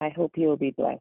I 0.00 0.08
hope 0.08 0.32
you 0.36 0.48
will 0.48 0.56
be 0.56 0.70
blessed. 0.70 1.00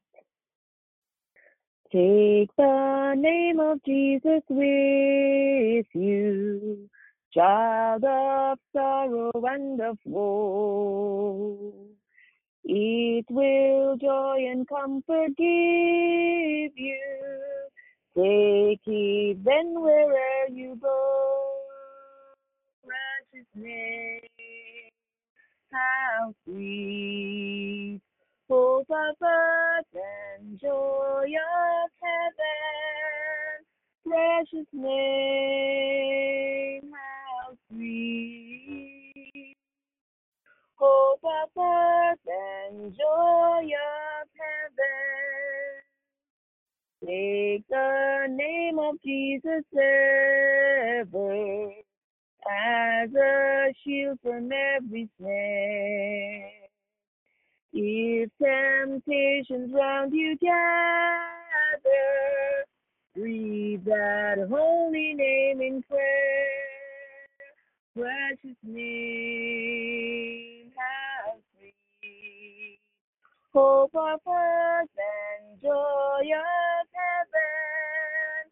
Take 1.91 2.49
the 2.57 3.13
name 3.17 3.59
of 3.59 3.83
Jesus 3.83 4.43
with 4.49 5.85
you, 5.93 6.89
child 7.33 8.03
of 8.03 8.59
sorrow 8.73 9.31
and 9.33 9.79
of 9.81 9.97
woe. 10.05 11.73
It 12.65 13.25
will 13.29 13.97
joy 13.97 14.37
and 14.51 14.67
comfort 14.67 15.29
give 15.37 16.77
you. 16.77 16.99
Take 18.15 18.81
it 18.85 19.43
then 19.43 19.81
wherever 19.81 20.53
you 20.53 20.77
go. 20.81 21.55
Precious 22.83 23.47
name, 23.55 24.21
how 25.71 26.33
sweet 26.45 28.01
hope 28.49 28.89
of 28.89 29.15
earth 29.21 29.85
and 29.93 30.59
joy 30.59 31.25
of 31.25 31.89
heaven. 32.01 33.63
Precious 34.05 34.67
name, 34.73 34.91
how 36.91 37.53
sweet. 37.71 39.55
Hope 40.75 41.23
of 41.23 41.49
earth 41.61 42.19
and 42.27 42.93
joy 42.95 43.65
of 43.65 44.27
heaven. 44.39 45.83
Take 47.05 47.63
the 47.69 48.27
name 48.29 48.79
of 48.79 48.95
Jesus 49.05 49.63
ever 49.73 51.71
as 52.49 53.13
a 53.13 53.73
shield 53.83 54.19
from 54.23 54.51
every 54.51 55.09
snare. 55.19 56.68
If 57.71 58.31
temptations 58.41 59.71
round 59.71 60.11
you 60.11 60.35
gather, 60.37 60.57
breathe 63.15 63.85
that 63.85 64.47
holy 64.49 65.13
name 65.13 65.61
in 65.61 65.83
prayer. 65.83 66.47
Precious 67.95 68.57
name, 68.63 69.91
how 70.75 71.35
sweet. 71.57 72.79
Hope 73.53 73.95
of 73.95 74.19
earth 74.27 74.89
and 74.97 75.61
joy 75.61 75.69
of 75.71 76.87
heaven. 76.95 78.49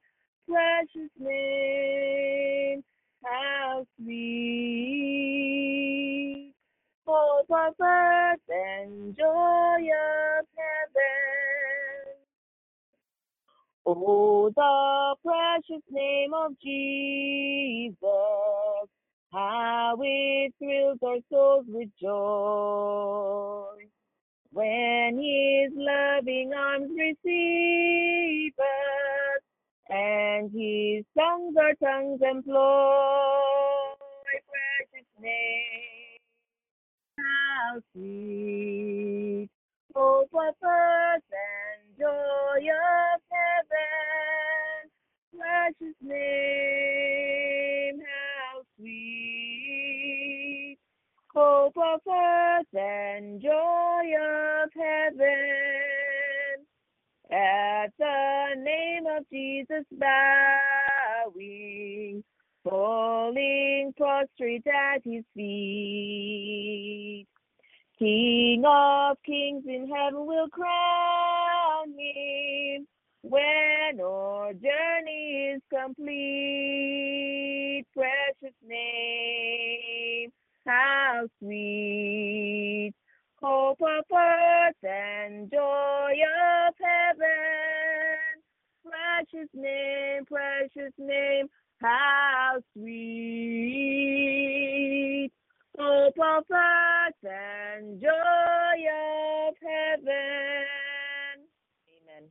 Precious 0.47 1.11
name, 1.19 2.83
how 3.23 3.85
sweet 3.99 5.47
of 7.07 7.73
earth 7.81 8.39
and 8.49 9.15
joy 9.15 9.23
of 9.23 10.45
heaven. 10.57 12.13
Oh, 13.85 14.51
the 14.55 15.15
precious 15.23 15.83
name 15.89 16.33
of 16.33 16.51
Jesus, 16.61 17.97
how 19.31 19.95
it 20.01 20.53
thrills 20.59 20.99
our 21.03 21.17
souls 21.31 21.65
with 21.69 21.89
joy. 22.01 23.87
When 24.51 25.17
his 25.17 25.71
loving 25.75 26.51
arms 26.53 26.89
receive 26.97 28.53
us, 28.59 29.41
and 29.89 30.51
his 30.51 31.05
songs 31.17 31.55
our 31.57 31.73
tongues 31.75 32.21
employ, 32.21 33.95
precious 34.49 35.07
name 35.21 35.76
how 37.17 37.79
sweet 37.93 39.49
of 39.95 40.27
earth 40.63 41.23
and 41.31 41.97
joy 41.99 42.69
of 42.69 43.21
heaven. 43.31 44.91
Precious 45.37 45.95
name, 46.01 47.99
how 47.99 48.61
sweet 48.77 50.77
hope 51.33 51.77
of 51.77 52.01
earth 52.07 52.73
and 52.73 53.41
joy 53.41 54.13
of 54.19 54.69
heaven. 54.75 56.65
At 57.31 57.91
the 57.99 58.55
name 58.63 59.05
of 59.07 59.25
Jesus 59.31 59.85
bowing, 59.91 60.66
falling 62.69 63.93
prostrate 63.95 64.67
at 64.67 65.01
his 65.03 65.23
feet. 65.33 67.27
King 67.97 68.63
of 68.65 69.17
kings 69.25 69.63
in 69.67 69.89
heaven 69.93 70.25
will 70.25 70.49
crown 70.49 71.93
him 71.97 72.85
when 73.21 73.99
our 74.03 74.53
journey 74.53 75.55
is 75.55 75.61
complete. 75.73 76.65
Precious 77.93 78.55
name, 78.67 80.31
how 80.65 81.27
sweet. 81.39 82.93
Hope 83.41 83.81
of 83.81 84.05
earth 84.15 84.83
and 84.83 85.49
joy 85.51 86.13
of 86.13 86.73
heaven. 86.79 88.43
Precious 88.83 89.49
name, 89.53 90.25
precious 90.25 90.93
name, 90.97 91.47
how 91.79 92.57
sweet 92.73 93.31
of 95.79 96.43
earth 96.51 97.13
and 97.23 98.01
joy 98.01 98.07
of 98.09 99.53
heaven. 99.61 100.65
Amen. 101.93 102.23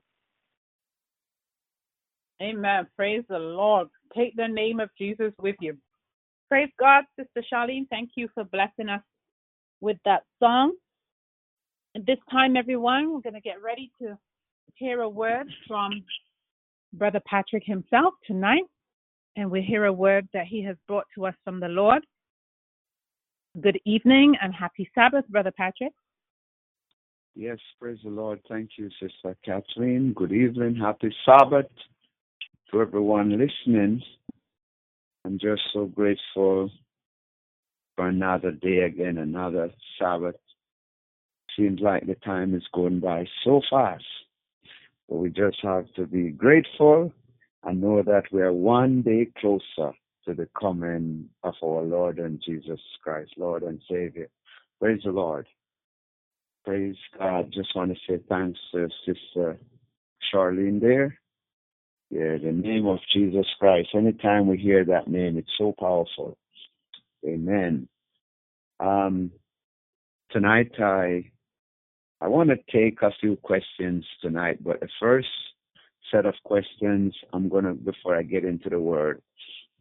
Amen. 2.43 2.87
Praise 2.97 3.25
the 3.29 3.39
Lord. 3.39 3.89
Take 4.17 4.35
the 4.37 4.49
name 4.49 4.81
of 4.81 4.91
Jesus 4.99 5.33
with 5.41 5.57
you. 5.61 5.77
Praise 6.49 6.71
God, 6.79 7.05
Sister 7.19 7.43
Charlene. 7.53 7.89
Thank 7.89 8.11
you 8.17 8.29
for 8.35 8.45
blessing 8.45 8.89
us 8.89 9.03
with 9.81 9.97
that 10.05 10.25
song. 10.41 10.73
At 11.95 12.07
this 12.07 12.19
time, 12.31 12.57
everyone, 12.57 13.13
we're 13.13 13.21
going 13.21 13.35
to 13.35 13.41
get 13.41 13.63
ready 13.63 13.91
to 14.03 14.19
hear 14.75 15.01
a 15.03 15.09
word 15.09 15.47
from 15.67 16.05
Brother 16.93 17.21
Patrick 17.27 17.65
himself 17.65 18.15
tonight. 18.27 18.65
And 19.37 19.51
we 19.51 19.61
hear 19.61 19.85
a 19.85 19.93
word 19.93 20.27
that 20.33 20.47
he 20.47 20.63
has 20.65 20.77
brought 20.89 21.05
to 21.15 21.27
us 21.27 21.35
from 21.45 21.61
the 21.61 21.69
Lord. 21.69 22.05
Good 23.61 23.79
evening 23.85 24.35
and 24.41 24.55
happy 24.55 24.91
Sabbath, 24.95 25.29
Brother 25.29 25.53
Patrick. 25.55 25.93
Yes, 27.35 27.59
praise 27.79 27.99
the 28.03 28.09
Lord. 28.09 28.41
Thank 28.49 28.71
you, 28.79 28.89
Sister 28.99 29.37
Kathleen. 29.45 30.15
Good 30.15 30.33
evening. 30.33 30.75
Happy 30.75 31.15
Sabbath 31.27 31.67
to 32.71 32.81
everyone 32.81 33.31
listening. 33.31 34.03
I'm 35.27 35.39
just 35.39 35.61
so 35.75 35.85
grateful 35.85 36.71
for 37.95 38.09
another 38.09 38.53
day 38.53 38.81
again, 38.81 39.19
another 39.19 39.71
Sabbath. 39.99 40.37
Seems 41.59 41.81
like 41.81 42.07
the 42.07 42.15
time 42.17 42.55
is 42.55 42.65
going 42.73 43.01
by 43.01 43.27
so 43.45 43.61
fast. 43.69 44.05
But 45.09 45.17
we 45.17 45.29
just 45.29 45.59
have 45.63 45.93
to 45.97 46.07
be 46.07 46.31
grateful 46.31 47.13
and 47.67 47.81
know 47.81 48.03
that 48.03 48.23
we 48.33 48.41
are 48.41 48.53
one 48.53 49.03
day 49.03 49.29
closer 49.39 49.93
to 50.25 50.35
the 50.35 50.49
coming 50.59 51.29
of 51.43 51.55
our 51.63 51.83
Lord 51.83 52.19
and 52.19 52.41
Jesus 52.47 52.81
Christ, 53.03 53.33
Lord 53.37 53.65
and 53.65 53.81
Savior. 53.91 54.29
Praise 54.81 55.01
the 55.05 55.11
Lord. 55.11 55.47
Praise 56.65 56.97
God. 57.19 57.53
Just 57.53 57.75
want 57.75 57.93
to 57.93 57.99
say 58.09 58.23
thanks 58.29 58.59
to 58.73 58.89
Sister 59.05 59.59
Charlene 60.33 60.81
there. 60.81 61.19
Yeah, 62.11 62.39
the 62.39 62.53
name 62.53 62.87
of 62.87 62.99
Jesus 63.13 63.47
Christ. 63.59 63.89
Anytime 63.95 64.47
we 64.47 64.59
hear 64.59 64.85
that 64.85 65.09
name, 65.09 65.37
it's 65.37 65.51
so 65.59 65.75
powerful. 65.77 66.39
Amen. 67.27 67.89
Um, 68.79 69.33
tonight 70.31 70.71
I 70.79 71.31
I 72.21 72.29
want 72.29 72.51
to 72.51 72.57
take 72.73 73.03
a 73.03 73.11
few 73.21 73.37
questions 73.37 74.05
tonight, 74.23 74.63
but 74.63 74.81
first 75.01 75.29
set 76.11 76.27
of 76.27 76.35
questions 76.45 77.15
I'm 77.33 77.49
gonna 77.49 77.75
before 77.75 78.17
I 78.17 78.23
get 78.23 78.45
into 78.45 78.69
the 78.69 78.81
word, 78.81 79.23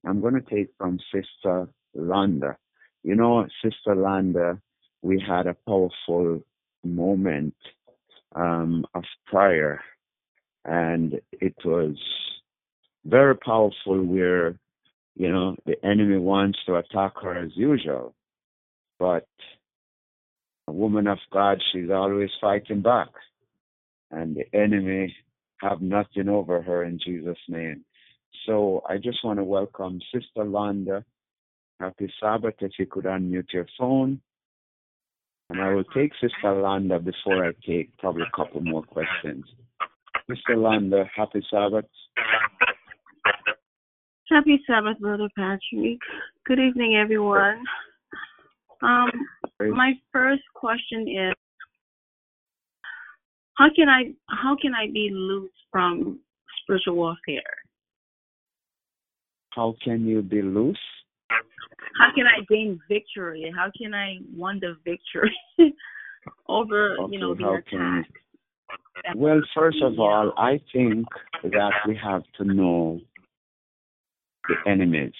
I'm 0.06 0.22
gonna 0.22 0.42
take 0.42 0.69
from 0.77 1.00
Sister 1.13 1.69
Landa. 1.94 2.57
You 3.04 3.16
know, 3.16 3.45
Sister 3.63 3.95
Landa, 3.95 4.60
we 5.01 5.24
had 5.25 5.48
a 5.48 5.56
powerful 5.68 6.42
moment 6.83 7.56
um, 8.36 8.86
of 8.94 9.04
prayer, 9.27 9.83
and 10.66 11.19
it 11.31 11.56
was 11.63 11.95
very 13.06 13.36
powerful. 13.38 14.04
Where 14.04 14.57
you 15.16 15.31
know 15.31 15.56
the 15.66 15.83
enemy 15.86 16.18
wants 16.18 16.60
to 16.66 16.75
attack 16.75 17.13
her 17.21 17.38
as 17.38 17.51
usual, 17.56 18.16
but 19.00 19.28
a 20.68 20.71
woman 20.71 21.07
of 21.07 21.19
God, 21.31 21.62
she's 21.71 21.89
always 21.92 22.31
fighting 22.42 22.81
back, 22.81 23.10
and 24.12 24.36
the 24.36 24.45
enemy 24.57 25.16
have 25.68 25.82
nothing 25.82 26.30
over 26.30 26.62
her 26.62 26.84
in 26.84 27.00
Jesus' 27.04 27.38
name. 27.48 27.84
So 28.46 28.84
I 28.88 28.98
just 28.98 29.24
want 29.24 29.40
to 29.40 29.44
welcome 29.44 30.00
Sister 30.14 30.46
Landa. 30.46 31.04
Happy 31.80 32.12
Sabbath. 32.22 32.56
If 32.60 32.74
you 32.80 32.86
could 32.86 33.06
unmute 33.06 33.52
your 33.54 33.68
phone 33.78 34.22
And 35.50 35.62
I 35.62 35.74
will 35.74 35.84
take 35.86 36.12
Sister 36.22 36.54
Landa 36.62 37.00
before 37.00 37.46
I 37.46 37.52
take 37.66 37.98
probably 37.98 38.24
a 38.24 38.36
couple 38.36 38.62
more 38.62 38.84
questions. 38.84 39.46
Sister 40.30 40.56
Landa, 40.58 41.06
happy 41.16 41.46
Sabbath. 41.52 41.86
Happy 44.30 44.60
Sabbath, 44.66 45.00
Brother 45.00 45.30
Patrick. 45.38 46.00
Good 46.46 46.60
evening, 46.60 46.98
everyone. 47.02 47.64
Um, 48.82 49.12
my 49.60 49.94
first 50.12 50.44
question 50.54 51.08
is, 51.08 51.34
how 53.56 53.68
can 53.75 53.90
I 53.90 54.12
how 54.30 54.56
can 54.62 54.74
I 54.74 54.88
be 54.92 55.10
loose 55.12 55.52
from 55.72 56.19
spiritual 56.62 56.96
warfare? 56.96 57.42
How 59.52 59.75
can 59.84 60.06
you 60.06 60.22
be 60.22 60.42
loose? 60.42 60.78
How 61.30 62.13
can 62.13 62.25
I 62.28 62.44
gain 62.50 62.80
victory? 62.90 63.52
How 63.56 63.72
can 63.78 63.94
I 63.94 64.18
win 64.36 64.60
the 64.60 64.75
victory 64.84 65.36
over 66.50 66.98
Okay, 67.00 67.13
you 67.13 67.19
know 67.19 67.34
the 67.34 67.44
how 67.44 67.57
can? 67.69 68.06
Well, 69.16 69.42
first 69.54 69.81
of 69.81 70.00
all, 70.00 70.34
I 70.38 70.60
think 70.74 71.06
that 71.44 71.72
we 71.88 71.98
have 72.04 72.24
to 72.38 72.44
know 72.44 73.00
the 74.50 74.69
enemies. 74.69 75.13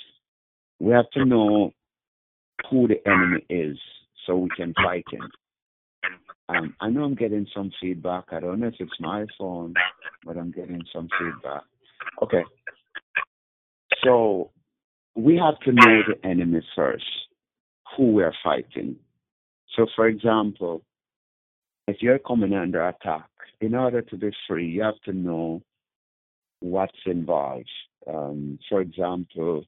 We 0.80 0.92
have 0.92 1.10
to 1.12 1.24
know 1.26 1.72
who 2.70 2.88
the 2.88 3.08
enemy 3.08 3.46
is 3.50 3.78
so 4.26 4.38
we 4.38 4.50
can 4.58 4.74
fight 4.74 5.06
him. 5.12 5.30
Um, 6.48 6.76
I 6.80 6.90
know 6.90 7.04
I'm 7.04 7.16
getting 7.16 7.48
some 7.54 7.72
feedback. 7.82 8.26
I 8.32 8.40
don't 8.40 8.60
know 8.60 8.68
if 8.68 8.76
it's 8.80 9.00
my 9.00 9.26
phone, 9.38 9.74
but 10.24 10.38
I'm 10.38 10.52
getting 10.52 10.84
some 10.94 11.08
feedback. 11.20 11.64
Okay. 12.22 12.44
So 14.04 14.52
we 15.16 15.38
have 15.38 15.60
to 15.62 15.72
know 15.72 16.02
the 16.08 16.28
enemy 16.28 16.62
first, 16.76 17.06
who 17.96 18.12
we're 18.12 18.34
fighting. 18.44 18.98
So, 19.76 19.88
for 19.96 20.08
example, 20.08 20.84
if 21.88 21.98
you're 22.02 22.20
coming 22.20 22.54
under 22.54 22.88
attack, 22.88 23.30
in 23.62 23.74
order 23.74 24.02
to 24.02 24.18
be 24.18 24.32
free, 24.48 24.68
you 24.68 24.84
have 24.84 25.00
to 25.06 25.14
know 25.14 25.62
what's 26.60 26.98
involved. 27.06 27.70
Um, 28.08 28.60
for 28.70 28.82
example, 28.82 29.66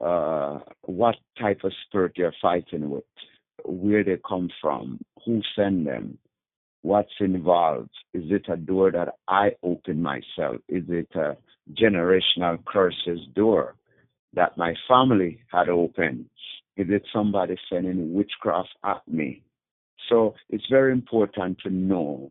uh, 0.00 0.60
what 0.82 1.16
type 1.38 1.60
of 1.64 1.72
spirit 1.86 2.12
you're 2.16 2.34
fighting 2.40 2.90
with, 2.90 3.04
where 3.64 4.04
they 4.04 4.18
come 4.28 4.50
from, 4.60 5.00
who 5.24 5.40
sent 5.54 5.84
them, 5.84 6.18
what's 6.82 7.12
involved. 7.20 7.90
Is 8.14 8.24
it 8.30 8.46
a 8.48 8.56
door 8.56 8.90
that 8.92 9.14
I 9.28 9.50
open 9.62 10.02
myself? 10.02 10.56
Is 10.68 10.84
it 10.88 11.08
a 11.14 11.36
generational 11.72 12.64
curses 12.64 13.20
door 13.34 13.74
that 14.34 14.56
my 14.56 14.74
family 14.88 15.40
had 15.50 15.68
opened? 15.68 16.26
Is 16.76 16.86
it 16.90 17.02
somebody 17.12 17.56
sending 17.70 18.14
witchcraft 18.14 18.68
at 18.84 19.02
me? 19.08 19.42
So 20.08 20.34
it's 20.50 20.66
very 20.70 20.92
important 20.92 21.58
to 21.64 21.70
know 21.70 22.30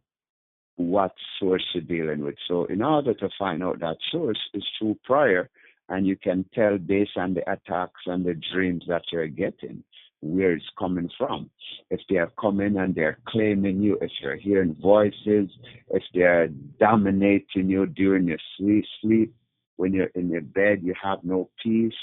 what 0.77 1.13
source 1.39 1.63
you're 1.73 1.83
dealing 1.83 2.23
with. 2.23 2.35
So 2.47 2.65
in 2.65 2.81
order 2.81 3.13
to 3.13 3.29
find 3.37 3.63
out 3.63 3.79
that 3.79 3.97
source 4.11 4.39
is 4.53 4.63
through 4.77 4.97
prayer, 5.03 5.49
and 5.89 6.07
you 6.07 6.15
can 6.15 6.45
tell 6.53 6.77
based 6.77 7.17
on 7.17 7.33
the 7.33 7.41
attacks 7.51 8.01
and 8.05 8.25
the 8.25 8.39
dreams 8.53 8.83
that 8.87 9.03
you're 9.11 9.27
getting 9.27 9.83
where 10.25 10.53
it's 10.53 10.65
coming 10.77 11.09
from. 11.17 11.49
If 11.89 12.01
they 12.09 12.17
are 12.17 12.31
coming 12.39 12.77
and 12.77 12.95
they're 12.95 13.19
claiming 13.27 13.81
you, 13.81 13.97
if 14.01 14.11
you're 14.21 14.35
hearing 14.35 14.75
voices, 14.81 15.49
if 15.89 16.03
they're 16.13 16.47
dominating 16.79 17.69
you 17.69 17.85
during 17.85 18.27
your 18.27 18.39
sleep, 18.57 18.85
sleep 19.01 19.33
when 19.77 19.93
you're 19.93 20.11
in 20.15 20.29
your 20.29 20.41
bed, 20.41 20.81
you 20.83 20.93
have 21.01 21.19
no 21.23 21.49
peace. 21.61 21.93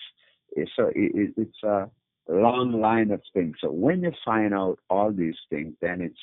Eh, 0.57 0.65
so 0.77 0.85
a, 0.87 0.91
it, 0.95 1.35
it's 1.37 1.63
a 1.65 1.89
long 2.29 2.81
line 2.81 3.11
of 3.11 3.23
things. 3.35 3.57
So 3.61 3.71
when 3.71 4.03
you 4.03 4.13
find 4.25 4.55
out 4.55 4.79
all 4.89 5.13
these 5.13 5.37
things, 5.51 5.75
then 5.81 6.01
it's 6.01 6.19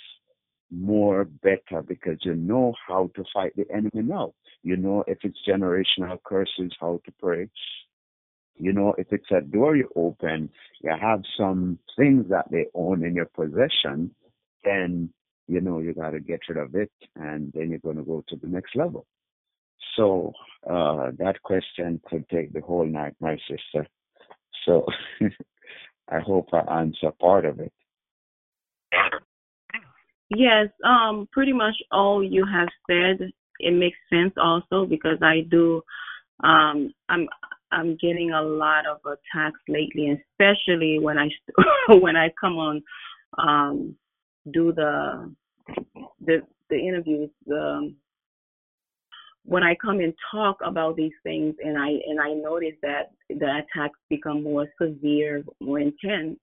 more 0.72 1.25
better 1.25 1.81
because 1.81 2.18
you 2.22 2.36
know 2.36 2.74
how 2.88 3.10
to 3.16 3.24
fight 3.34 3.56
the 3.56 3.66
enemy 3.74 4.04
now. 4.04 4.34
You 4.62 4.78
know 4.78 5.04
if 5.07 5.18
it's 5.24 5.40
generational 5.48 6.19
curses, 6.24 6.72
how 6.80 7.01
to 7.06 7.12
pray. 7.19 7.50
You 8.60 8.74
know 8.74 8.94
if 8.98 9.08
it's 9.12 9.32
a 9.32 9.42
door 9.42 9.76
you 9.76 9.90
open, 9.96 10.50
you 10.82 10.92
have 11.00 11.22
some 11.38 11.80
things 11.98 12.26
that 12.30 12.46
they 12.52 12.66
own 12.74 13.06
in 13.06 13.16
your 13.16 13.26
possession, 13.34 14.14
then 14.64 15.12
you 15.48 15.62
know 15.62 15.80
you 15.80 15.94
got 15.94 16.12
to 16.12 16.20
get 16.20 16.42
rid 16.50 16.58
of 16.58 16.76
it, 16.76 16.92
and 17.16 17.52
then 17.56 17.70
you're 17.70 17.80
going 17.80 17.98
to 17.98 18.04
go 18.04 18.24
to 18.28 18.36
the 18.36 18.48
next 18.48 18.76
level. 18.76 19.06
So 19.96 20.34
uh, 20.70 21.12
that 21.18 21.42
question 21.44 22.02
could 22.10 22.28
take 22.30 22.54
the 22.54 22.62
whole 22.62 22.86
night, 22.86 23.16
my 23.20 23.38
sister. 23.50 23.88
So 24.66 24.86
I 26.10 26.20
hope 26.20 26.50
I 26.54 26.82
answer 26.82 27.12
part 27.20 27.46
of 27.46 27.60
it. 27.60 27.72
Yes, 30.30 30.68
um, 30.84 31.28
pretty 31.32 31.54
much 31.54 31.76
all 31.92 32.24
you 32.24 32.46
have 32.46 32.68
said 32.90 33.32
it 33.60 33.74
makes 33.74 33.98
sense 34.10 34.34
also 34.38 34.86
because 34.86 35.18
I 35.22 35.42
do 35.50 35.82
um 36.44 36.94
I'm 37.10 37.28
I'm 37.71 37.98
getting 37.98 38.31
a 38.31 38.42
lot 38.42 38.86
of 38.86 38.98
attacks 39.06 39.60
lately, 39.68 40.18
especially 40.18 41.00
when 41.00 41.18
I 41.18 41.30
when 41.89 42.16
I 42.16 42.31
come 42.39 42.57
on 42.57 42.83
um 43.38 43.95
do 44.51 44.74
the 44.74 45.33
the 46.25 46.42
the 46.69 46.77
interviews 46.77 47.30
um 47.51 47.95
when 49.45 49.63
I 49.63 49.75
come 49.75 50.00
and 50.00 50.13
talk 50.31 50.57
about 50.63 50.95
these 50.95 51.13
things 51.24 51.56
and 51.63 51.77
I 51.77 51.89
and 52.07 52.19
I 52.19 52.33
notice 52.33 52.75
that 52.81 53.12
the 53.30 53.63
attacks 53.63 54.00
become 54.10 54.44
more 54.44 54.68
severe, 54.81 55.44
more 55.60 55.80
intense. 55.80 56.38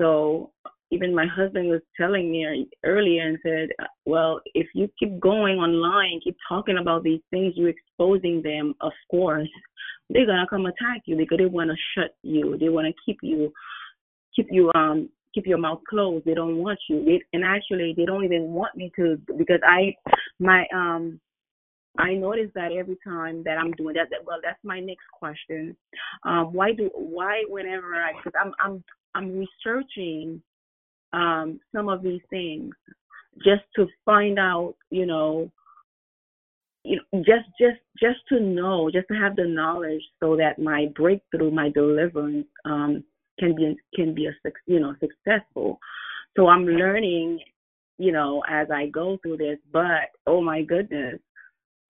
So 0.00 0.52
even 0.90 1.14
my 1.14 1.26
husband 1.26 1.68
was 1.68 1.82
telling 2.00 2.30
me 2.30 2.66
earlier 2.84 3.26
and 3.26 3.38
said, 3.42 3.68
well, 4.06 4.40
if 4.54 4.68
you 4.74 4.88
keep 4.98 5.20
going 5.20 5.58
online, 5.58 6.20
keep 6.24 6.36
talking 6.48 6.78
about 6.78 7.02
these 7.02 7.20
things, 7.30 7.52
you're 7.56 7.68
exposing 7.68 8.40
them, 8.42 8.74
of 8.80 8.92
course, 9.10 9.48
they're 10.10 10.26
gonna 10.26 10.46
come 10.48 10.66
attack 10.66 11.02
you 11.06 11.16
because 11.16 11.38
they 11.38 11.46
wanna 11.46 11.74
shut 11.94 12.16
you. 12.22 12.56
They 12.58 12.68
wanna 12.68 12.92
keep 13.04 13.18
you 13.22 13.52
keep 14.34 14.48
you 14.50 14.70
um 14.74 15.08
keep 15.34 15.46
your 15.46 15.58
mouth 15.58 15.80
closed. 15.88 16.24
They 16.24 16.34
don't 16.34 16.58
want 16.58 16.78
you. 16.88 17.04
They, 17.04 17.20
and 17.32 17.44
actually 17.44 17.94
they 17.96 18.04
don't 18.04 18.24
even 18.24 18.52
want 18.52 18.76
me 18.76 18.90
to 18.96 19.20
because 19.36 19.60
I 19.66 19.94
my 20.38 20.64
um 20.74 21.20
I 21.98 22.14
notice 22.14 22.50
that 22.54 22.72
every 22.72 22.96
time 23.04 23.42
that 23.44 23.58
I'm 23.58 23.72
doing 23.72 23.94
that, 23.94 24.08
that 24.10 24.24
well, 24.24 24.38
that's 24.42 24.62
my 24.62 24.80
next 24.80 25.06
question. 25.12 25.76
Um, 26.24 26.52
why 26.52 26.72
do 26.72 26.90
why 26.94 27.42
whenever 27.48 27.94
I 27.94 28.12
because 28.16 28.38
I'm 28.40 28.52
I'm 28.64 28.84
I'm 29.14 29.38
researching 29.38 30.40
um, 31.12 31.60
some 31.74 31.88
of 31.88 32.02
these 32.02 32.20
things 32.30 32.74
just 33.44 33.62
to 33.76 33.86
find 34.04 34.38
out, 34.38 34.74
you 34.90 35.06
know, 35.06 35.50
you 36.88 36.96
know, 36.96 37.18
just 37.20 37.48
just 37.60 37.80
just 38.00 38.18
to 38.30 38.40
know, 38.40 38.90
just 38.90 39.08
to 39.08 39.14
have 39.14 39.36
the 39.36 39.44
knowledge, 39.44 40.02
so 40.20 40.36
that 40.36 40.58
my 40.58 40.86
breakthrough, 40.94 41.50
my 41.50 41.68
deliverance, 41.70 42.46
um, 42.64 43.04
can 43.38 43.54
be 43.54 43.76
can 43.94 44.14
be 44.14 44.26
a 44.26 44.32
you 44.66 44.80
know 44.80 44.94
successful. 45.00 45.78
So 46.36 46.48
I'm 46.48 46.64
learning, 46.64 47.40
you 47.98 48.12
know, 48.12 48.42
as 48.48 48.68
I 48.70 48.86
go 48.86 49.18
through 49.22 49.36
this. 49.36 49.58
But 49.72 50.10
oh 50.26 50.40
my 50.40 50.62
goodness, 50.62 51.20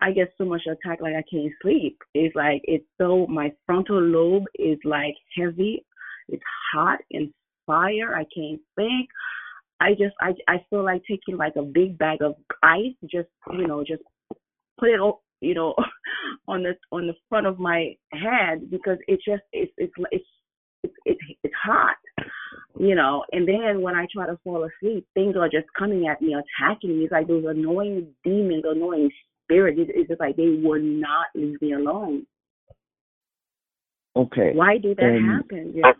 I 0.01 0.11
get 0.11 0.33
so 0.37 0.45
much 0.45 0.63
attack 0.67 1.01
like 1.01 1.15
I 1.15 1.25
can't 1.31 1.53
sleep. 1.63 1.99
It's 2.15 2.35
like 2.35 2.61
it's 2.65 2.87
so 3.01 3.27
my 3.29 3.53
frontal 3.67 4.01
lobe 4.01 4.47
is 4.59 4.79
like 4.85 5.15
heavy, 5.37 5.85
it's 6.29 6.43
hot 6.73 6.99
and 7.13 7.33
fire. 7.67 8.17
I 8.17 8.25
can't 8.35 8.61
think. 8.75 9.09
I 9.81 9.91
just 9.91 10.15
I 10.21 10.35
I 10.49 10.65
feel 10.71 10.85
like 10.85 11.03
taking 11.09 11.37
like 11.37 11.55
a 11.55 11.63
big 11.63 11.99
bag 11.99 12.21
of 12.21 12.35
ice, 12.65 12.97
just 13.09 13.29
you 13.53 13.69
know, 13.69 13.85
just 13.85 14.03
put 14.79 14.89
it 14.91 15.01
o- 15.01 15.21
you 15.41 15.55
know 15.55 15.75
on 16.49 16.63
the 16.63 16.75
on 16.93 17.07
the 17.07 17.15
front 17.29 17.47
of 17.47 17.59
my 17.59 17.95
head 18.13 18.71
because 18.71 18.99
it 19.07 19.21
just 19.27 19.43
it's 19.53 19.73
it's 19.77 19.93
it's 20.11 20.25
it's 20.85 20.95
it's, 21.05 21.21
it's 21.43 21.55
hot, 21.63 21.97
you 22.79 22.95
know. 22.95 23.25
And 23.33 23.47
then 23.49 23.83
when 23.83 23.95
I 23.95 24.07
try 24.13 24.27
to 24.27 24.39
fall 24.45 24.65
asleep, 24.65 25.07
things 25.15 25.37
are 25.37 25.49
just 25.49 25.67
coming 25.77 26.07
at 26.07 26.23
me, 26.23 26.35
attacking 26.35 26.97
me. 26.99 27.05
It's 27.05 27.13
like 27.13 27.27
those 27.27 27.45
annoying 27.47 28.09
demons, 28.25 28.65
annoying 28.67 29.11
spirits. 29.45 29.79
It's, 29.81 29.91
it's 29.95 30.09
just 30.09 30.21
like 30.21 30.37
they 30.37 30.61
will 30.63 30.81
not 30.81 31.27
leave 31.35 31.61
me 31.61 31.73
alone. 31.73 32.27
Okay. 34.17 34.53
Why 34.55 34.79
do 34.79 34.95
that 34.95 35.05
Um, 35.05 35.43
happen? 35.43 35.73
Yeah. 35.75 35.93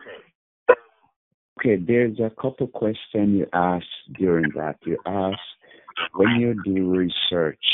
Okay, 1.61 1.77
there's 1.77 2.19
a 2.21 2.31
couple 2.41 2.69
questions 2.69 3.37
you 3.37 3.47
asked 3.53 3.87
during 4.19 4.51
that. 4.55 4.77
You 4.87 4.97
asked 5.07 5.41
when 6.15 6.37
you 6.41 6.55
do 6.65 6.89
research, 6.89 7.65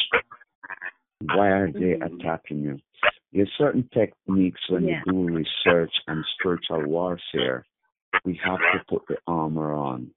why 1.28 1.48
are 1.48 1.70
they 1.72 1.92
attacking 1.92 2.60
you? 2.60 2.78
There's 3.32 3.50
certain 3.58 3.88
techniques 3.92 4.60
when 4.68 4.86
Yeah. 4.86 5.02
you 5.06 5.12
do 5.12 5.34
research 5.34 5.92
and 6.06 6.24
spiritual 6.38 6.84
warfare. 6.84 7.66
We 8.24 8.34
have 8.44 8.58
to 8.58 8.84
put 8.88 9.06
the 9.08 9.18
armor 9.26 9.72
on. 9.72 10.10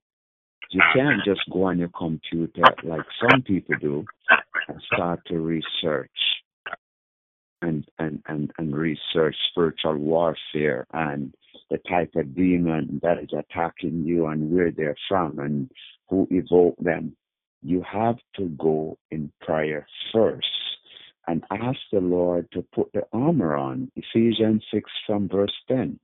You 0.69 0.81
can't 0.93 1.23
just 1.23 1.41
go 1.51 1.63
on 1.63 1.79
your 1.79 1.89
computer 1.89 2.63
like 2.83 3.05
some 3.19 3.41
people 3.41 3.75
do 3.79 4.05
and 4.67 4.81
start 4.93 5.25
to 5.27 5.39
research 5.39 6.11
and 7.61 7.85
and 7.97 8.21
and, 8.27 8.51
and 8.57 8.75
research 8.75 9.35
spiritual 9.49 9.97
warfare 9.97 10.85
and 10.93 11.33
the 11.69 11.77
type 11.89 12.11
of 12.15 12.35
demon 12.35 12.99
that 13.01 13.17
is 13.19 13.29
attacking 13.33 14.05
you 14.05 14.27
and 14.27 14.51
where 14.51 14.71
they're 14.71 14.95
from 15.09 15.39
and 15.39 15.69
who 16.09 16.27
evoked 16.31 16.81
them, 16.83 17.15
you 17.61 17.81
have 17.81 18.17
to 18.35 18.45
go 18.49 18.97
in 19.11 19.31
prayer 19.41 19.85
first 20.13 20.47
and 21.27 21.43
ask 21.51 21.79
the 21.91 21.99
Lord 21.99 22.47
to 22.53 22.63
put 22.73 22.91
the 22.93 23.03
armor 23.13 23.55
on. 23.55 23.91
Ephesians 23.95 24.63
6 24.73 24.89
from 25.05 25.27
verse 25.29 25.53
10. 25.67 25.99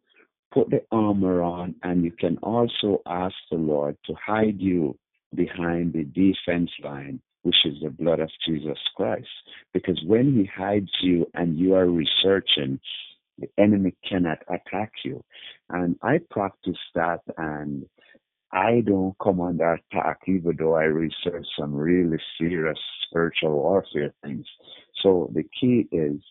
Put 0.53 0.69
the 0.69 0.83
armor 0.91 1.41
on, 1.41 1.75
and 1.83 2.03
you 2.03 2.11
can 2.11 2.37
also 2.43 3.01
ask 3.07 3.35
the 3.49 3.57
Lord 3.57 3.97
to 4.05 4.13
hide 4.15 4.59
you 4.59 4.97
behind 5.35 5.93
the 5.93 6.03
defense 6.03 6.69
line, 6.83 7.19
which 7.41 7.55
is 7.65 7.75
the 7.81 7.89
blood 7.89 8.19
of 8.19 8.29
Jesus 8.45 8.77
Christ. 8.95 9.27
Because 9.73 9.99
when 10.05 10.35
He 10.35 10.45
hides 10.45 10.91
you 11.01 11.25
and 11.33 11.57
you 11.57 11.73
are 11.75 11.87
researching, 11.87 12.79
the 13.39 13.49
enemy 13.57 13.95
cannot 14.07 14.39
attack 14.47 14.91
you. 15.03 15.23
And 15.69 15.95
I 16.03 16.19
practice 16.29 16.77
that 16.93 17.21
and 17.37 17.85
I 18.51 18.81
don't 18.85 19.15
come 19.21 19.41
under 19.41 19.73
attack 19.73 20.19
even 20.27 20.55
though 20.59 20.75
I 20.75 20.83
research 20.83 21.47
some 21.59 21.73
really 21.73 22.19
serious 22.39 22.77
spiritual 23.07 23.53
warfare 23.53 24.13
things. 24.23 24.45
So 25.01 25.31
the 25.33 25.43
key 25.59 25.87
is 25.91 26.21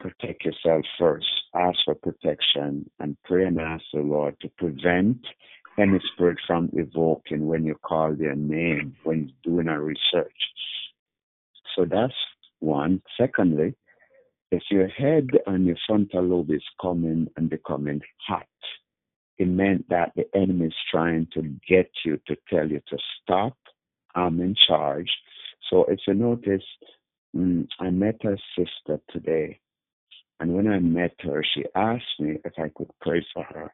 protect 0.00 0.44
yourself 0.44 0.84
first. 0.98 1.26
Ask 1.54 1.78
for 1.84 1.94
protection 1.94 2.90
and 2.98 3.16
pray 3.24 3.46
and 3.46 3.60
ask 3.60 3.84
the 3.92 4.00
Lord 4.00 4.36
to 4.40 4.48
prevent 4.58 5.18
any 5.78 5.98
spirit 6.12 6.38
from 6.46 6.70
evoking 6.74 7.46
when 7.46 7.64
you 7.64 7.74
call 7.82 8.14
their 8.14 8.34
name 8.34 8.94
when 9.04 9.32
you're 9.44 9.54
doing 9.54 9.68
a 9.68 9.80
research. 9.80 10.32
So 11.74 11.84
that's 11.84 12.14
one. 12.60 13.02
Secondly, 13.18 13.74
if 14.50 14.62
your 14.70 14.88
head 14.88 15.30
and 15.46 15.66
your 15.66 15.76
frontal 15.86 16.22
lobe 16.22 16.50
is 16.50 16.62
coming 16.80 17.28
and 17.36 17.50
becoming 17.50 18.00
hot, 18.26 18.46
it 19.38 19.48
meant 19.48 19.88
that 19.88 20.12
the 20.14 20.26
enemy 20.34 20.66
is 20.66 20.74
trying 20.90 21.26
to 21.34 21.42
get 21.68 21.90
you 22.04 22.20
to 22.28 22.36
tell 22.48 22.68
you 22.68 22.80
to 22.88 22.98
stop. 23.22 23.56
I'm 24.14 24.40
in 24.40 24.54
charge. 24.68 25.10
So 25.70 25.84
if 25.86 25.98
you 26.06 26.14
notice, 26.14 26.62
mm, 27.34 27.66
I 27.80 27.90
met 27.90 28.22
her 28.22 28.38
sister 28.56 29.00
today, 29.10 29.60
and 30.40 30.54
when 30.54 30.68
I 30.68 30.78
met 30.78 31.14
her, 31.20 31.44
she 31.54 31.64
asked 31.74 32.20
me 32.20 32.38
if 32.44 32.52
I 32.58 32.70
could 32.74 32.90
pray 33.00 33.24
for 33.32 33.44
her. 33.44 33.72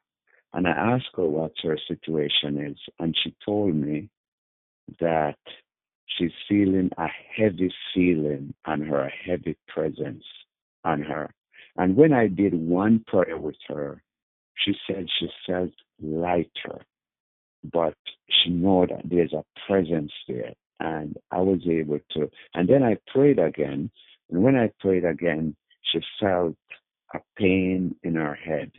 And 0.53 0.67
I 0.67 0.73
asked 0.73 1.11
her 1.17 1.25
what 1.25 1.53
her 1.63 1.79
situation 1.89 2.59
is, 2.59 2.79
and 2.99 3.17
she 3.23 3.35
told 3.45 3.75
me 3.75 4.09
that 5.01 5.39
she's 6.07 6.33
feeling 6.49 6.91
a 6.99 7.07
heavy 7.37 7.73
feeling 7.95 8.55
on 8.65 8.81
her, 8.83 9.11
heavy 9.25 9.57
presence 9.69 10.25
on 10.85 11.03
her. 11.03 11.33
And 11.77 11.97
when 11.97 12.13
I 12.13 12.27
did 12.27 12.55
one 12.55 13.05
prayer 13.07 13.39
with 13.39 13.57
her, 13.69 14.03
she 14.57 14.75
said 14.87 15.07
she 15.19 15.29
felt 15.47 15.71
lighter, 16.03 16.83
but 17.73 17.95
she 18.29 18.51
know 18.51 18.87
that 18.87 19.03
there's 19.05 19.33
a 19.33 19.45
presence 19.67 20.13
there. 20.29 20.53
And 20.81 21.17
I 21.31 21.41
was 21.41 21.61
able 21.69 22.01
to, 22.13 22.31
and 22.55 22.69
then 22.69 22.83
I 22.83 22.97
prayed 23.13 23.39
again. 23.39 23.91
And 24.31 24.43
when 24.43 24.57
I 24.57 24.71
prayed 24.81 25.05
again, 25.05 25.55
she 25.93 26.01
felt 26.19 26.57
a 27.15 27.19
pain 27.37 27.95
in 28.03 28.15
her 28.15 28.35
head. 28.35 28.73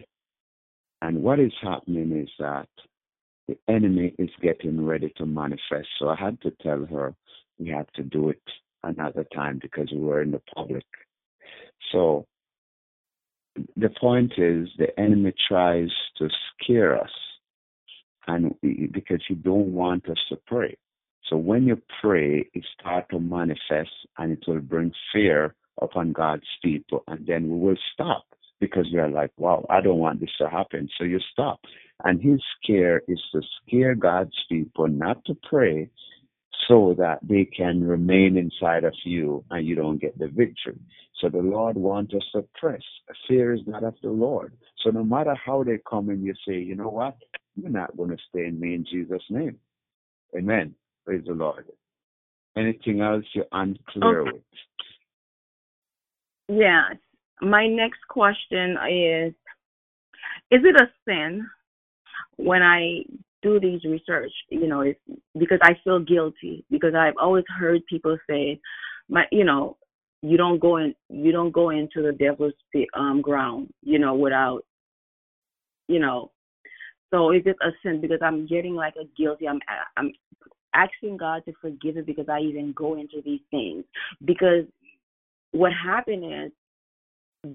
And 1.01 1.24
what 1.24 1.39
is 1.39 1.53
happening 1.62 2.12
is 2.12 2.29
that 2.39 2.67
the 3.48 3.58
enemy 3.67 4.13
is 4.17 4.29
getting 4.41 4.86
ready 4.86 5.12
to 5.17 5.25
manifest. 5.25 5.88
So 6.00 6.10
I 6.10 6.15
had 6.15 6.41
to 6.41 6.51
tell 6.62 6.86
her 6.86 7.13
we 7.60 7.70
had 7.70 7.88
to 7.96 8.03
do 8.03 8.29
it 8.29 8.41
another 8.84 9.25
time 9.34 9.60
because 9.62 9.89
we 9.91 10.00
were 10.00 10.22
in 10.22 10.31
the 10.31 10.41
public. 10.55 10.86
So 11.91 12.25
the 13.75 13.89
point 14.00 14.34
is 14.38 14.70
the 14.77 14.98
enemy 15.00 15.34
tries 15.48 15.89
to 16.17 16.29
scare 16.63 17.00
us 17.00 17.12
and 18.27 18.55
because 18.93 19.22
he 19.27 19.36
don't 19.36 19.74
want 19.74 20.10
us 20.10 20.17
to 20.29 20.38
pray. 20.48 20.77
So 21.30 21.38
when 21.38 21.66
you 21.66 21.82
pray, 22.01 22.50
it 22.54 22.66
start 22.80 23.10
to 23.12 23.20
manifest 23.20 23.92
and 24.18 24.32
it 24.32 24.44
will 24.48 24.62
bring 24.62 24.92
fear 25.13 25.56
upon 25.82 26.12
God's 26.12 26.48
people 26.63 27.04
and 27.08 27.25
then 27.25 27.50
we 27.50 27.58
will 27.58 27.78
stop 27.94 28.25
because 28.60 28.88
we 28.94 29.00
are 29.00 29.10
like, 29.10 29.32
wow, 29.38 29.66
I 29.70 29.82
don't 29.82 30.00
want 30.00 30.20
this 30.22 30.30
to 30.40 30.50
happen. 30.50 30.88
So 30.98 31.04
you 31.04 31.20
stop. 31.32 31.60
And 32.04 32.22
his 32.22 32.40
scare 32.62 33.01
is 33.08 33.20
to 33.34 33.42
scare 33.66 33.96
God's 33.96 34.36
people 34.50 34.88
not 34.88 35.24
to 35.25 35.36
pray 35.50 35.90
so 36.68 36.96
that 36.98 37.20
they 37.24 37.46
can 37.46 37.84
remain 37.84 38.38
inside 38.38 38.84
of 38.84 38.94
you 39.04 39.44
and 39.50 39.66
you 39.68 39.75
don't 39.75 40.00
get 40.00 40.18
the 40.18 40.28
victory. 40.28 40.80
So 41.20 41.30
the 41.30 41.40
Lord 41.40 41.75
wants 41.78 42.13
us 42.13 42.24
to 42.34 42.46
press. 42.60 42.82
Fear 43.28 43.54
is 43.54 43.62
not 43.68 43.84
of 43.84 43.96
the 44.01 44.10
Lord. 44.10 44.54
So 44.84 44.90
no 44.90 45.04
matter 45.04 45.36
how 45.36 45.63
they 45.63 45.80
come 45.90 46.10
and 46.10 46.24
you 46.24 46.34
say, 46.48 46.54
you 46.54 46.75
know 46.75 46.90
what? 46.90 47.18
You're 47.56 47.70
not 47.70 47.96
going 47.98 48.12
to 48.12 48.18
stay 48.30 48.46
in 48.46 48.60
me 48.60 48.75
in 48.75 48.86
Jesus' 48.90 49.24
name. 49.30 49.58
Amen. 50.36 50.75
Praise 51.05 51.24
the 51.25 51.34
Lord. 51.34 51.65
Anything 52.55 53.01
else 53.01 53.25
you're 53.34 53.46
unclear 53.51 54.22
Okay. 54.22 54.31
with? 54.34 54.43
Yes. 56.50 56.98
My 57.41 57.67
next 57.67 58.00
question 58.10 58.77
is 58.89 59.34
Is 60.51 60.62
it 60.63 60.75
a 60.79 60.91
sin 61.08 61.48
when 62.36 62.62
I 62.62 63.03
do 63.41 63.60
these 63.60 63.84
research? 63.86 64.31
You 64.50 64.67
know, 64.67 64.81
it's 64.81 65.00
because 65.38 65.60
I 65.63 65.74
feel 65.84 66.00
guilty 66.00 66.65
because 66.70 66.93
I've 66.93 67.17
always 67.20 67.46
heard 67.58 67.86
people 67.88 68.17
say, 68.29 68.60
my, 69.10 69.25
you 69.31 69.43
know, 69.43 69.77
you 70.22 70.38
don't 70.38 70.60
go 70.60 70.77
in, 70.77 70.93
you 71.10 71.31
don't 71.31 71.51
go 71.51 71.70
into 71.72 72.01
the 72.03 72.12
devil's 72.12 72.53
um 72.93 73.22
ground, 73.22 73.74
you 73.81 73.98
know, 73.98 74.13
without, 74.13 74.63
you 75.88 76.00
know. 76.00 76.31
So 77.12 77.31
is 77.31 77.41
it 77.46 77.58
a 77.62 77.72
sin 77.84 78.01
because 78.01 78.20
I'm 78.22 78.46
getting 78.46 78.75
like 78.75 78.93
a 78.96 79.05
guilty? 79.17 79.48
I'm 79.48 79.60
I'm 79.98 80.13
asking 80.74 81.18
God 81.18 81.44
to 81.46 81.54
forgive 81.62 81.96
me 81.96 82.01
because 82.01 82.28
I 82.30 82.40
even 82.40 82.74
go 82.74 82.96
into 82.96 83.22
these 83.24 83.42
things. 83.50 83.84
Because 84.24 84.66
what 85.51 85.72
happened 85.74 86.24
is 86.46 86.51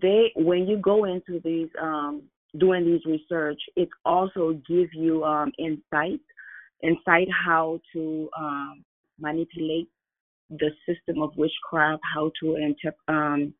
they 0.00 0.32
when 0.36 0.66
you 0.66 0.76
go 0.78 1.04
into 1.04 1.40
these 1.44 1.68
um 1.80 2.22
doing 2.58 2.84
these 2.84 3.04
research 3.04 3.60
it 3.76 3.88
also 4.04 4.60
gives 4.68 4.90
you 4.92 5.22
um 5.24 5.52
insight 5.58 6.20
insight 6.82 7.28
how 7.30 7.78
to 7.92 8.28
um 8.36 8.84
manipulate 9.20 9.88
the 10.50 10.70
system 10.88 11.22
of 11.22 11.30
witchcraft 11.36 12.02
how 12.14 12.30
to 12.40 12.56
inter- 12.56 12.94
um 13.08 13.54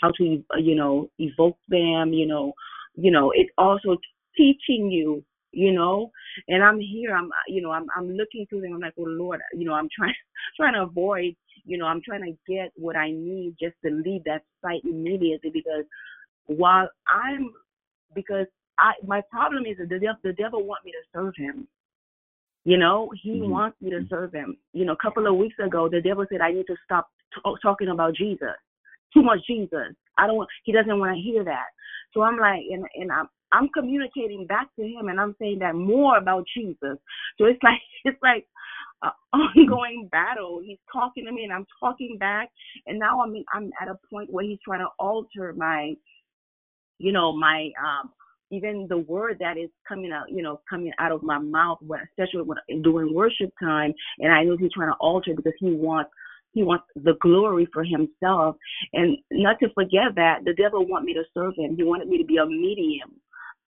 how 0.00 0.10
to 0.12 0.42
you 0.58 0.74
know 0.74 1.08
evoke 1.18 1.58
them 1.68 2.12
you 2.12 2.26
know. 2.26 2.52
You 2.96 3.10
know 3.10 3.32
it's 3.34 3.50
also 3.56 3.96
teaching 4.36 4.90
you 4.90 5.24
you 5.52 5.72
know? 5.72 6.10
And 6.48 6.62
i'm 6.62 6.78
here 6.80 7.14
i'm 7.14 7.30
you 7.48 7.60
know 7.62 7.72
i'm 7.72 7.86
i'm 7.96 8.10
looking 8.16 8.46
through 8.48 8.62
them 8.62 8.74
i'm 8.74 8.80
like 8.80 8.94
oh 8.98 9.04
lord 9.04 9.40
you 9.52 9.64
know 9.64 9.74
i'm 9.74 9.88
trying 9.96 10.14
trying 10.56 10.74
to 10.74 10.82
avoid 10.82 11.34
you 11.64 11.78
know 11.78 11.86
i'm 11.86 12.00
trying 12.02 12.22
to 12.22 12.52
get 12.52 12.72
what 12.76 12.96
i 12.96 13.10
need 13.10 13.54
just 13.60 13.74
to 13.84 13.90
leave 13.90 14.24
that 14.24 14.42
site 14.62 14.82
immediately 14.84 15.50
because 15.50 15.84
while 16.46 16.88
i'm 17.08 17.52
because 18.14 18.46
i 18.78 18.92
my 19.06 19.20
problem 19.30 19.66
is 19.66 19.76
that 19.78 19.88
the 19.88 19.98
devil 19.98 20.18
the 20.24 20.32
devil 20.32 20.64
want 20.64 20.84
me 20.84 20.92
to 20.92 21.02
serve 21.12 21.34
him. 21.36 21.66
You 22.64 22.76
know? 22.76 23.10
He 23.22 23.40
Mhm. 23.40 23.48
wants 23.48 23.80
me 23.80 23.90
to 23.90 24.06
serve 24.08 24.32
him. 24.32 24.56
You 24.72 24.84
know 24.84 24.92
a 24.92 24.96
couple 24.96 25.26
of 25.26 25.36
weeks 25.36 25.58
ago 25.58 25.88
the 25.88 26.00
devil 26.00 26.26
said 26.28 26.40
i 26.40 26.52
need 26.52 26.66
to 26.66 26.76
stop 26.84 27.08
t- 27.34 27.56
talking 27.62 27.88
about 27.88 28.14
jesus. 28.14 28.56
Too 29.12 29.22
much 29.22 29.40
jesus. 29.46 29.94
I 30.18 30.26
don't 30.26 30.36
want 30.36 30.50
he 30.64 30.72
doesn't 30.72 30.98
want 30.98 31.14
to 31.14 31.20
hear 31.20 31.44
that. 31.44 31.66
So 32.12 32.22
i'm 32.22 32.38
like 32.38 32.62
and 32.70 32.84
and 32.94 33.12
i'm 33.12 33.28
i'm 33.52 33.68
communicating 33.70 34.46
back 34.46 34.68
to 34.76 34.82
him 34.82 35.08
and 35.08 35.20
i'm 35.20 35.34
saying 35.40 35.58
that 35.58 35.74
more 35.74 36.16
about 36.18 36.44
jesus. 36.56 36.98
So 37.38 37.44
it's 37.44 37.60
like 37.62 37.80
it's 38.04 38.18
like 38.22 38.46
an 39.02 39.10
ongoing 39.32 40.08
battle. 40.10 40.60
He's 40.64 40.78
talking 40.92 41.24
to 41.24 41.32
me 41.32 41.44
and 41.44 41.52
i'm 41.52 41.66
talking 41.78 42.16
back. 42.18 42.50
And 42.86 42.98
now 42.98 43.20
i'm 43.22 43.34
i'm 43.54 43.70
at 43.80 43.88
a 43.88 43.98
point 44.10 44.32
where 44.32 44.44
he's 44.44 44.58
trying 44.64 44.80
to 44.80 44.88
alter 44.98 45.54
my 45.56 45.94
you 46.98 47.12
know 47.12 47.32
my 47.36 47.70
um 47.82 48.10
even 48.52 48.86
the 48.88 48.98
word 48.98 49.36
that 49.38 49.56
is 49.56 49.70
coming 49.88 50.10
out 50.12 50.28
you 50.28 50.42
know 50.42 50.60
coming 50.68 50.92
out 50.98 51.12
of 51.12 51.22
my 51.22 51.38
mouth 51.38 51.78
especially 51.82 52.42
when 52.42 52.58
during 52.82 53.14
worship 53.14 53.50
time. 53.62 53.92
And 54.18 54.32
i 54.32 54.44
know 54.44 54.56
he's 54.56 54.72
trying 54.72 54.90
to 54.90 54.96
alter 55.00 55.32
because 55.34 55.54
he 55.58 55.72
wants 55.72 56.10
he 56.52 56.62
wants 56.64 56.84
the 56.96 57.14
glory 57.20 57.68
for 57.72 57.84
himself. 57.84 58.56
And 58.92 59.16
not 59.30 59.58
to 59.60 59.68
forget 59.72 60.16
that 60.16 60.40
the 60.44 60.52
devil 60.54 60.84
want 60.86 61.04
me 61.04 61.14
to 61.14 61.22
serve 61.32 61.54
him. 61.56 61.76
He 61.76 61.84
wanted 61.84 62.08
me 62.08 62.18
to 62.18 62.24
be 62.24 62.38
a 62.38 62.46
medium 62.46 63.20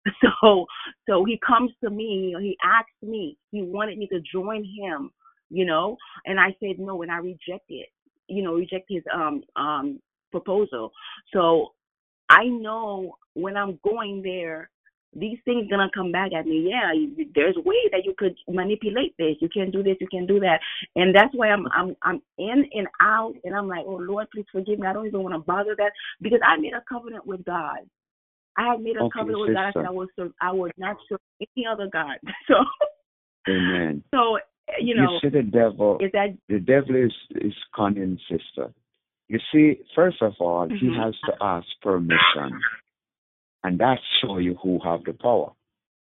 so 0.42 0.66
so 1.08 1.24
he 1.24 1.40
comes 1.46 1.70
to 1.82 1.90
me 1.90 2.34
he 2.40 2.56
asks 2.64 2.90
me 3.02 3.36
he 3.52 3.62
wanted 3.62 3.98
me 3.98 4.08
to 4.08 4.20
join 4.32 4.64
him 4.64 5.10
you 5.50 5.64
know 5.64 5.96
and 6.26 6.40
i 6.40 6.48
said 6.60 6.78
no 6.78 7.02
and 7.02 7.12
i 7.12 7.18
rejected 7.18 7.86
you 8.28 8.42
know 8.42 8.54
reject 8.54 8.86
his 8.88 9.02
um 9.14 9.42
um 9.56 10.00
proposal 10.32 10.92
so 11.32 11.68
I 12.30 12.46
know 12.46 13.16
when 13.34 13.56
I'm 13.56 13.78
going 13.84 14.22
there, 14.22 14.70
these 15.16 15.38
things 15.44 15.68
gonna 15.70 15.90
come 15.94 16.12
back 16.12 16.32
at 16.32 16.46
me. 16.46 16.68
Yeah, 16.70 16.92
there's 17.34 17.56
a 17.56 17.60
way 17.62 17.76
that 17.92 18.04
you 18.04 18.14
could 18.18 18.36
manipulate 18.48 19.14
this. 19.18 19.36
You 19.40 19.48
can 19.48 19.70
do 19.70 19.82
this. 19.82 19.96
You 20.00 20.08
can 20.10 20.26
do 20.26 20.40
that. 20.40 20.60
And 20.96 21.14
that's 21.14 21.34
why 21.34 21.48
I'm 21.50 21.66
I'm 21.74 21.96
I'm 22.02 22.22
in 22.38 22.66
and 22.74 22.88
out. 23.00 23.34
And 23.44 23.54
I'm 23.56 23.68
like, 23.68 23.84
oh 23.86 23.96
Lord, 23.96 24.28
please 24.34 24.46
forgive 24.52 24.80
me. 24.80 24.88
I 24.88 24.92
don't 24.94 25.06
even 25.06 25.22
want 25.22 25.34
to 25.34 25.40
bother 25.40 25.76
that 25.78 25.92
because 26.22 26.40
I 26.46 26.58
made 26.60 26.74
a 26.74 26.82
covenant 26.88 27.26
with 27.26 27.44
God. 27.44 27.78
I 28.56 28.66
have 28.70 28.80
made 28.80 28.96
a 28.96 29.00
Okay, 29.04 29.18
covenant 29.18 29.40
with 29.40 29.54
God. 29.54 29.64
I 29.66 29.72
said. 29.72 29.86
I 29.86 29.90
would 29.90 30.08
serve. 30.16 30.32
I 30.40 30.52
would 30.52 30.72
not 30.76 30.96
serve 31.08 31.20
any 31.40 31.66
other 31.66 31.88
God. 31.92 32.16
So 32.48 32.54
Amen. 33.48 34.02
so 34.14 34.38
you 34.80 34.94
know, 34.94 35.12
you 35.12 35.18
see 35.20 35.28
the 35.28 35.42
devil. 35.42 35.98
is 36.00 36.12
that 36.12 36.36
The 36.48 36.60
devil 36.60 36.94
is 36.94 37.12
is 37.30 37.54
cunning, 37.74 38.18
sister. 38.28 38.72
You 39.28 39.38
see, 39.52 39.80
first 39.94 40.20
of 40.22 40.34
all, 40.38 40.68
he 40.68 40.86
Mhm. 40.86 40.96
has 41.02 41.14
to 41.24 41.32
ask 41.40 41.66
permission, 41.80 42.60
and 43.64 43.78
that 43.78 43.98
show 44.20 44.38
you 44.38 44.54
who 44.62 44.78
have 44.80 45.04
the 45.04 45.14
power. 45.14 45.52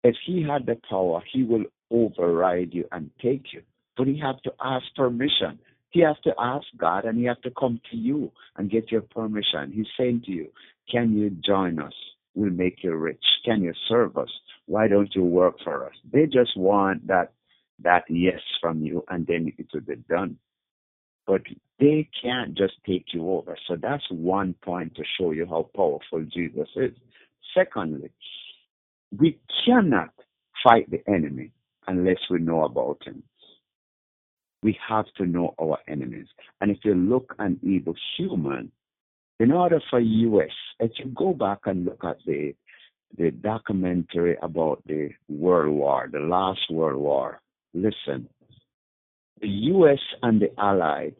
If 0.03 0.17
he 0.25 0.43
had 0.43 0.67
the 0.67 0.77
power, 0.89 1.23
he 1.33 1.45
will 1.45 1.65
override 1.91 2.75
you 2.75 2.89
and 2.91 3.11
take 3.21 3.53
you. 3.53 3.63
But 3.97 4.07
he 4.09 4.19
have 4.19 4.41
to 4.43 4.53
ask 4.61 4.85
permission. 4.97 5.59
He 5.91 6.01
has 6.01 6.19
to 6.25 6.35
ask 6.41 6.67
God, 6.77 7.05
and 7.05 7.19
he 7.19 7.25
have 7.25 7.41
to 7.43 7.51
come 7.53 7.81
to 7.91 7.97
you 7.97 8.33
and 8.57 8.71
get 8.71 8.91
your 8.91 9.03
permission. 9.03 9.71
He's 9.71 9.87
saying 9.97 10.23
to 10.23 10.33
you, 10.33 10.51
"Can 10.91 11.17
you 11.17 11.31
join 11.31 11.79
us? 11.79 11.95
We'll 12.35 12.51
make 12.51 12.83
you 12.83 12.95
rich. 12.95 13.25
Can 13.45 13.63
you 13.63 13.75
serve 13.89 14.17
us? 14.17 14.31
Why 14.67 14.89
don't 14.89 15.15
you 15.15 15.25
work 15.25 15.57
for 15.65 15.87
us?" 15.87 15.95
They 16.13 16.27
just 16.27 16.57
want 16.57 17.07
that 17.09 17.33
that 17.81 18.05
yes 18.09 18.41
from 18.61 18.83
you, 18.83 19.05
and 19.09 19.27
then 19.27 19.53
it 19.59 19.67
will 19.75 19.81
be 19.81 19.97
done 20.09 20.39
but 21.27 21.43
they 21.79 22.09
can't 22.23 22.57
just 22.57 22.75
take 22.87 23.07
you 23.13 23.31
over. 23.31 23.57
So 23.69 23.77
that's 23.81 24.05
one 24.11 24.55
point 24.65 24.95
to 24.97 25.03
show 25.19 25.33
you 25.33 25.47
how 25.47 25.69
powerful 25.75 26.25
Jesus 26.33 26.69
is. 26.77 26.93
Secondly, 27.55 28.11
we 29.19 29.39
cannot 29.65 30.11
fight 30.65 30.91
the 30.91 31.03
enemy 31.09 31.53
unless 31.87 32.19
we 32.31 32.39
know 32.39 32.65
about 32.65 32.99
him. 33.05 33.23
We 34.63 34.79
have 34.89 35.07
to 35.19 35.27
know 35.27 35.55
our 35.61 35.79
enemies. 35.89 36.29
And 36.61 36.71
if 36.71 36.79
you 36.85 36.95
look 36.95 37.35
an 37.39 37.59
evil 37.63 37.95
human, 38.17 38.71
in 39.41 39.51
order 39.51 39.81
for 39.91 40.01
US, 40.01 40.51
if 40.81 40.93
you 40.99 41.07
go 41.15 41.33
back 41.33 41.61
and 41.67 41.85
look 41.85 42.05
at 42.05 42.19
the 42.27 42.55
the 43.19 43.31
documentary 43.31 44.37
about 44.43 44.83
the 44.87 45.11
World 45.29 45.75
War, 45.75 46.09
the 46.11 46.21
last 46.21 46.61
World 46.71 46.99
War, 46.99 47.41
listen, 47.75 48.27
the 49.41 49.49
US 49.49 49.99
and 50.23 50.41
the 50.41 50.49
Allied 50.59 51.15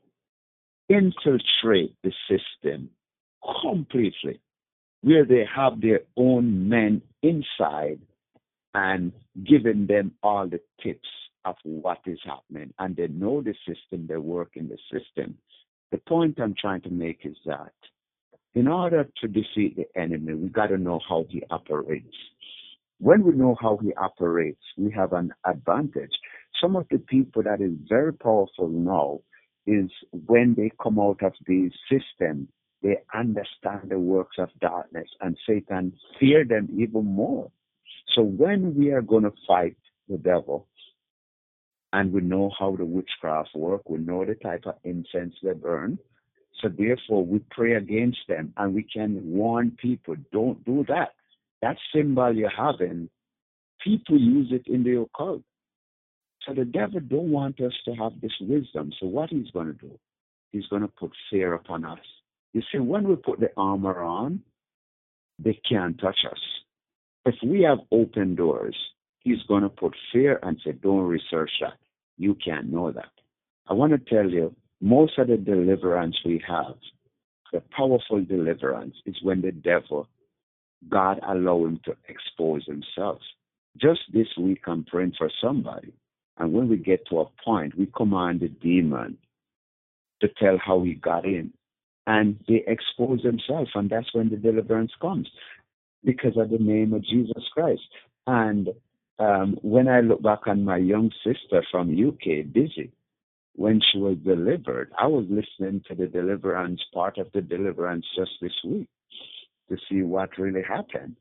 infiltrate 0.89 1.95
the 2.03 2.13
system 2.31 2.89
completely, 3.63 4.41
where 5.03 5.25
they 5.25 5.45
have 5.55 5.81
their 5.81 6.01
own 6.17 6.69
men 6.69 7.03
inside 7.23 8.01
and 8.75 9.13
giving 9.45 9.87
them 9.87 10.13
all 10.23 10.47
the 10.47 10.61
tips 10.83 11.09
of 11.45 11.57
what 11.65 11.99
is 12.07 12.21
happening. 12.25 12.73
And 12.79 12.97
they 12.97 13.09
know 13.09 13.43
the 13.43 13.55
system, 13.67 14.07
they 14.07 14.17
work 14.17 14.53
in 14.55 14.69
the 14.69 14.79
system. 14.91 15.37
The 15.91 15.99
point 15.99 16.41
I'm 16.41 16.55
trying 16.59 16.81
to 16.83 16.91
make 16.91 17.21
is 17.25 17.37
that 17.45 17.73
in 18.55 18.69
order 18.69 19.09
to 19.21 19.29
defeat 19.29 19.77
the 19.77 19.87
enemy, 20.01 20.35
we 20.35 20.49
got 20.49 20.67
to 20.69 20.79
know 20.79 21.01
how 21.09 21.25
he 21.29 21.43
operates. 21.51 22.15
When 22.99 23.25
we 23.25 23.33
know 23.33 23.57
how 23.61 23.79
he 23.83 23.93
operates, 23.95 24.63
we 24.77 24.91
have 24.93 25.13
an 25.13 25.33
advantage. 25.45 26.13
Some 26.61 26.77
of 26.77 26.87
the 26.91 26.99
people 26.99 27.43
that 27.43 27.61
is 27.61 27.73
very 27.89 28.13
powerful 28.13 28.69
now 28.69 29.21
is 29.67 29.91
when 30.27 30.55
they 30.57 30.71
come 30.83 31.01
out 31.01 31.23
of 31.23 31.33
the 31.47 31.71
system, 31.91 32.49
they 32.83 32.99
understand 33.15 33.91
the 33.91 33.99
works 33.99 34.37
of 34.39 34.49
darkness 34.61 35.09
and 35.21 35.37
Satan 35.47 35.93
fear 36.21 36.45
them 36.45 36.69
even 36.77 37.05
more. 37.07 37.51
So 38.15 38.23
when 38.23 38.75
we 38.75 38.91
are 38.91 39.03
going 39.03 39.23
to 39.25 39.33
fight 39.47 39.77
the 40.09 40.19
devil, 40.19 40.67
and 41.93 42.13
we 42.13 42.21
know 42.23 42.51
how 42.59 42.75
the 42.75 42.85
witchcraft 42.85 43.51
work, 43.55 43.89
we 43.89 43.99
know 43.99 44.25
the 44.25 44.35
type 44.35 44.65
of 44.67 44.77
incense 44.85 45.35
they 45.43 45.53
burn. 45.53 45.99
So 46.61 46.69
therefore, 46.69 47.25
we 47.25 47.41
pray 47.51 47.75
against 47.75 48.21
them, 48.29 48.53
and 48.57 48.75
we 48.75 48.83
can 48.85 49.21
warn 49.25 49.73
people: 49.81 50.17
don't 50.33 50.65
do 50.65 50.85
that. 50.89 51.11
That 51.61 51.77
symbol 51.95 52.35
you're 52.35 52.51
having, 52.51 53.09
people 53.83 54.19
use 54.19 54.49
it 54.53 54.67
in 54.67 54.83
the 54.83 55.01
occult. 55.01 55.43
So 56.47 56.55
the 56.55 56.65
devil 56.65 57.01
don't 57.01 57.31
want 57.31 57.61
us 57.61 57.73
to 57.85 57.95
have 57.95 58.21
this 58.21 58.33
wisdom. 58.41 58.93
So 58.99 59.07
what 59.07 59.31
he's 59.31 59.51
going 59.51 59.69
to 59.69 59.73
do? 59.75 59.99
He's 60.51 60.67
going 60.67 60.83
to 60.83 60.89
put 60.89 61.13
fear 61.31 61.55
upon 61.55 61.85
us. 61.85 62.01
You 62.53 62.63
see, 62.73 62.79
when 62.79 63.09
we 63.09 63.17
put 63.17 63.41
the 63.41 63.51
armor 63.57 64.03
on, 64.03 64.43
they 65.39 65.59
can't 65.69 65.99
touch 66.01 66.19
us. 66.31 66.41
If 67.25 67.37
we 67.45 67.63
have 67.63 67.79
open 67.93 68.35
doors, 68.35 68.77
he's 69.21 69.43
going 69.49 69.63
to 69.63 69.69
put 69.69 69.95
fear 70.13 70.41
and 70.43 70.61
say, 70.65 70.73
don't 70.73 71.07
research 71.07 71.51
that. 71.61 71.75
You 72.19 72.37
can't 72.45 72.71
know 72.71 72.91
that. 72.91 73.11
I 73.69 73.75
want 73.75 73.93
to 73.93 74.15
tell 74.15 74.29
you, 74.29 74.55
most 74.83 75.17
of 75.17 75.29
the 75.29 75.37
deliverance 75.37 76.17
we 76.25 76.43
have, 76.47 76.75
the 77.53 77.63
powerful 77.75 78.23
deliverance, 78.25 78.97
is 79.07 79.17
when 79.23 79.41
the 79.41 79.53
devil, 79.53 80.09
God 80.89 81.21
allow 81.27 81.65
him 81.65 81.81
to 81.85 81.95
expose 82.09 82.67
himself. 82.67 83.21
Just 83.81 84.01
this 84.13 84.27
week, 84.37 84.63
I'm 84.67 84.85
praying 84.85 85.15
for 85.17 85.31
somebody. 85.41 85.95
And 86.37 86.53
when 86.53 86.69
we 86.69 86.77
get 86.79 87.07
to 87.11 87.21
a 87.21 87.27
point, 87.45 87.79
we 87.79 87.87
command 87.97 88.41
the 88.41 88.49
demon 88.49 89.19
to 90.21 90.29
tell 90.41 90.59
how 90.59 90.83
he 90.83 90.95
got 90.95 91.25
in. 91.25 91.53
And 92.09 92.41
they 92.49 92.65
expose 92.67 93.23
themselves, 93.23 93.71
and 93.77 93.89
that's 93.89 94.13
when 94.13 94.31
the 94.31 94.37
deliverance 94.37 94.91
comes 95.01 95.29
because 96.05 96.37
of 96.37 96.51
the 96.51 96.59
name 96.59 96.93
of 96.93 97.05
Jesus 97.05 97.45
Christ. 97.55 97.83
And 98.27 98.71
um, 99.21 99.57
when 99.63 99.87
I 99.87 100.01
look 100.01 100.23
back 100.23 100.49
on 100.49 100.65
my 100.65 100.79
young 100.79 101.13
sister 101.25 101.65
from 101.71 101.93
UK, 101.93 102.53
Busy, 102.53 102.91
when 103.55 103.81
she 103.81 103.99
was 103.99 104.17
delivered, 104.25 104.93
I 104.99 105.07
was 105.07 105.27
listening 105.29 105.83
to 105.89 105.95
the 105.95 106.07
deliverance 106.07 106.81
part 106.95 107.19
of 107.19 107.31
the 107.33 107.43
deliverance 107.43 108.07
just 108.17 108.33
this 108.41 108.53
week 108.65 108.89
to 109.69 109.77
see 109.89 110.03
what 110.03 110.39
really 110.39 110.63
happened. 110.63 111.17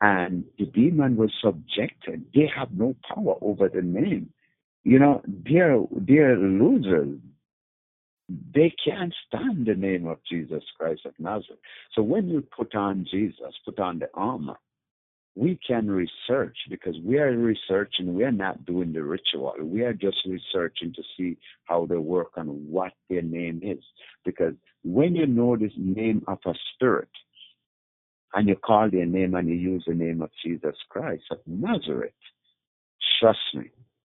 And 0.00 0.44
the 0.58 0.66
demon 0.66 1.16
was 1.16 1.30
subjected. 1.42 2.24
They 2.34 2.50
have 2.56 2.72
no 2.72 2.96
power 3.14 3.36
over 3.40 3.68
the 3.68 3.82
name. 3.82 4.30
You 4.84 4.98
know, 4.98 5.22
they're 5.26 5.80
they're 5.92 6.36
losers. 6.36 7.18
They 8.28 8.74
can't 8.84 9.14
stand 9.28 9.66
the 9.66 9.74
name 9.74 10.06
of 10.06 10.18
Jesus 10.28 10.64
Christ 10.76 11.02
of 11.04 11.14
Nazareth. 11.18 11.60
So 11.94 12.02
when 12.02 12.28
you 12.28 12.40
put 12.56 12.74
on 12.74 13.06
Jesus, 13.08 13.54
put 13.64 13.78
on 13.78 13.98
the 14.00 14.08
armor, 14.14 14.56
we 15.34 15.58
can 15.66 15.90
research 15.90 16.56
because 16.68 16.96
we 17.04 17.18
are 17.18 17.36
researching. 17.36 18.14
We 18.14 18.24
are 18.24 18.32
not 18.32 18.66
doing 18.66 18.92
the 18.92 19.02
ritual. 19.02 19.54
We 19.60 19.82
are 19.82 19.94
just 19.94 20.18
researching 20.26 20.92
to 20.94 21.02
see 21.16 21.38
how 21.64 21.86
they 21.86 21.96
work 21.96 22.32
and 22.36 22.68
what 22.68 22.92
their 23.08 23.22
name 23.22 23.60
is. 23.62 23.82
Because 24.24 24.54
when 24.84 25.14
you 25.14 25.26
know 25.26 25.56
this 25.56 25.72
name 25.76 26.22
of 26.28 26.38
a 26.44 26.52
spirit, 26.74 27.08
and 28.34 28.48
you 28.48 28.56
call 28.56 28.90
their 28.90 29.06
name 29.06 29.34
and 29.34 29.48
you 29.48 29.54
use 29.54 29.84
the 29.86 29.94
name 29.94 30.22
of 30.22 30.30
Jesus 30.44 30.74
Christ 30.88 31.24
of 31.30 31.38
Nazareth, 31.46 32.12
trust 33.20 33.38
me, 33.54 33.70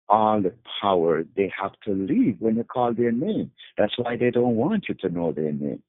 all 0.09 0.41
the 0.41 0.53
power 0.81 1.23
they 1.35 1.51
have 1.59 1.71
to 1.85 1.93
leave 1.93 2.35
when 2.39 2.55
you 2.55 2.63
call 2.63 2.93
their 2.93 3.11
name. 3.11 3.51
That's 3.77 3.97
why 3.97 4.17
they 4.17 4.29
don't 4.31 4.55
want 4.55 4.85
you 4.87 4.95
to 4.95 5.09
know 5.09 5.31
their 5.31 5.51
name. 5.51 5.81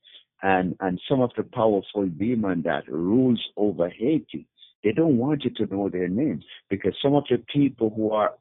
And 0.43 0.77
and 0.81 1.01
some 1.09 1.21
of 1.21 1.31
the 1.37 1.43
powerful 1.43 2.07
demon 2.07 2.63
that 2.63 2.89
rules 2.89 3.43
over 3.57 3.89
Haiti, 3.89 4.47
they 4.85 4.93
don't 4.93 5.17
want 5.17 5.45
you 5.45 5.51
to 5.51 5.75
know 5.75 5.89
their 5.89 6.09
names 6.09 6.45
because 6.69 6.93
some 7.03 7.15
of 7.15 7.25
the 7.29 7.39
people 7.53 7.93
who 7.97 8.13
are 8.13 8.35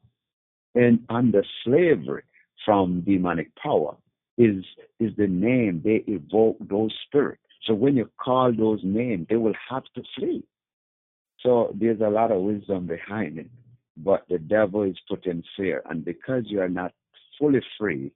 in 0.74 1.02
under 1.08 1.42
slavery 1.64 2.22
from 2.64 3.00
demonic 3.00 3.54
power 3.56 3.96
is 4.36 4.64
is 5.00 5.12
the 5.16 5.26
name 5.26 5.80
they 5.82 6.04
evoke 6.06 6.56
those 6.68 6.94
spirits. 7.06 7.40
So 7.66 7.74
when 7.74 7.96
you 7.96 8.10
call 8.22 8.52
those 8.52 8.80
names, 8.84 9.26
they 9.28 9.36
will 9.36 9.54
have 9.70 9.84
to 9.94 10.02
flee. 10.16 10.44
So 11.40 11.74
there's 11.74 12.00
a 12.00 12.08
lot 12.08 12.30
of 12.30 12.42
wisdom 12.42 12.86
behind 12.86 13.38
it. 13.38 13.50
But 13.96 14.24
the 14.28 14.38
devil 14.38 14.82
is 14.82 14.96
putting 15.08 15.42
fear. 15.56 15.82
And 15.88 16.04
because 16.04 16.44
you 16.46 16.60
are 16.60 16.68
not 16.68 16.92
fully 17.38 17.60
free, 17.78 18.12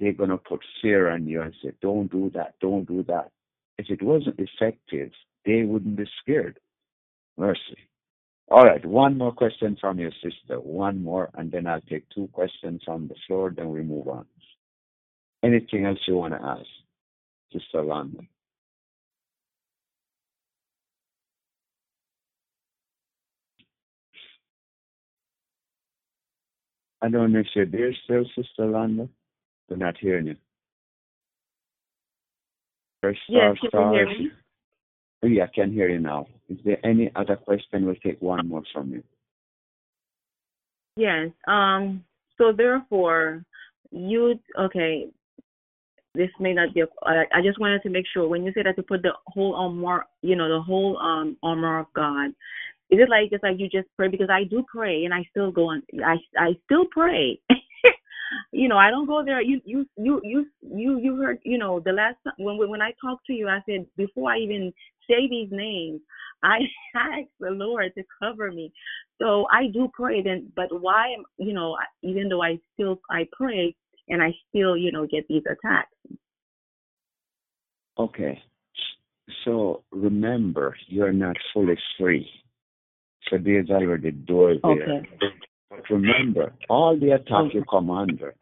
they're 0.00 0.12
to 0.12 0.38
put 0.38 0.60
fear 0.80 1.10
on 1.10 1.26
you 1.26 1.42
and 1.42 1.54
say, 1.62 1.72
don't 1.80 2.10
do 2.10 2.30
that, 2.34 2.54
don't 2.60 2.88
do 2.88 3.04
that. 3.04 3.30
If 3.78 3.90
it 3.90 4.02
wasn't 4.02 4.40
effective, 4.40 5.10
they 5.44 5.62
wouldn't 5.62 5.96
be 5.96 6.06
scared. 6.20 6.58
Mercy. 7.36 7.78
All 8.50 8.64
right, 8.64 8.84
one 8.84 9.16
more 9.16 9.32
question 9.32 9.76
from 9.80 9.98
your 9.98 10.12
sister. 10.22 10.60
One 10.60 11.02
more, 11.02 11.30
and 11.34 11.50
then 11.50 11.66
I'll 11.66 11.80
take 11.82 12.08
two 12.10 12.28
questions 12.32 12.82
from 12.84 13.08
the 13.08 13.14
floor, 13.26 13.52
then 13.56 13.70
we 13.70 13.82
move 13.82 14.08
on. 14.08 14.26
Anything 15.42 15.86
else 15.86 15.98
you 16.06 16.16
want 16.16 16.34
to 16.34 16.42
ask, 16.42 16.66
Sister 17.52 17.82
London? 17.82 18.28
I 27.00 27.08
don't 27.08 27.32
know 27.32 27.40
if 27.40 27.46
you're 27.54 27.66
there 27.66 27.92
still, 28.04 28.24
Sister 28.36 28.66
Landa. 28.66 29.08
We're 29.68 29.76
not 29.76 29.96
hearing 29.98 30.28
you. 30.28 30.36
Press 33.02 33.16
Yes, 33.28 33.56
star, 33.66 33.70
can 33.70 33.94
you 33.94 33.98
hear 33.98 34.18
me? 34.18 34.30
Yeah, 35.22 35.44
I 35.44 35.54
can 35.54 35.72
hear 35.72 35.88
you 35.88 36.00
now. 36.00 36.26
Is 36.48 36.58
there 36.64 36.84
any 36.84 37.10
other 37.14 37.36
question? 37.36 37.86
We'll 37.86 37.94
take 37.96 38.20
one 38.20 38.48
more 38.48 38.62
from 38.72 38.90
you. 38.90 39.02
Yes. 40.96 41.30
Um. 41.46 42.04
So 42.38 42.52
therefore, 42.52 43.44
you 43.90 44.38
okay? 44.58 45.08
This 46.14 46.30
may 46.40 46.52
not 46.52 46.74
be. 46.74 46.80
A, 46.80 46.86
I 47.06 47.40
just 47.42 47.60
wanted 47.60 47.82
to 47.82 47.90
make 47.90 48.04
sure 48.12 48.28
when 48.28 48.44
you 48.44 48.52
say 48.52 48.62
that 48.64 48.76
to 48.76 48.82
put 48.82 49.02
the 49.02 49.12
whole 49.28 49.54
armor, 49.54 50.04
you 50.22 50.34
know, 50.34 50.48
the 50.48 50.60
whole 50.60 50.98
um 50.98 51.36
armor 51.42 51.78
of 51.78 51.86
God. 51.94 52.30
Is 52.90 52.98
it 53.00 53.08
like 53.08 53.30
just 53.30 53.44
like 53.44 53.58
you 53.58 53.68
just 53.68 53.88
pray? 53.96 54.08
Because 54.08 54.28
I 54.28 54.44
do 54.44 54.64
pray 54.70 55.04
and 55.04 55.14
I 55.14 55.24
still 55.30 55.52
go 55.52 55.70
on. 55.70 55.82
I 56.04 56.16
I 56.36 56.56
still 56.66 56.84
pray. 56.90 57.40
you 58.52 58.68
know, 58.68 58.76
I 58.76 58.90
don't 58.90 59.06
go 59.06 59.24
there. 59.24 59.40
You, 59.40 59.60
you, 59.64 59.86
you, 59.96 60.20
you, 60.22 60.46
you, 60.62 60.98
you 60.98 61.16
heard, 61.16 61.38
you 61.42 61.58
know, 61.58 61.80
the 61.80 61.92
last 61.92 62.16
time 62.24 62.34
when 62.38 62.68
when 62.68 62.82
I 62.82 62.92
talked 63.00 63.26
to 63.26 63.32
you, 63.32 63.48
I 63.48 63.60
said 63.66 63.86
before 63.96 64.30
I 64.32 64.38
even 64.38 64.72
say 65.08 65.28
these 65.28 65.48
names, 65.50 66.00
I 66.42 66.58
ask 66.96 67.28
the 67.40 67.50
Lord 67.50 67.92
to 67.96 68.04
cover 68.22 68.50
me. 68.50 68.72
So 69.20 69.46
I 69.52 69.68
do 69.72 69.90
pray. 69.92 70.22
Then, 70.22 70.50
but 70.54 70.68
why 70.70 71.12
am 71.16 71.24
you 71.38 71.52
know, 71.52 71.76
even 72.02 72.28
though 72.28 72.42
I 72.42 72.58
still 72.74 73.00
I 73.10 73.26
pray 73.32 73.74
and 74.08 74.22
I 74.22 74.32
still 74.48 74.76
you 74.76 74.92
know 74.92 75.06
get 75.06 75.26
these 75.28 75.44
attacks. 75.46 75.90
Okay. 77.98 78.40
So 79.44 79.82
remember, 79.90 80.76
you're 80.88 81.12
not 81.12 81.36
fully 81.52 81.78
free. 81.98 82.28
So 83.30 83.38
there's 83.42 83.70
already 83.70 84.10
doors 84.10 84.58
there. 84.62 84.82
Okay. 84.82 85.08
But 85.70 85.90
remember, 85.90 86.52
all 86.68 86.98
the 86.98 87.12
attack 87.12 87.46
Okay. 87.46 87.58
you 87.58 87.64
come 87.70 87.90
under, 87.90 88.34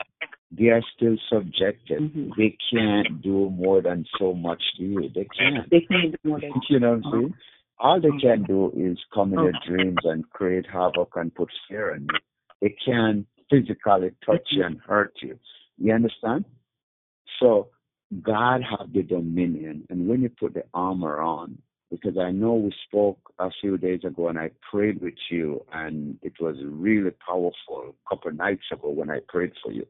they 0.50 0.68
are 0.68 0.82
still 0.94 1.16
subjected. 1.28 2.00
Mhm. 2.00 2.34
They 2.36 2.56
can't 2.70 3.22
do 3.22 3.50
more 3.50 3.80
than 3.82 4.04
so 4.18 4.34
much 4.34 4.62
to 4.76 4.84
you. 4.84 5.08
They 5.08 5.26
can't. 5.26 5.70
They 5.70 5.82
can't 5.82 6.12
do 6.12 6.18
more 6.28 6.40
than 6.40 6.52
You 6.68 6.80
know 6.80 6.96
what 6.96 7.06
I'm 7.06 7.12
saying? 7.12 7.34
All 7.78 8.00
they 8.00 8.18
can 8.18 8.42
do 8.44 8.70
is 8.76 8.98
come 9.14 9.32
in 9.32 9.40
your 9.40 9.54
dreams 9.66 10.00
and 10.04 10.28
create 10.30 10.66
havoc 10.66 11.16
and 11.16 11.34
put 11.34 11.48
fear 11.66 11.94
in 11.94 12.02
you. 12.02 12.18
They 12.60 12.76
can't 12.84 13.26
physically 13.48 14.10
touch 14.24 14.46
you 14.50 14.64
and 14.64 14.78
hurt 14.80 15.14
you. 15.22 15.38
You 15.78 15.94
understand? 15.94 16.44
So 17.38 17.70
God 18.22 18.62
have 18.62 18.92
the 18.92 19.02
dominion, 19.02 19.86
and 19.88 20.08
when 20.08 20.20
you 20.20 20.28
put 20.28 20.54
the 20.54 20.64
armor 20.74 21.20
on, 21.20 21.62
because 21.90 22.18
I 22.18 22.32
know 22.32 22.54
we 22.54 22.72
spoke 22.86 23.18
a 23.38 23.50
few 23.60 23.78
days 23.78 24.04
ago 24.04 24.28
and 24.28 24.38
I 24.38 24.50
prayed 24.70 25.00
with 25.00 25.14
you, 25.30 25.64
and 25.72 26.18
it 26.22 26.34
was 26.40 26.56
really 26.64 27.12
powerful 27.26 27.94
a 27.94 28.08
couple 28.08 28.30
of 28.30 28.36
nights 28.36 28.64
ago 28.70 28.90
when 28.90 29.10
I 29.10 29.20
prayed 29.28 29.52
for 29.62 29.72
you. 29.72 29.86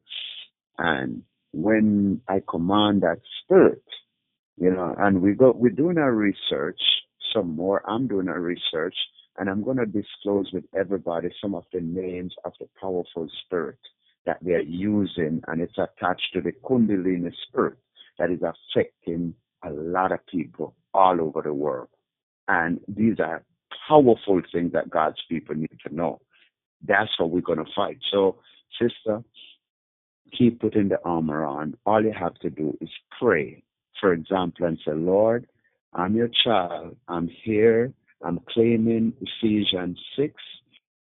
And 0.79 1.23
when 1.53 2.21
I 2.29 2.43
command 2.49 3.03
that 3.03 3.21
spirit, 3.43 3.83
you 4.59 4.71
know, 4.71 4.95
and 4.99 5.23
we 5.23 5.35
go, 5.35 5.53
we're 5.55 5.71
doing 5.71 5.99
our 5.99 6.13
research 6.13 6.81
some 7.35 7.57
more. 7.57 7.83
I'm 7.89 8.07
doing 8.09 8.29
our 8.29 8.41
research, 8.41 8.95
and 9.39 9.49
I'm 9.49 9.63
going 9.65 9.79
to 9.79 9.87
disclose 9.87 10.51
with 10.53 10.65
everybody 10.79 11.31
some 11.43 11.55
of 11.55 11.65
the 11.73 11.81
names 11.81 12.35
of 12.45 12.53
the 12.61 12.69
powerful 12.81 13.29
spirit 13.45 13.79
that 14.27 14.39
they're 14.43 14.63
using, 14.63 15.43
and 15.49 15.61
it's 15.61 15.79
attached 15.79 16.29
to 16.35 16.41
the 16.41 16.53
Kundalini 16.65 17.33
spirit 17.49 17.79
that 18.19 18.31
is 18.31 18.41
affecting 18.43 19.35
a 19.65 19.71
lot 19.71 20.13
of 20.13 20.21
people 20.27 20.75
all 20.95 21.21
over 21.21 21.43
the 21.43 21.55
world. 21.55 21.89
And 22.49 22.81
these 22.89 23.19
are 23.21 23.45
powerful 23.89 24.43
things 24.53 24.73
that 24.73 24.91
God's 24.91 25.21
people 25.29 25.55
need 25.55 25.71
to 25.87 25.95
know. 25.95 26.21
That's 26.87 27.11
what 27.19 27.31
we're 27.31 27.41
going 27.41 27.59
to 27.65 27.73
fight. 27.77 27.99
So, 28.13 28.39
sister, 28.81 29.23
keep 30.37 30.61
putting 30.61 30.89
the 30.89 31.01
armor 31.05 31.45
on. 31.45 31.77
All 31.87 32.03
you 32.03 32.13
have 32.13 32.35
to 32.37 32.51
do 32.51 32.77
is 32.81 32.91
pray, 33.19 33.63
for 34.01 34.13
example, 34.13 34.67
and 34.67 34.79
say, 34.85 34.93
Lord, 34.93 35.47
I'm 35.93 36.15
your 36.15 36.31
child. 36.45 36.97
I'm 37.09 37.29
here. 37.45 37.93
I'm 38.23 38.41
claiming 38.49 39.15
Ephesians 39.21 39.99
6, 40.17 40.35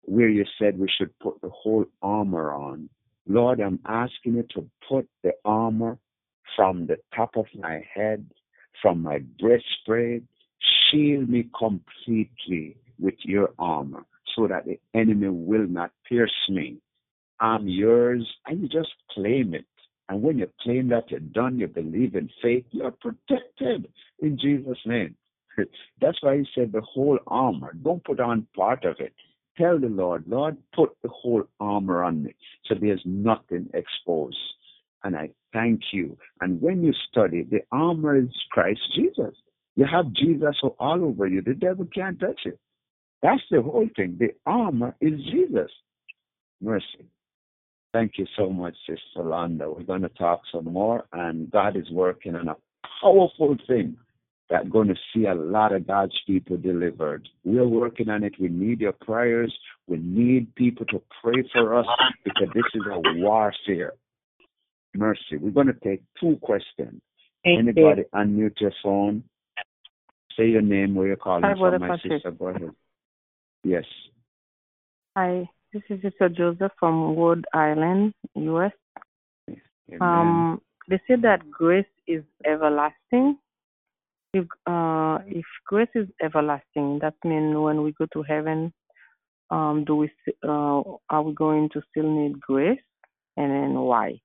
where 0.04 0.30
you 0.30 0.46
said 0.60 0.78
we 0.78 0.90
should 0.98 1.18
put 1.20 1.40
the 1.42 1.50
whole 1.50 1.86
armor 2.02 2.54
on. 2.54 2.90
Lord, 3.28 3.60
I'm 3.60 3.80
asking 3.86 4.36
you 4.36 4.46
to 4.56 4.70
put 4.88 5.08
the 5.24 5.32
armor 5.46 5.98
from 6.56 6.88
the 6.88 6.98
top 7.16 7.36
of 7.36 7.46
my 7.58 7.82
head, 7.94 8.26
from 8.82 9.02
my 9.02 9.20
breastplate, 9.40 10.24
shield 10.90 11.30
me 11.30 11.50
completely 11.58 12.78
with 13.00 13.16
your 13.24 13.50
armor 13.60 14.06
so 14.36 14.48
that 14.48 14.66
the 14.66 14.80
enemy 14.94 15.30
will 15.30 15.68
not 15.68 15.92
pierce 16.08 16.32
me. 16.50 16.78
I'm 17.40 17.68
yours, 17.68 18.28
and 18.46 18.62
you 18.62 18.68
just 18.68 18.90
claim 19.12 19.54
it. 19.54 19.66
And 20.10 20.22
when 20.22 20.38
you 20.38 20.50
claim 20.62 20.90
that 20.90 21.12
you're 21.12 21.20
done, 21.20 21.60
you 21.60 21.68
believe 21.68 22.16
in 22.16 22.30
faith, 22.42 22.66
you're 22.72 22.92
protected 22.92 23.88
in 24.20 24.38
Jesus' 24.40 24.78
name. 24.86 25.16
That's 26.02 26.22
why 26.22 26.38
he 26.38 26.48
said 26.56 26.72
the 26.72 26.82
whole 26.82 27.20
armor. 27.28 27.74
Don't 27.84 28.04
put 28.04 28.20
on 28.20 28.48
part 28.56 28.86
of 28.86 28.96
it. 29.00 29.14
Tell 29.58 29.80
the 29.80 29.88
Lord, 29.88 30.24
Lord, 30.28 30.58
put 30.74 30.96
the 31.02 31.10
whole 31.10 31.44
armor 31.60 32.04
on 32.04 32.24
me 32.24 32.36
so 32.66 32.76
there's 32.80 33.02
nothing 33.06 33.68
exposed. 33.74 34.38
And 35.04 35.16
I 35.16 35.32
thank 35.52 35.82
you. 35.92 36.18
And 36.42 36.62
when 36.62 36.84
you 36.84 36.94
study, 37.10 37.44
the 37.44 37.62
armor 37.72 38.18
is 38.18 38.30
Christ 38.52 38.82
Jesus. 38.96 39.34
You 39.76 39.86
have 39.86 40.12
Jesus 40.14 40.56
all 40.80 41.04
over 41.04 41.28
you. 41.28 41.42
The 41.42 41.54
devil 41.54 41.88
can't 41.94 42.20
touch 42.20 42.42
it. 42.46 42.60
That's 43.22 43.42
the 43.50 43.62
whole 43.62 43.90
thing. 43.96 44.18
The 44.20 44.30
armor 44.46 44.96
is 45.02 45.20
Jesus. 45.32 45.72
Mercy. 46.62 47.10
Thank 47.94 48.14
you 48.18 48.26
so 48.38 48.50
much, 48.50 48.76
Sister 48.86 49.24
Londa. 49.24 49.76
We're 49.76 49.84
going 49.84 50.02
to 50.02 50.10
talk 50.10 50.42
some 50.52 50.66
more, 50.66 51.06
and 51.14 51.50
God 51.50 51.76
is 51.76 51.90
working 51.92 52.36
on 52.36 52.48
a 52.48 52.56
powerful 53.02 53.56
thing 53.68 53.98
that's 54.50 54.68
going 54.70 54.88
to 54.88 54.96
see 55.14 55.26
a 55.26 55.34
lot 55.34 55.74
of 55.74 55.88
God's 55.88 56.18
people 56.26 56.58
delivered. 56.58 57.28
We're 57.44 57.68
working 57.68 58.10
on 58.10 58.24
it. 58.24 58.34
We 58.40 58.50
need 58.50 58.82
your 58.82 58.94
prayers. 58.94 59.54
We 59.88 59.98
need 59.98 60.54
people 60.56 60.86
to 60.88 61.02
pray 61.22 61.44
for 61.54 61.80
us 61.80 61.86
because 62.24 62.48
this 62.54 62.64
is 62.74 62.82
a 62.90 63.02
warfare. 63.20 63.94
Mercy. 64.96 65.38
We're 65.40 65.52
going 65.52 65.68
to 65.68 65.74
take 65.74 66.02
two 66.20 66.38
questions. 66.42 67.02
Thank 67.44 67.76
you. 67.78 67.88
Anybody 67.88 68.04
unmute 68.14 68.60
your 68.60 68.74
phone? 68.84 69.24
Say 70.38 70.48
your 70.48 70.62
name, 70.62 70.96
where 70.96 71.08
you're 71.08 71.16
calling 71.16 71.44
Hi, 71.44 71.54
from, 71.54 71.80
my 71.80 71.98
sister. 71.98 72.32
Go 72.32 72.48
ahead. 72.48 72.72
Yes. 73.64 73.86
Hi, 75.16 75.50
this 75.74 75.84
is 75.90 76.02
Sister 76.02 76.30
Joseph 76.30 76.72
from 76.80 77.16
Rhode 77.16 77.46
Island, 77.54 78.14
U.S. 78.36 78.72
Um, 80.00 80.62
they 80.90 81.00
say 81.08 81.16
that 81.22 81.50
grace 81.50 81.86
is 82.08 82.24
everlasting. 82.46 83.38
If 84.34 84.46
uh, 84.66 85.20
if 85.26 85.46
grace 85.66 85.90
is 85.96 86.08
everlasting, 86.24 87.00
that 87.02 87.16
means 87.24 87.56
when 87.58 87.84
we 87.84 87.94
go 87.94 88.06
to 88.14 88.24
heaven, 88.24 88.74
um, 89.50 89.84
do 89.86 89.96
we 89.96 90.12
uh, 90.48 90.82
are 91.10 91.24
we 91.24 91.34
going 91.34 91.70
to 91.74 91.82
still 91.90 92.10
need 92.10 92.40
grace, 92.40 92.80
and 93.36 93.52
then 93.52 93.74
why? 93.80 94.20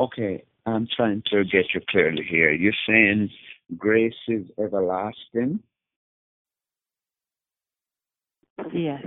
Okay, 0.00 0.44
I'm 0.66 0.88
trying 0.94 1.22
to 1.30 1.44
get 1.44 1.66
you 1.74 1.80
clearly 1.88 2.24
here. 2.28 2.52
You're 2.52 2.72
saying 2.86 3.30
grace 3.76 4.14
is 4.28 4.46
everlasting. 4.58 5.60
Yes. 8.72 9.02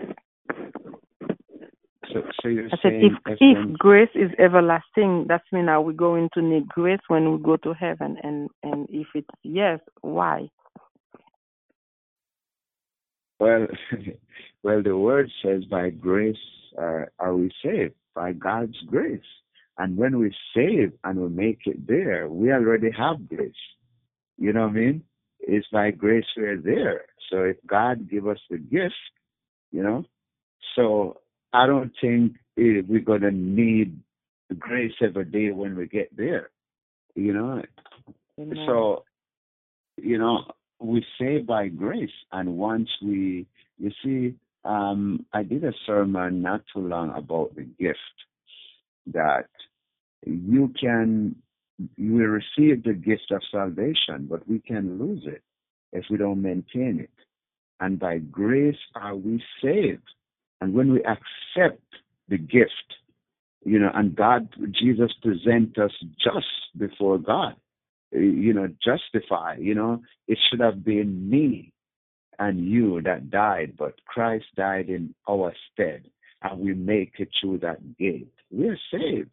So, 2.13 2.22
so 2.41 2.48
you're 2.48 2.68
I 2.68 2.70
said 2.70 2.80
saying 2.84 3.18
if 3.26 3.38
if 3.41 3.78
grace 3.78 4.10
is 4.15 4.32
everlasting, 4.39 5.26
that 5.28 5.41
means 5.52 5.68
are 5.68 5.82
we 5.82 5.94
going 5.94 6.30
to 6.34 6.41
need 6.41 6.68
grace 6.68 7.00
when 7.08 7.32
we 7.32 7.44
go 7.44 7.58
to 7.58 7.74
heaven? 7.74 8.18
And 8.24 8.50
and 8.63 8.88
if 8.89 9.08
it's 9.15 9.28
yes, 9.44 9.80
why? 10.02 10.50
well, 13.39 13.68
well, 14.63 14.84
the 14.84 14.98
word 14.98 15.30
says 15.44 15.65
by 15.65 15.89
grace 15.89 16.38
uh, 16.78 17.06
are 17.20 17.36
we 17.36 17.52
saved 17.63 17.94
by 18.13 18.32
God's 18.32 18.78
grace, 18.88 19.20
and 19.78 19.98
when 19.98 20.18
we 20.20 20.34
save 20.56 20.94
and 21.04 21.20
we 21.20 21.30
make 21.30 21.62
it 21.65 21.86
there, 21.88 22.28
we 22.30 22.52
already 22.52 22.91
have 22.98 23.28
grace. 23.28 23.54
You 24.38 24.54
know 24.54 24.63
what 24.63 24.72
I 24.72 24.74
mean? 24.74 25.04
It's 25.39 25.68
by 25.72 25.91
grace 25.91 26.26
we're 26.36 26.58
there. 26.58 27.06
So 27.30 27.44
if 27.44 27.58
God 27.68 28.10
give 28.10 28.28
us 28.28 28.39
the 28.50 28.58
gift, 28.58 28.96
you 29.75 29.83
know, 29.83 30.05
so 30.75 31.17
I 31.51 31.67
don't 31.67 31.91
think 31.99 32.38
we're 32.55 32.99
gonna 33.03 33.31
need 33.31 33.99
grace 34.57 34.93
every 35.01 35.25
day 35.25 35.51
when 35.51 35.75
we 35.75 35.88
get 35.88 36.15
there. 36.15 36.49
You 37.13 37.33
know, 37.33 37.61
Amen. 38.39 38.65
so 38.65 39.03
you 39.97 40.17
know 40.17 40.45
we 40.79 41.05
say 41.19 41.39
by 41.39 41.67
grace, 41.67 42.17
and 42.31 42.57
once 42.57 42.89
we, 43.01 43.47
you 43.77 43.91
see, 44.01 44.35
um, 44.63 45.25
I 45.33 45.43
did 45.43 45.65
a 45.65 45.73
sermon 45.85 46.41
not 46.41 46.61
too 46.73 46.88
long 46.88 47.13
about 47.15 47.55
the 47.55 47.63
gift 47.63 47.99
that 49.07 49.49
you 50.25 50.73
can 50.79 51.35
we 51.97 52.23
receive 52.23 52.83
the 52.83 52.93
gift 52.93 53.31
of 53.31 53.41
salvation, 53.51 54.27
but 54.29 54.47
we 54.47 54.59
can 54.59 54.97
lose 54.97 55.23
it 55.25 55.43
if 55.91 56.05
we 56.09 56.15
don't 56.17 56.41
maintain 56.41 57.01
it. 57.01 57.09
And 57.79 57.99
by 57.99 58.19
grace 58.19 58.77
are 58.95 59.15
we 59.15 59.43
saved. 59.61 60.03
And 60.61 60.73
when 60.73 60.91
we 60.91 61.03
accept 61.03 61.83
the 62.29 62.38
gift, 62.38 62.71
you 63.65 63.79
know, 63.79 63.91
and 63.93 64.15
God, 64.15 64.49
Jesus 64.71 65.11
present 65.21 65.77
us 65.77 65.91
just 66.23 66.47
before 66.77 67.17
God, 67.17 67.55
eh, 68.13 68.19
you 68.19 68.53
know, 68.53 68.69
justify, 68.83 69.55
you 69.59 69.75
know, 69.75 70.01
it 70.27 70.38
should 70.49 70.59
have 70.59 70.85
been 70.85 71.29
me 71.29 71.73
and 72.39 72.65
you 72.65 73.01
that 73.01 73.29
died, 73.29 73.73
but 73.77 73.93
Christ 74.05 74.45
died 74.55 74.89
in 74.89 75.13
our 75.29 75.53
stead, 75.71 76.05
and 76.41 76.59
we 76.59 76.73
make 76.73 77.13
it 77.17 77.29
through 77.39 77.59
that 77.59 77.97
gate. 77.97 78.31
We're 78.51 78.79
saved, 78.91 79.31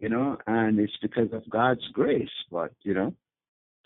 you 0.00 0.08
know, 0.08 0.38
and 0.46 0.78
it's 0.78 0.96
because 1.00 1.32
of 1.32 1.48
God's 1.48 1.86
grace, 1.92 2.28
but, 2.50 2.72
you 2.82 2.94
know, 2.94 3.14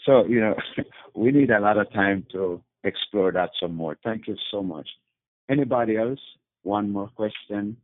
so, 0.07 0.25
you 0.27 0.41
know, 0.41 0.55
we 1.15 1.31
need 1.31 1.51
a 1.51 1.61
lot 1.61 1.79
of 1.79 1.93
time 1.93 2.27
to 2.33 2.63
explore 2.85 3.33
that 3.33 3.51
some 3.61 3.75
more. 3.75 3.97
Thank 4.03 4.27
you 4.27 4.37
so 4.51 4.63
much. 4.63 4.89
Anybody 5.49 5.97
else? 5.97 6.21
One 6.63 6.91
more 6.91 7.09
question. 7.09 7.77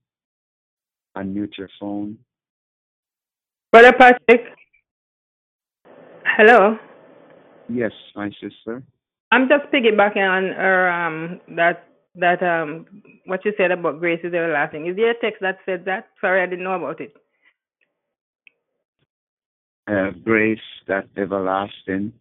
unmute 1.17 1.57
your 1.57 1.71
phone. 1.81 2.19
Brother 3.73 3.93
Patrick. 3.93 4.43
Hello. 6.25 6.79
Yes, 7.69 7.93
my 8.15 8.31
sister. 8.41 8.83
I'm 9.33 9.49
just 9.49 9.73
piggybacking 9.73 10.19
on 10.19 10.45
her, 10.55 10.91
um, 10.91 11.41
that 11.57 11.89
that 12.15 12.43
um 12.43 12.87
what 13.27 13.45
you 13.45 13.53
said 13.57 13.71
about 13.71 13.99
grace 13.99 14.21
is 14.23 14.33
everlasting. 14.33 14.87
Is 14.87 14.97
there 14.97 15.11
a 15.11 15.21
text 15.21 15.41
that 15.41 15.59
said 15.67 15.85
that? 15.87 16.09
Sorry, 16.21 16.43
I 16.43 16.47
didn't 16.47 16.65
know 16.65 16.75
about 16.75 17.01
it. 17.01 17.15
Uh, 19.89 20.11
grace 20.25 20.59
that 20.89 21.09
everlasting. 21.17 22.13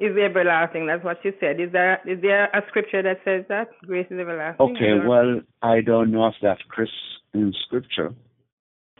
Is 0.00 0.16
everlasting? 0.16 0.86
That's 0.86 1.04
what 1.04 1.18
you 1.24 1.32
said. 1.40 1.60
Is 1.60 1.72
there 1.72 2.00
is 2.06 2.20
there 2.22 2.44
a 2.46 2.62
scripture 2.68 3.02
that 3.02 3.18
says 3.24 3.44
that 3.48 3.68
grace 3.84 4.06
is 4.10 4.18
everlasting? 4.18 4.76
Okay, 4.76 4.92
Or- 4.92 5.08
well, 5.08 5.40
I 5.62 5.80
don't 5.80 6.10
know 6.12 6.26
if 6.28 6.34
that's 6.40 6.62
Chris 6.68 6.90
in 7.34 7.52
scripture 7.66 8.14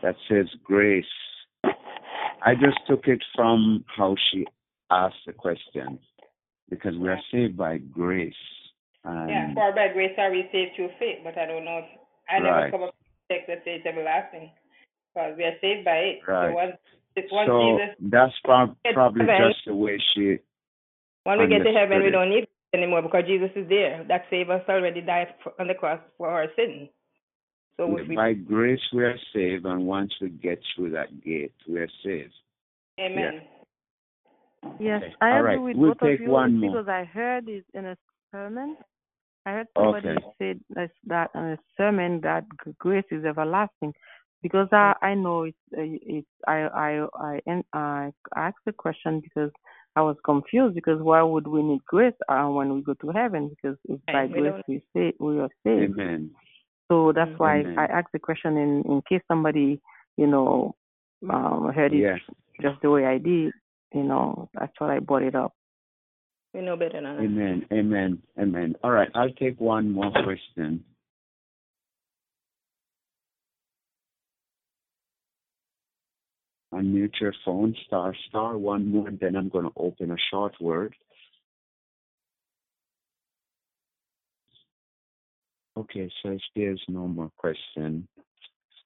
that 0.01 0.15
says 0.27 0.47
grace. 0.63 1.05
I 1.63 2.55
just 2.55 2.77
took 2.87 3.07
it 3.07 3.23
from 3.35 3.83
how 3.97 4.15
she 4.31 4.45
asked 4.89 5.25
the 5.25 5.33
question 5.33 5.99
because 6.69 6.95
we 6.97 7.09
are 7.09 7.19
saved 7.31 7.57
by 7.57 7.77
grace. 7.77 8.33
And 9.03 9.29
yeah, 9.29 9.53
for 9.53 9.73
by 9.73 9.89
grace 9.93 10.13
are 10.17 10.31
we 10.31 10.47
saved 10.51 10.71
through 10.75 10.89
faith, 10.99 11.19
but 11.23 11.37
I 11.37 11.45
don't 11.45 11.65
know. 11.65 11.79
If, 11.79 11.85
I 12.29 12.39
never 12.39 12.55
Right. 12.55 12.71
come 12.71 12.83
up 12.83 12.95
with 12.97 13.29
a 13.29 13.33
text 13.33 13.47
that 13.47 13.63
says 13.63 13.81
everlasting, 13.85 14.51
because 15.13 15.37
we 15.37 15.43
are 15.43 15.57
saved 15.61 15.85
by 15.85 15.97
it. 15.97 16.19
Right. 16.27 16.49
So 16.49 16.55
once, 16.55 16.77
once 17.31 17.47
so 17.47 17.77
Jesus, 17.77 17.95
that's 18.11 18.39
prob- 18.43 18.75
probably 18.93 19.25
just 19.25 19.65
the 19.65 19.75
way 19.75 19.97
she. 20.13 20.39
When 21.29 21.39
we 21.39 21.47
get 21.47 21.63
to 21.63 21.71
heaven, 21.71 22.03
we 22.03 22.09
don't 22.09 22.29
need 22.29 22.43
it 22.43 22.49
anymore 22.73 23.01
because 23.01 23.23
Jesus 23.27 23.51
is 23.55 23.67
there. 23.69 24.03
That 24.07 24.25
saved 24.29 24.49
us 24.49 24.61
already 24.67 25.01
died 25.01 25.35
for, 25.43 25.53
on 25.59 25.67
the 25.67 25.75
cross 25.75 25.99
for 26.17 26.29
our 26.29 26.47
sins. 26.55 26.89
So 27.77 27.87
we, 27.87 28.15
By 28.15 28.33
grace 28.33 28.81
we 28.91 29.03
are 29.03 29.17
saved, 29.33 29.65
and 29.65 29.85
once 29.85 30.11
we 30.19 30.29
get 30.29 30.59
through 30.75 30.91
that 30.91 31.23
gate, 31.23 31.53
we 31.67 31.79
are 31.79 31.87
saved. 32.03 32.33
Amen. 32.99 33.41
Yes, 34.79 35.01
Okay. 35.01 35.15
I 35.21 35.29
All 35.31 35.39
agree 35.39 35.57
right. 35.57 35.61
with 35.61 35.77
We'll 35.77 35.91
both 35.91 36.01
take 36.01 36.19
of 36.19 36.25
you 36.25 36.31
one 36.31 36.57
more. 36.57 36.71
because 36.71 36.87
I 36.89 37.05
heard 37.05 37.47
it 37.47 37.65
in 37.73 37.85
a 37.85 37.97
sermon. 38.31 38.75
I 39.45 39.51
heard 39.51 39.67
somebody 39.77 40.07
Okay. 40.09 40.25
said 40.37 40.59
that, 40.71 40.91
that 41.07 41.29
in 41.35 41.41
a 41.41 41.57
sermon 41.77 42.19
that 42.21 42.45
grace 42.79 43.05
is 43.11 43.23
everlasting. 43.23 43.93
Because 44.41 44.69
I 44.71 44.93
I 45.01 45.15
know 45.15 45.43
it's 45.43 45.57
uh, 45.77 45.81
it's 45.81 46.27
I 46.47 46.61
I 46.61 47.07
I 47.13 47.39
and 47.45 47.63
I 47.73 48.11
asked 48.37 48.63
the 48.65 48.71
question 48.71 49.19
because 49.19 49.51
I 49.95 50.01
was 50.01 50.15
confused 50.23 50.75
because 50.75 51.01
why 51.01 51.21
would 51.21 51.47
we 51.47 51.63
need 51.63 51.83
grace 51.85 52.13
uh, 52.29 52.45
when 52.45 52.73
we 52.73 52.81
go 52.81 52.93
to 52.95 53.09
heaven? 53.09 53.49
Because 53.49 53.77
it's 53.87 54.01
by 54.11 54.25
we 54.25 54.33
grace 54.33 54.63
we 54.67 54.83
say 54.95 55.13
we 55.19 55.39
are 55.39 55.49
saved. 55.63 55.99
Amen. 55.99 56.31
So 56.91 57.11
that's 57.13 57.31
why 57.37 57.59
Amen. 57.59 57.75
I 57.77 57.85
asked 57.85 58.11
the 58.13 58.19
question 58.19 58.57
in 58.57 58.83
in 58.85 59.01
case 59.07 59.21
somebody 59.27 59.81
you 60.17 60.27
know 60.27 60.75
um 61.29 61.71
heard 61.73 61.93
it 61.93 61.99
Yeah. 61.99 62.17
just 62.61 62.81
the 62.81 62.89
way 62.89 63.05
I 63.05 63.17
did. 63.17 63.53
You 63.93 64.03
know 64.03 64.49
that's 64.53 64.73
why 64.77 64.95
I 64.95 64.99
brought 64.99 65.23
it 65.23 65.35
up. 65.35 65.53
We 66.53 66.61
know 66.61 66.75
better 66.75 67.01
than 67.01 67.03
that. 67.03 67.23
Amen. 67.23 67.65
Amen. 67.71 68.21
Amen. 68.39 68.75
All 68.83 68.91
right. 68.91 69.09
I'll 69.13 69.33
take 69.33 69.59
one 69.59 69.91
more 69.91 70.11
question. 70.11 70.83
Unmute 76.79 77.19
your 77.19 77.33
phone, 77.43 77.75
star, 77.85 78.15
star, 78.29 78.57
one 78.57 78.89
more, 78.89 79.09
then 79.19 79.35
I'm 79.35 79.49
going 79.49 79.65
to 79.65 79.71
open 79.75 80.11
a 80.11 80.17
short 80.31 80.53
word. 80.61 80.95
Okay, 85.77 86.09
so 86.21 86.29
if 86.29 86.41
there's 86.55 86.81
no 86.87 87.07
more 87.07 87.31
question, 87.37 88.07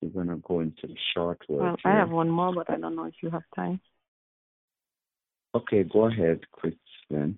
we're 0.02 0.10
going 0.10 0.28
to 0.28 0.42
go 0.48 0.62
into 0.62 0.88
the 0.88 0.96
short 1.14 1.40
word. 1.48 1.62
Well, 1.62 1.78
I 1.86 1.92
have 1.92 2.10
one 2.10 2.30
more, 2.30 2.54
but 2.54 2.70
I 2.70 2.78
don't 2.78 2.96
know 2.96 3.06
if 3.06 3.16
you 3.22 3.30
have 3.30 3.44
time. 3.56 3.80
Okay, 5.56 5.84
go 5.84 6.08
ahead, 6.08 6.40
Christian. 6.52 7.38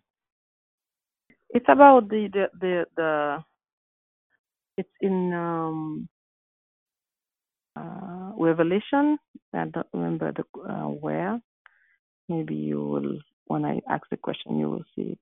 It's 1.50 1.66
about 1.68 2.10
the 2.10 2.30
the 2.32 2.46
the, 2.60 2.86
the 2.96 3.44
it's 4.78 4.90
in 5.02 5.34
um 5.34 6.08
uh 7.76 8.05
Revelation. 8.38 9.18
I 9.54 9.66
don't 9.66 9.88
remember 9.94 10.32
the 10.32 10.44
uh, 10.60 10.88
where. 10.88 11.40
Maybe 12.30 12.56
you 12.56 12.84
will 12.84 13.20
when 13.48 13.66
I 13.66 13.82
ask 13.90 14.04
the 14.10 14.18
question 14.18 14.60
you 14.60 14.70
will 14.70 14.86
see 14.96 15.14
it. 15.14 15.20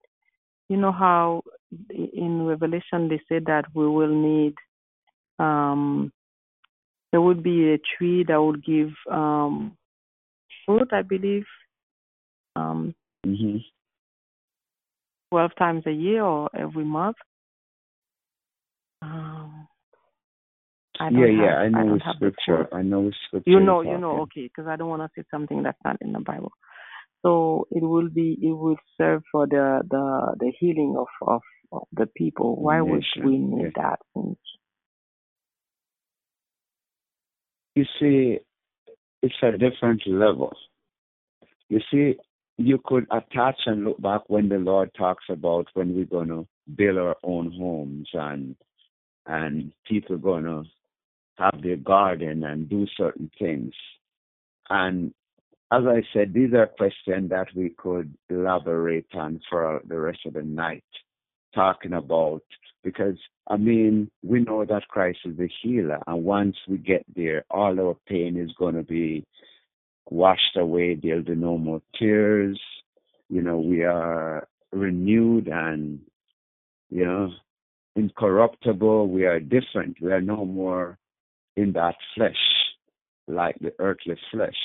You 0.70 0.78
know 0.78 0.92
how 0.92 1.44
in 1.90 2.46
Revelation 2.46 3.10
they 3.10 3.20
say 3.30 3.40
that 3.46 3.66
we 3.74 3.88
will 3.88 4.14
need 4.14 4.56
um 5.40 6.12
there 7.12 7.22
would 7.22 7.44
be 7.44 7.74
a 7.74 7.80
tree 7.98 8.24
that 8.28 8.42
would 8.42 8.64
give 8.64 8.92
um 9.12 9.78
fruit, 10.66 10.90
I 10.92 11.02
believe. 11.02 11.46
Um 12.56 12.96
hmm 13.26 13.58
12 15.34 15.56
times 15.58 15.84
a 15.88 15.92
year 15.92 16.24
or 16.24 16.48
every 16.56 16.86
month. 16.86 17.16
Um, 19.02 19.68
I 21.00 21.10
don't 21.10 21.20
Yeah, 21.20 21.28
have, 21.28 21.36
yeah, 21.46 21.56
I 21.58 21.70
know 21.70 21.98
have 21.98 22.20
the 22.20 22.32
scripture. 22.32 22.74
I 22.74 22.82
know 22.82 23.02
with 23.02 23.16
scripture. 23.28 23.52
You 23.52 23.60
know, 23.60 23.82
you 23.82 23.98
know, 23.98 24.22
okay, 24.22 24.44
because 24.44 24.68
I 24.68 24.76
don't 24.76 24.90
want 24.90 25.02
to 25.02 25.10
say 25.16 25.26
something 25.32 25.64
that's 25.64 25.80
not 25.84 25.98
in 26.02 26.14
the 26.14 26.20
Bible. 26.20 26.52
So 27.24 27.68
it 27.72 27.82
will 27.84 28.10
be, 28.10 28.38
it 28.42 28.52
will 28.52 28.78
serve 28.98 29.24
for 29.32 29.48
the 29.48 29.82
the 29.90 30.36
the 30.40 30.52
healing 30.60 30.96
of 30.98 31.08
of, 31.28 31.42
of 31.72 31.88
the 31.94 32.06
people. 32.06 32.62
Why 32.62 32.82
would 32.82 33.06
we 33.24 33.38
need 33.38 33.72
that? 33.76 34.00
Since 34.16 34.38
You 37.76 37.86
see, 38.00 38.40
it's 39.24 39.36
a 39.42 39.58
different 39.58 40.04
level. 40.06 40.56
You 41.70 41.80
see, 41.92 42.16
you 42.58 42.80
could 42.86 43.08
attach 43.12 43.56
and 43.66 43.84
look 43.86 44.02
back 44.02 44.22
when 44.28 44.50
the 44.50 44.58
Lord 44.58 44.92
talks 44.96 45.26
about 45.30 45.68
when 45.74 45.96
we're 45.96 46.06
going 46.06 46.28
to 46.28 46.48
build 46.76 46.98
our 46.98 47.16
own 47.24 47.52
homes 47.52 48.10
and 48.14 48.56
and 49.26 49.72
people 49.88 50.18
going 50.18 50.44
to 50.44 50.64
have 51.38 51.62
their 51.62 51.78
garden 51.78 52.44
and 52.44 52.70
do 52.70 52.86
certain 52.98 53.30
things. 53.40 53.74
And 54.70 55.14
as 55.72 55.84
I 55.88 56.04
said, 56.14 56.34
these 56.34 56.54
are 56.54 56.68
questions 56.68 57.30
that 57.32 57.48
we 57.56 57.70
could 57.70 58.14
elaborate 58.30 59.08
on 59.14 59.42
for 59.50 59.82
the 59.88 60.00
rest 60.00 60.20
of 60.26 60.34
the 60.34 60.44
night, 60.44 60.84
talking 61.56 61.94
about 61.94 62.44
because 62.84 63.18
I 63.48 63.58
mean 63.58 64.12
we 64.24 64.42
know 64.42 64.66
that 64.66 64.88
Christ 64.90 65.20
is 65.26 65.38
the 65.38 65.50
healer, 65.62 66.00
and 66.06 66.24
once 66.24 66.56
we 66.68 66.78
get 66.78 67.04
there, 67.16 67.46
all 67.50 67.80
our 67.80 67.98
pain 68.08 68.38
is 68.38 68.52
going 68.60 68.76
to 68.76 68.84
be 68.84 69.26
washed 70.10 70.58
away. 70.58 70.96
There'll 70.96 71.24
be 71.24 71.36
no 71.36 71.58
more 71.58 71.82
tears. 71.98 72.60
You 73.30 73.42
know, 73.42 73.58
we 73.58 73.84
are 73.84 74.48
renewed 74.72 75.48
and 75.48 76.00
you 76.90 77.06
know 77.06 77.30
incorruptible. 77.96 79.08
We 79.08 79.26
are 79.26 79.40
different. 79.40 79.98
We 80.02 80.12
are 80.12 80.22
no 80.22 80.46
more 80.46 80.98
in 81.56 81.72
that 81.74 81.96
flesh 82.16 82.36
like 83.28 83.58
the 83.60 83.74
earthly 83.80 84.16
flesh. 84.32 84.56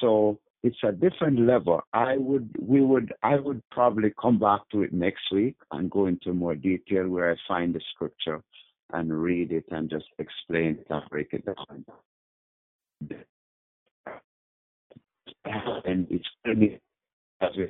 So 0.00 0.38
it's 0.62 0.78
a 0.84 0.92
different 0.92 1.40
level. 1.40 1.82
I 1.92 2.16
would, 2.16 2.50
we 2.60 2.80
would, 2.80 3.12
I 3.22 3.36
would 3.36 3.62
probably 3.70 4.12
come 4.20 4.38
back 4.38 4.60
to 4.72 4.82
it 4.82 4.92
next 4.92 5.30
week 5.32 5.56
and 5.72 5.90
go 5.90 6.06
into 6.06 6.32
more 6.32 6.54
detail 6.54 7.08
where 7.08 7.32
I 7.32 7.36
find 7.48 7.74
the 7.74 7.80
scripture 7.94 8.42
and 8.92 9.22
read 9.22 9.52
it 9.52 9.64
and 9.70 9.90
just 9.90 10.06
explain 10.18 10.78
it 10.78 10.86
and 10.90 11.02
break 11.10 11.28
it 11.32 11.44
down. 11.46 11.84
And 15.84 16.06
it's 16.10 16.28
really, 16.44 16.80
as 17.40 17.50
we 17.56 17.68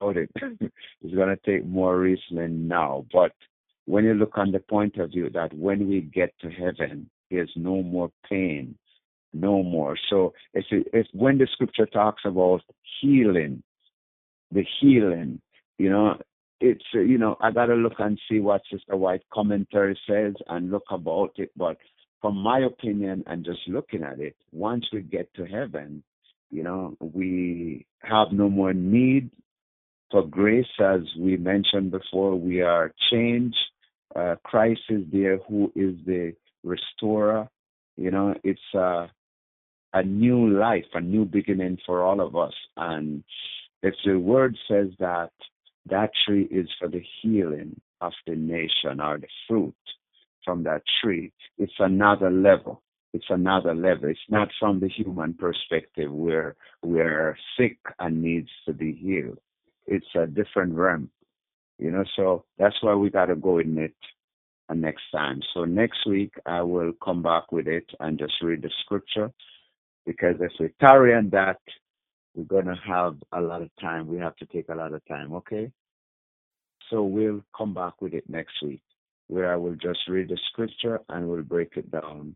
about 0.00 0.16
it, 0.16 0.30
it's 0.36 1.14
going 1.14 1.36
to 1.36 1.38
take 1.46 1.64
more 1.66 1.98
reasoning 1.98 2.66
now. 2.66 3.06
But 3.12 3.32
when 3.84 4.04
you 4.04 4.14
look 4.14 4.36
on 4.36 4.50
the 4.50 4.58
point 4.58 4.96
of 4.96 5.10
view 5.10 5.30
that 5.30 5.54
when 5.54 5.88
we 5.88 6.00
get 6.00 6.34
to 6.40 6.50
heaven, 6.50 7.08
there's 7.30 7.52
no 7.56 7.82
more 7.82 8.10
pain, 8.28 8.76
no 9.32 9.62
more. 9.62 9.96
So 10.10 10.32
if 10.54 10.64
it, 10.70 10.88
if 10.92 11.06
when 11.12 11.38
the 11.38 11.48
scripture 11.52 11.86
talks 11.86 12.22
about 12.24 12.62
healing, 13.00 13.62
the 14.52 14.64
healing, 14.80 15.40
you 15.78 15.90
know, 15.90 16.16
it's 16.60 16.84
you 16.92 17.18
know 17.18 17.36
I 17.40 17.50
gotta 17.50 17.74
look 17.74 17.94
and 17.98 18.18
see 18.28 18.40
what 18.40 18.62
Sister 18.70 18.96
White 18.96 19.22
commentary 19.32 19.98
says 20.08 20.34
and 20.48 20.70
look 20.70 20.84
about 20.90 21.32
it. 21.36 21.50
But 21.56 21.76
from 22.20 22.36
my 22.36 22.60
opinion 22.60 23.24
and 23.26 23.44
just 23.44 23.60
looking 23.68 24.02
at 24.02 24.18
it, 24.20 24.36
once 24.52 24.86
we 24.92 25.02
get 25.02 25.32
to 25.34 25.44
heaven, 25.44 26.02
you 26.50 26.62
know, 26.62 26.96
we 27.00 27.86
have 28.00 28.28
no 28.32 28.48
more 28.48 28.72
need 28.72 29.30
for 30.10 30.26
grace, 30.26 30.66
as 30.80 31.00
we 31.18 31.36
mentioned 31.36 31.90
before. 31.90 32.34
We 32.34 32.62
are 32.62 32.92
changed. 33.10 33.56
Uh, 34.16 34.36
Christ 34.42 34.80
is 34.88 35.04
there, 35.12 35.38
who 35.48 35.70
is 35.76 35.94
the 36.06 36.34
restorer. 36.68 37.48
You 37.96 38.12
know, 38.12 38.34
it's 38.44 38.74
a 38.74 39.08
a 39.94 40.02
new 40.04 40.50
life, 40.50 40.84
a 40.94 41.00
new 41.00 41.24
beginning 41.24 41.78
for 41.86 42.02
all 42.02 42.20
of 42.20 42.36
us. 42.36 42.54
And 42.76 43.24
if 43.82 43.94
the 44.04 44.18
word 44.18 44.56
says 44.68 44.88
that 45.00 45.30
that 45.90 46.10
tree 46.26 46.44
is 46.50 46.68
for 46.78 46.88
the 46.88 47.02
healing 47.22 47.80
of 48.00 48.12
the 48.26 48.36
nation 48.36 49.00
or 49.00 49.18
the 49.18 49.28
fruit 49.48 49.74
from 50.44 50.64
that 50.64 50.82
tree, 51.02 51.32
it's 51.58 51.80
another 51.80 52.30
level. 52.30 52.82
it's 53.14 53.26
another 53.30 53.74
level. 53.74 54.10
It's 54.10 54.20
not 54.30 54.48
from 54.60 54.80
the 54.80 54.88
human 54.88 55.34
perspective 55.34 56.12
where 56.12 56.56
we're 56.82 57.36
sick 57.58 57.78
and 57.98 58.22
needs 58.22 58.50
to 58.66 58.74
be 58.74 58.92
healed. 58.94 59.38
It's 59.86 60.06
a 60.16 60.26
different 60.26 60.74
realm, 60.74 61.10
you 61.78 61.90
know. 61.90 62.04
So 62.16 62.44
that's 62.58 62.76
why 62.82 62.94
we 62.94 63.10
got 63.10 63.26
to 63.26 63.36
go 63.36 63.58
in 63.58 63.78
it 63.78 63.94
Uh, 64.70 64.74
next 64.74 65.02
time. 65.12 65.40
So 65.54 65.64
next 65.64 66.06
week 66.06 66.32
I 66.44 66.60
will 66.62 66.92
come 67.02 67.22
back 67.22 67.52
with 67.52 67.66
it 67.66 67.86
and 68.00 68.18
just 68.18 68.34
read 68.42 68.62
the 68.62 68.70
scripture 68.84 69.32
because 70.04 70.36
if 70.40 70.52
we 70.60 70.68
tarry 70.80 71.14
on 71.14 71.30
that, 71.30 71.60
we're 72.34 72.44
gonna 72.44 72.78
have 72.86 73.16
a 73.32 73.40
lot 73.40 73.62
of 73.62 73.70
time. 73.80 74.06
We 74.06 74.18
have 74.18 74.36
to 74.36 74.46
take 74.46 74.68
a 74.68 74.74
lot 74.74 74.92
of 74.92 75.04
time. 75.06 75.32
Okay. 75.32 75.70
So 76.90 77.02
we'll 77.02 77.42
come 77.56 77.74
back 77.74 78.00
with 78.00 78.14
it 78.14 78.24
next 78.28 78.62
week 78.62 78.82
where 79.28 79.52
I 79.52 79.56
will 79.56 79.74
just 79.74 80.00
read 80.08 80.28
the 80.28 80.38
scripture 80.50 81.00
and 81.08 81.28
we'll 81.28 81.42
break 81.42 81.76
it 81.76 81.90
down 81.90 82.34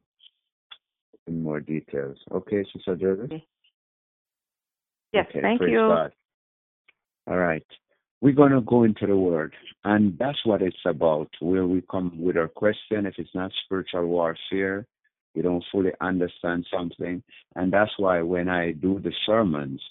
in 1.26 1.42
more 1.42 1.60
details. 1.60 2.18
Okay, 2.30 2.64
Sister 2.72 2.96
Jervis? 2.96 3.30
Yes, 5.12 5.26
okay, 5.30 5.40
thank 5.40 5.60
you. 5.62 5.78
God. 5.88 6.12
All 7.26 7.38
right. 7.38 7.64
We're 8.22 8.32
going 8.32 8.52
to 8.52 8.61
go 8.61 8.85
into 8.85 9.04
the 9.04 9.16
Word, 9.16 9.52
and 9.82 10.16
that's 10.16 10.38
what 10.44 10.62
it's 10.62 10.76
about, 10.87 11.28
where 11.40 11.66
we 11.66 11.82
come 11.90 12.12
with 12.16 12.37
our 12.37 12.46
question. 12.46 13.04
If 13.04 13.14
it's 13.18 13.35
not 13.35 13.50
spiritual 13.64 14.06
warfare, 14.06 14.87
we 15.35 15.42
don't 15.42 15.64
fully 15.72 15.90
understand 16.00 16.64
something. 16.72 17.20
And 17.56 17.72
that's 17.72 17.90
why 17.96 18.22
when 18.22 18.48
I 18.48 18.72
do 18.72 19.00
the 19.00 19.11
sermons, 19.26 19.82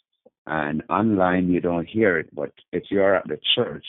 and 0.48 0.82
online 0.90 1.52
you 1.52 1.60
don't 1.60 1.86
hear 1.86 2.20
it, 2.20 2.34
but 2.34 2.54
if 2.72 2.84
you're 2.90 3.18
at 3.18 3.28
the 3.28 3.38
church, 3.54 3.86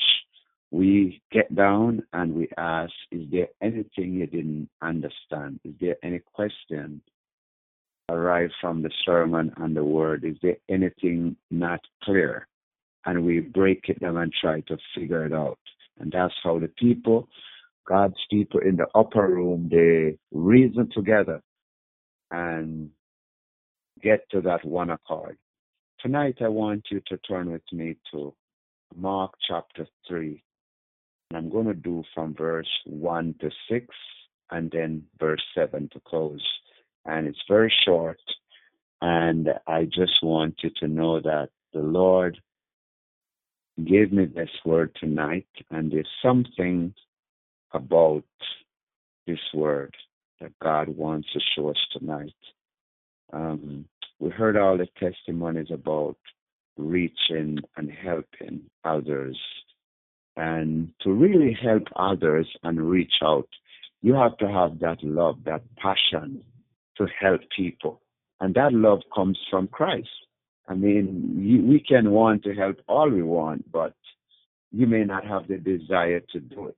we 0.73 1.23
get 1.31 1.55
down 1.55 2.03
and 2.13 2.35
we 2.35 2.49
ask, 2.59 2.93
is 3.13 3.31
there 3.31 3.47
anything 3.63 4.15
you 4.15 4.27
didn't 4.27 4.69
understand? 4.83 5.61
Is 5.65 5.75
there 5.81 5.97
any 6.03 6.21
question 6.35 7.01
arrived 8.09 8.55
from 8.61 8.83
the 8.83 8.91
sermon 9.05 9.53
and 9.59 9.77
the 9.77 9.85
word? 9.85 10.25
Is 10.25 10.35
there 10.43 10.57
anything 10.69 11.37
not 11.53 11.79
clear? 12.03 12.49
And 13.05 13.25
we 13.25 13.41
break 13.41 13.85
it 13.89 14.01
down 14.01 14.17
and 14.17 14.33
try 14.33 14.61
to 14.61 14.77
figure 14.95 15.27
it 15.27 15.33
out. 15.33 15.59
And 15.99 16.13
that's 16.13 16.35
how 16.43 16.59
the 16.59 16.69
people, 16.69 17.29
God's 17.87 18.17
people 18.31 18.61
in 18.61 18.77
the 18.77 18.87
upper 18.95 19.27
room, 19.27 19.69
they 19.71 20.19
reason 20.31 20.89
together 20.95 21.43
and 22.31 22.91
get 24.03 24.29
to 24.31 24.41
that 24.43 24.65
one 24.65 24.91
accord. 24.91 25.37
Tonight, 26.01 26.37
I 26.41 26.49
want 26.49 26.87
you 26.91 27.01
to 27.09 27.17
turn 27.19 27.51
with 27.53 27.63
me 27.73 27.97
to 28.13 28.35
Mark 28.97 29.33
chapter 29.49 29.87
3. 30.09 30.43
And 31.31 31.39
I'm 31.39 31.51
going 31.51 31.67
to 31.67 31.75
do 31.75 32.03
from 32.15 32.35
verse 32.35 32.69
1 32.87 33.35
to 33.41 33.51
6 33.71 33.87
and 34.51 34.71
then 34.71 35.05
verse 35.19 35.43
7 35.55 35.89
to 35.93 36.01
close 36.01 36.43
and 37.05 37.27
it's 37.27 37.43
very 37.49 37.73
short. 37.85 38.21
And 39.01 39.49
I 39.67 39.85
just 39.85 40.23
want 40.23 40.55
you 40.63 40.71
to 40.81 40.89
know 40.89 41.21
that 41.21 41.49
the 41.73 41.81
Lord 41.81 42.41
gave 43.85 44.13
me 44.13 44.27
this 44.27 44.51
word 44.65 44.95
tonight, 45.01 45.47
and 45.71 45.91
there's 45.91 46.09
something 46.23 46.95
about 47.73 48.25
this 49.27 49.41
word 49.55 49.95
that 50.41 50.53
God 50.61 50.89
wants 50.89 51.29
to 51.33 51.41
show 51.55 51.69
us 51.71 51.77
tonight. 51.93 52.35
Um, 53.33 53.87
we 54.19 54.31
heard 54.31 54.57
all 54.57 54.77
the 54.77 54.89
testimonies 54.99 55.71
about 55.71 56.17
reaching 56.77 57.59
and 57.77 57.91
helping 57.91 58.63
others. 58.85 59.39
And 60.37 60.93
to 61.03 61.13
really 61.13 61.57
help 61.61 61.85
others 61.97 62.49
and 62.63 62.91
reach 62.91 63.13
out, 63.23 63.49
you 64.01 64.15
have 64.15 64.37
to 64.39 64.49
have 64.49 64.79
that 64.81 65.03
love, 65.03 65.39
that 65.45 65.63
passion, 65.77 66.43
to 66.97 67.07
help 67.21 67.41
people. 67.57 68.01
And 68.41 68.55
that 68.55 68.73
love 68.73 69.01
comes 69.15 69.39
from 69.51 69.69
Christ. 69.69 70.09
I 70.69 70.75
mean, 70.75 71.37
you, 71.39 71.65
we 71.65 71.81
can 71.81 72.11
want 72.11 72.45
to 72.45 72.55
help 72.55 72.77
all 72.89 73.11
we 73.11 73.23
want, 73.23 73.71
but 73.71 73.95
you 74.71 74.87
may 74.87 75.05
not 75.05 75.27
have 75.27 75.49
the 75.49 75.59
desire 75.59 76.21
to 76.33 76.41
do 76.41 76.69
it. 76.69 76.77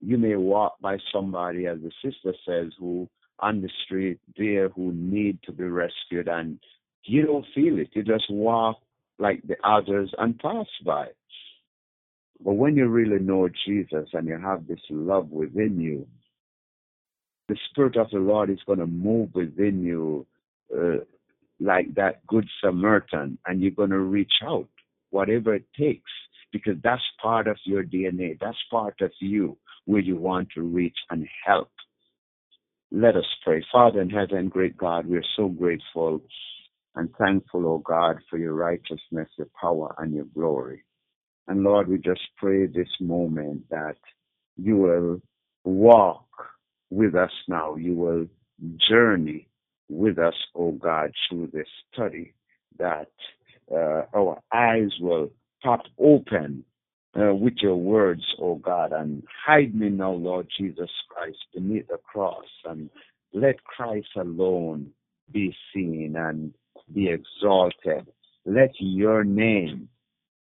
You 0.00 0.18
may 0.18 0.36
walk 0.36 0.80
by 0.80 0.98
somebody, 1.12 1.66
as 1.66 1.78
the 1.80 1.92
sister 2.04 2.34
says, 2.46 2.72
who 2.78 3.08
on 3.38 3.62
the 3.62 3.70
street 3.84 4.18
there 4.36 4.68
who 4.70 4.92
need 4.92 5.38
to 5.44 5.52
be 5.52 5.64
rescued, 5.64 6.28
and 6.28 6.58
you 7.04 7.24
don't 7.26 7.46
feel 7.54 7.78
it. 7.78 7.90
You 7.92 8.02
just 8.02 8.30
walk 8.30 8.78
like 9.18 9.42
the 9.46 9.56
others 9.64 10.12
and 10.18 10.38
pass 10.38 10.66
by. 10.84 11.06
But 12.44 12.54
when 12.54 12.76
you 12.76 12.86
really 12.88 13.20
know 13.20 13.48
Jesus 13.66 14.08
and 14.12 14.26
you 14.26 14.38
have 14.38 14.66
this 14.66 14.80
love 14.90 15.30
within 15.30 15.80
you, 15.80 16.06
the 17.48 17.56
Spirit 17.70 17.96
of 17.96 18.10
the 18.10 18.18
Lord 18.18 18.50
is 18.50 18.58
going 18.66 18.78
to 18.80 18.86
move 18.86 19.30
within 19.34 19.82
you 19.84 20.26
uh, 20.76 21.04
like 21.62 21.94
that 21.94 22.26
Good 22.26 22.46
Samaritan, 22.62 23.38
and 23.46 23.60
you're 23.60 23.70
going 23.70 23.90
to 23.90 23.98
reach 23.98 24.32
out, 24.44 24.68
whatever 25.10 25.54
it 25.54 25.64
takes, 25.78 26.10
because 26.52 26.76
that's 26.82 27.02
part 27.20 27.46
of 27.46 27.56
your 27.64 27.84
DNA. 27.84 28.38
That's 28.40 28.58
part 28.70 29.00
of 29.00 29.10
you 29.20 29.56
where 29.86 30.00
you 30.00 30.16
want 30.16 30.48
to 30.54 30.62
reach 30.62 30.96
and 31.10 31.26
help. 31.44 31.70
Let 32.90 33.16
us 33.16 33.24
pray. 33.44 33.64
Father 33.72 34.02
in 34.02 34.10
heaven, 34.10 34.48
great 34.48 34.76
God, 34.76 35.06
we 35.06 35.16
are 35.16 35.24
so 35.36 35.48
grateful 35.48 36.20
and 36.94 37.08
thankful, 37.16 37.66
O 37.66 37.70
oh 37.70 37.78
God, 37.78 38.18
for 38.28 38.38
your 38.38 38.52
righteousness, 38.52 39.28
your 39.38 39.48
power, 39.58 39.94
and 39.98 40.14
your 40.14 40.26
glory. 40.26 40.84
And 41.48 41.62
Lord, 41.62 41.88
we 41.88 41.96
just 41.96 42.20
pray 42.36 42.66
this 42.66 42.88
moment 43.00 43.68
that 43.70 43.96
you 44.56 44.76
will 44.76 45.22
walk 45.64 46.26
with 46.90 47.14
us 47.14 47.32
now. 47.48 47.76
You 47.76 47.94
will 47.94 48.26
journey 48.88 49.48
with 49.92 50.18
us, 50.18 50.34
O 50.54 50.68
oh 50.68 50.72
God, 50.72 51.12
through 51.28 51.48
this 51.52 51.68
study, 51.92 52.32
that 52.78 53.10
uh, 53.70 54.02
our 54.14 54.40
eyes 54.52 54.90
will 55.00 55.30
pop 55.62 55.82
open 55.98 56.64
uh, 57.18 57.34
with 57.34 57.54
your 57.60 57.76
words, 57.76 58.22
O 58.38 58.50
oh 58.50 58.54
God, 58.56 58.92
and 58.92 59.22
hide 59.46 59.74
me 59.74 59.90
now, 59.90 60.12
Lord 60.12 60.48
Jesus 60.58 60.90
Christ, 61.08 61.38
beneath 61.54 61.88
the 61.88 61.98
cross, 61.98 62.46
and 62.64 62.90
let 63.32 63.62
Christ 63.64 64.08
alone 64.16 64.90
be 65.30 65.54
seen 65.74 66.14
and 66.16 66.54
be 66.92 67.08
exalted. 67.08 68.06
Let 68.44 68.70
your 68.78 69.24
name 69.24 69.88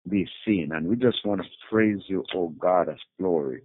be 0.08 0.26
seen. 0.44 0.70
And 0.72 0.88
we 0.88 0.96
just 0.96 1.24
want 1.24 1.42
to 1.42 1.48
praise 1.70 2.02
you, 2.06 2.24
O 2.34 2.38
oh 2.38 2.48
God, 2.58 2.88
as 2.88 2.96
glory 3.18 3.62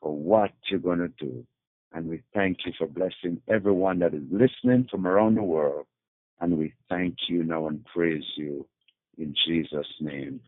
for 0.00 0.14
what 0.14 0.52
you're 0.70 0.80
going 0.80 0.98
to 0.98 1.08
do. 1.08 1.46
And 1.92 2.08
we 2.08 2.22
thank 2.34 2.58
you 2.66 2.72
for 2.76 2.86
blessing 2.86 3.40
everyone 3.48 3.98
that 4.00 4.14
is 4.14 4.22
listening 4.30 4.86
from 4.90 5.06
around 5.06 5.36
the 5.36 5.42
world. 5.42 5.86
And 6.40 6.58
we 6.58 6.72
thank 6.88 7.16
you 7.28 7.44
now 7.44 7.66
and 7.68 7.84
praise 7.86 8.24
you 8.36 8.66
in 9.16 9.34
Jesus' 9.46 9.86
name. 10.00 10.40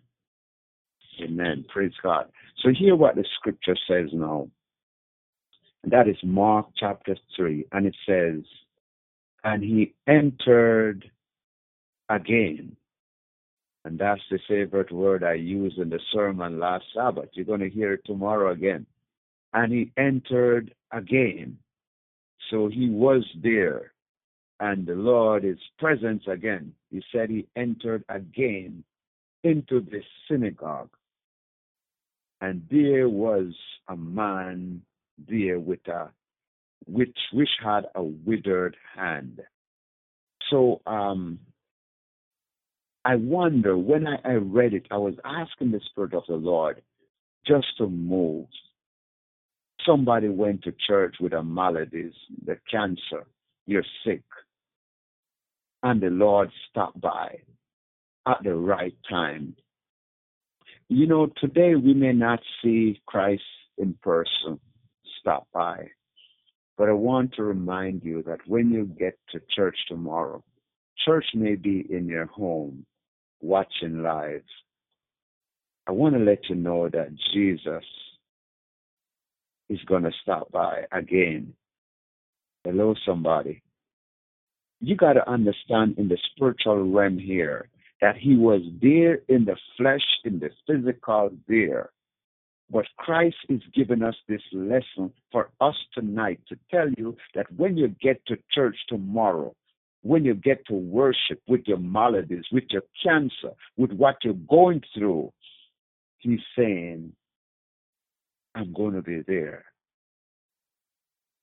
Amen. 1.23 1.65
Praise 1.69 1.93
God. 2.03 2.27
So 2.59 2.71
hear 2.71 2.95
what 2.95 3.17
the 3.17 3.25
scripture 3.37 3.77
says 3.89 4.11
now. 4.13 4.49
And 5.83 5.93
that 5.93 6.09
is 6.09 6.17
Mark 6.23 6.69
chapter 6.79 7.17
3. 7.37 7.67
And 7.73 7.87
it 7.87 7.97
says, 8.07 8.43
And 9.43 9.63
he 9.63 9.95
entered 10.07 11.11
again. 12.09 12.77
And 13.85 13.99
that's 13.99 14.21
the 14.31 14.39
favorite 14.47 14.93
word 14.93 15.25
I 15.25 15.35
used 15.35 15.79
in 15.79 15.89
the 15.89 16.01
sermon 16.13 16.61
last 16.61 16.85
Sabbath. 16.95 17.31
You're 17.33 17.47
going 17.47 17.61
to 17.61 17.71
hear 17.71 17.95
it 17.95 18.03
tomorrow 18.05 18.53
again 18.53 18.87
and 19.53 19.73
he 19.73 19.93
entered 19.97 20.75
again. 20.93 21.59
So 22.51 22.69
he 22.69 22.91
was 22.91 23.25
there, 23.43 23.93
and 24.59 24.87
the 24.87 24.95
Lord 24.95 25.45
is 25.45 25.59
present 25.79 26.23
again. 26.27 26.73
He 26.91 27.03
said 27.13 27.31
he 27.31 27.47
entered 27.57 28.05
again 28.09 28.85
into 29.45 29.81
the 29.81 30.01
synagogue, 30.29 30.91
and 32.41 32.63
there 32.71 33.09
was 33.09 33.53
a 33.89 33.97
man 33.97 34.83
there 35.29 35.61
with 35.61 35.87
a 35.89 36.11
which 36.87 37.17
which 37.33 37.51
had 37.63 37.87
a 37.95 38.03
withered 38.03 38.77
hand. 38.97 39.41
So 40.51 40.81
um 40.87 41.39
I 43.05 43.17
wonder 43.17 43.79
when 43.79 44.07
I, 44.07 44.17
I 44.25 44.33
read 44.35 44.75
it, 44.75 44.87
I 44.91 44.99
was 44.99 45.15
asking 45.25 45.71
the 45.73 45.81
Spirit 45.91 46.15
of 46.15 46.25
the 46.29 46.35
Lord 46.37 46.83
just 47.47 47.67
to 47.79 47.89
move 47.89 48.47
somebody 49.87 50.29
went 50.29 50.63
to 50.63 50.75
church 50.87 51.17
with 51.21 51.33
a 51.33 51.43
malady, 51.43 52.13
the 52.45 52.59
cancer, 52.71 53.27
you're 53.67 53.85
sick, 54.05 54.23
and 55.83 56.01
the 56.01 56.11
Lord 56.11 56.51
stopped 56.71 57.01
by 57.01 57.39
at 58.27 58.39
the 58.43 58.55
right 58.55 58.95
time. 59.09 59.57
You 60.89 61.07
know, 61.07 61.29
today 61.41 61.75
we 61.77 61.95
may 61.95 62.13
not 62.13 62.41
see 62.63 63.01
Christ 63.07 63.43
in 63.79 63.95
person 64.03 64.59
stop 65.21 65.47
by, 65.53 65.89
but 66.77 66.89
I 66.89 66.93
want 66.93 67.35
to 67.35 67.43
remind 67.43 68.03
you 68.03 68.23
that 68.25 68.41
when 68.47 68.71
you 68.71 68.87
get 68.87 69.19
to 69.31 69.41
church 69.55 69.77
tomorrow, 69.89 70.43
church 71.05 71.27
may 71.35 71.55
be 71.55 71.87
in 71.91 72.07
your 72.07 72.27
home 72.27 72.85
watching 73.41 74.03
live. 74.03 74.43
I 75.87 75.93
want 75.93 76.15
to 76.15 76.21
let 76.21 76.49
you 76.49 76.57
know 76.57 76.89
that 76.89 77.11
Jesus 77.33 77.85
is 79.71 79.81
going 79.87 80.03
to 80.03 80.13
stop 80.23 80.53
by 80.53 80.83
again. 80.93 81.55
Hello, 82.65 82.95
somebody. 83.07 83.63
you 84.81 84.97
got 84.97 85.15
to 85.15 85.31
understand 85.31 85.97
in 85.99 86.09
the 86.09 86.19
spiritual 86.35 86.91
realm 86.91 87.19
here 87.19 87.69
that 88.01 88.17
he 88.17 88.37
was 88.37 88.63
there 88.83 89.21
in 89.29 89.45
the 89.45 89.57
flesh, 89.77 90.05
in 90.25 90.41
the 90.41 90.51
physical 90.67 91.31
there. 91.49 91.91
But 92.71 92.87
Christ 92.99 93.37
is 93.49 93.61
giving 93.75 94.03
us 94.03 94.15
this 94.29 94.43
lesson 94.53 95.13
for 95.33 95.51
us 95.61 95.75
tonight 95.95 96.41
to 96.49 96.59
tell 96.71 96.89
you 96.97 97.17
that 97.35 97.47
when 97.57 97.77
you 97.77 97.89
get 98.01 98.25
to 98.27 98.39
church 98.53 98.77
tomorrow, 98.89 99.55
when 100.03 100.25
you 100.25 100.35
get 100.35 100.67
to 100.67 100.75
worship 100.75 101.41
with 101.47 101.63
your 101.67 101.79
maladies, 101.79 102.45
with 102.53 102.65
your 102.71 102.85
cancer, 103.03 103.55
with 103.77 103.93
what 103.93 104.17
you're 104.23 104.35
going 104.49 104.83
through, 104.95 105.31
he's 106.19 106.41
saying, 106.57 107.13
I'm 108.61 108.75
going 108.75 108.93
to 108.93 109.01
be 109.01 109.23
there. 109.27 109.65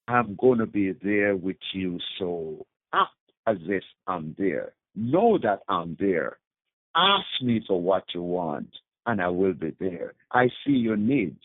I'm 0.08 0.36
going 0.36 0.60
to 0.60 0.68
be 0.68 0.92
there 0.92 1.36
with 1.36 1.58
you. 1.74 1.98
So 2.20 2.68
act 2.94 3.10
as 3.48 3.58
if 3.66 3.84
I'm 4.06 4.36
there. 4.38 4.74
Know 4.96 5.40
that 5.42 5.62
I'm 5.68 5.98
there. 6.00 6.38
Ask 6.96 7.26
me 7.42 7.64
for 7.68 7.82
what 7.82 8.04
you 8.14 8.22
want, 8.22 8.70
and 9.08 9.20
I 9.20 9.30
will 9.30 9.54
be 9.54 9.72
there. 9.80 10.14
I 10.32 10.50
see 10.64 10.74
your 10.74 10.96
needs. 10.96 11.42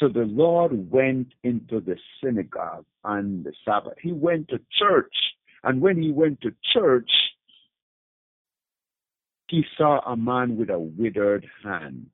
So 0.00 0.08
the 0.08 0.24
Lord 0.24 0.90
went 0.90 1.28
into 1.44 1.80
the 1.80 1.96
synagogue 2.22 2.84
on 3.04 3.44
the 3.44 3.52
Sabbath. 3.64 3.98
He 4.02 4.10
went 4.12 4.48
to 4.48 4.58
church. 4.78 5.14
And 5.62 5.80
when 5.80 6.02
he 6.02 6.10
went 6.10 6.40
to 6.40 6.50
church, 6.74 7.10
he 9.46 9.64
saw 9.78 10.00
a 10.00 10.16
man 10.16 10.56
with 10.56 10.70
a 10.70 10.78
withered 10.78 11.46
hand. 11.62 12.06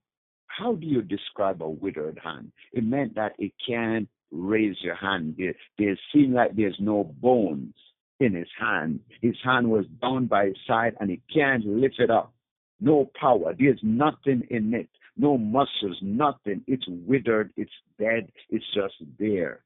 How 0.59 0.75
do 0.75 0.87
you 0.87 1.03
describe 1.03 1.63
a 1.63 1.69
withered 1.69 2.19
hand? 2.23 2.51
It 2.73 2.83
meant 2.83 3.15
that 3.15 3.33
it 3.39 3.53
can't 3.65 4.09
raise 4.33 4.77
your 4.81 4.97
hand. 4.97 5.37
It, 5.39 5.57
it 5.79 5.99
seemed 6.13 6.35
like 6.35 6.57
there's 6.57 6.77
no 6.81 7.05
bones 7.05 7.75
in 8.19 8.35
his 8.35 8.49
hand. 8.59 8.99
His 9.23 9.37
hand 9.45 9.71
was 9.71 9.85
down 10.03 10.27
by 10.27 10.47
his 10.47 10.57
side 10.67 10.97
and 10.99 11.11
he 11.11 11.21
can't 11.33 11.65
lift 11.65 12.01
it 12.01 12.11
up. 12.11 12.33
No 12.81 13.09
power. 13.21 13.55
There's 13.57 13.79
nothing 13.85 14.43
in 14.51 14.75
it. 14.75 14.89
No 15.17 15.39
muscles, 15.39 15.99
nothing. 16.03 16.63
It's 16.67 16.87
withered. 16.89 17.53
It's 17.57 17.71
dead. 17.99 18.31
It's 18.51 18.65
just 18.75 18.95
there. 19.19 19.61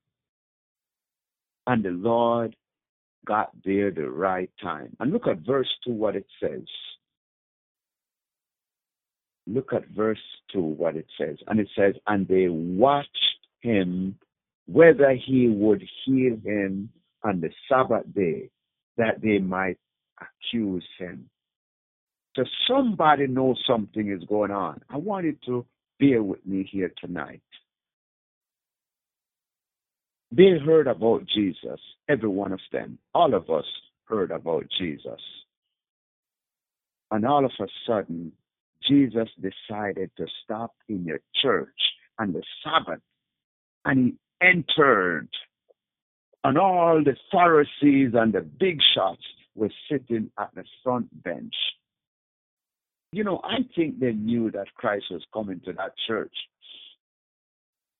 And 1.66 1.82
the 1.84 1.90
Lord 1.90 2.54
got 3.26 3.50
there 3.64 3.90
the 3.90 4.10
right 4.10 4.50
time. 4.62 4.94
And 5.00 5.12
look 5.12 5.26
at 5.26 5.46
verse 5.46 5.68
2, 5.86 5.92
what 5.92 6.16
it 6.16 6.26
says. 6.40 6.66
Look 9.46 9.72
at 9.72 9.88
verse 9.88 10.18
2, 10.52 10.60
what 10.60 10.96
it 10.96 11.06
says. 11.18 11.36
And 11.48 11.58
it 11.58 11.68
says, 11.76 11.94
And 12.06 12.28
they 12.28 12.48
watched 12.48 13.08
him 13.60 14.18
whether 14.66 15.14
he 15.14 15.48
would 15.48 15.82
heal 16.04 16.36
him 16.44 16.90
on 17.24 17.40
the 17.40 17.50
Sabbath 17.68 18.04
day, 18.14 18.50
that 18.96 19.20
they 19.20 19.38
might 19.38 19.78
accuse 20.20 20.86
him. 20.98 21.28
So 22.36 22.44
somebody 22.68 23.26
knows 23.26 23.62
something 23.66 24.10
is 24.10 24.24
going 24.28 24.50
on. 24.50 24.80
I 24.88 24.96
want 24.96 25.26
you 25.26 25.36
to 25.46 25.66
bear 25.98 26.22
with 26.22 26.44
me 26.46 26.68
here 26.70 26.92
tonight. 26.98 27.42
They 30.30 30.58
heard 30.64 30.86
about 30.86 31.26
Jesus, 31.26 31.78
every 32.08 32.28
one 32.28 32.52
of 32.52 32.60
them. 32.72 32.98
All 33.14 33.34
of 33.34 33.50
us 33.50 33.66
heard 34.04 34.30
about 34.30 34.64
Jesus. 34.78 35.20
And 37.10 37.26
all 37.26 37.44
of 37.44 37.52
a 37.60 37.66
sudden, 37.86 38.32
Jesus 38.88 39.28
decided 39.40 40.10
to 40.16 40.26
stop 40.44 40.72
in 40.88 41.04
your 41.04 41.20
church 41.42 41.68
on 42.18 42.32
the 42.32 42.42
Sabbath 42.62 43.02
and 43.84 43.98
he 44.40 44.46
entered. 44.46 45.28
And 46.44 46.58
all 46.58 47.02
the 47.04 47.16
Pharisees 47.30 48.12
and 48.14 48.32
the 48.32 48.40
big 48.40 48.78
shots 48.94 49.22
were 49.54 49.70
sitting 49.90 50.30
at 50.38 50.50
the 50.54 50.64
front 50.82 51.22
bench. 51.22 51.54
You 53.12 53.24
know, 53.24 53.40
I 53.44 53.58
think 53.76 54.00
they 54.00 54.12
knew 54.12 54.50
that 54.52 54.74
Christ 54.74 55.06
was 55.10 55.22
coming 55.32 55.60
to 55.66 55.72
that 55.74 55.92
church. 56.06 56.34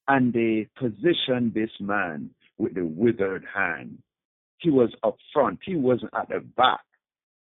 And 0.09 0.33
they 0.33 0.69
positioned 0.77 1.55
this 1.55 1.71
man 1.79 2.31
with 2.59 2.75
the 2.75 2.85
withered 2.85 3.45
hand. 3.55 3.99
He 4.59 4.71
was 4.71 4.91
up 5.05 5.17
front, 5.33 5.61
he 5.65 5.77
wasn't 5.77 6.15
at 6.15 6.29
the 6.29 6.41
back. 6.41 6.81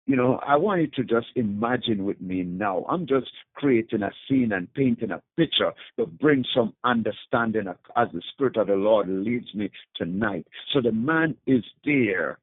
You 0.06 0.16
know, 0.16 0.40
I 0.44 0.56
want 0.56 0.80
you 0.80 0.88
to 0.88 1.04
just 1.04 1.28
imagine 1.36 2.04
with 2.04 2.20
me 2.20 2.42
now. 2.42 2.84
I'm 2.88 3.06
just 3.06 3.30
creating 3.54 4.02
a 4.02 4.10
scene 4.28 4.50
and 4.52 4.72
painting 4.74 5.12
a 5.12 5.22
picture 5.36 5.72
to 5.98 6.06
bring 6.06 6.44
some 6.54 6.74
understanding 6.82 7.66
as 7.96 8.08
the 8.12 8.22
Spirit 8.32 8.56
of 8.56 8.66
the 8.66 8.74
Lord 8.74 9.08
leads 9.08 9.54
me 9.54 9.70
tonight. 9.96 10.46
So 10.72 10.80
the 10.80 10.92
man 10.92 11.36
is 11.46 11.62
there, 11.84 12.38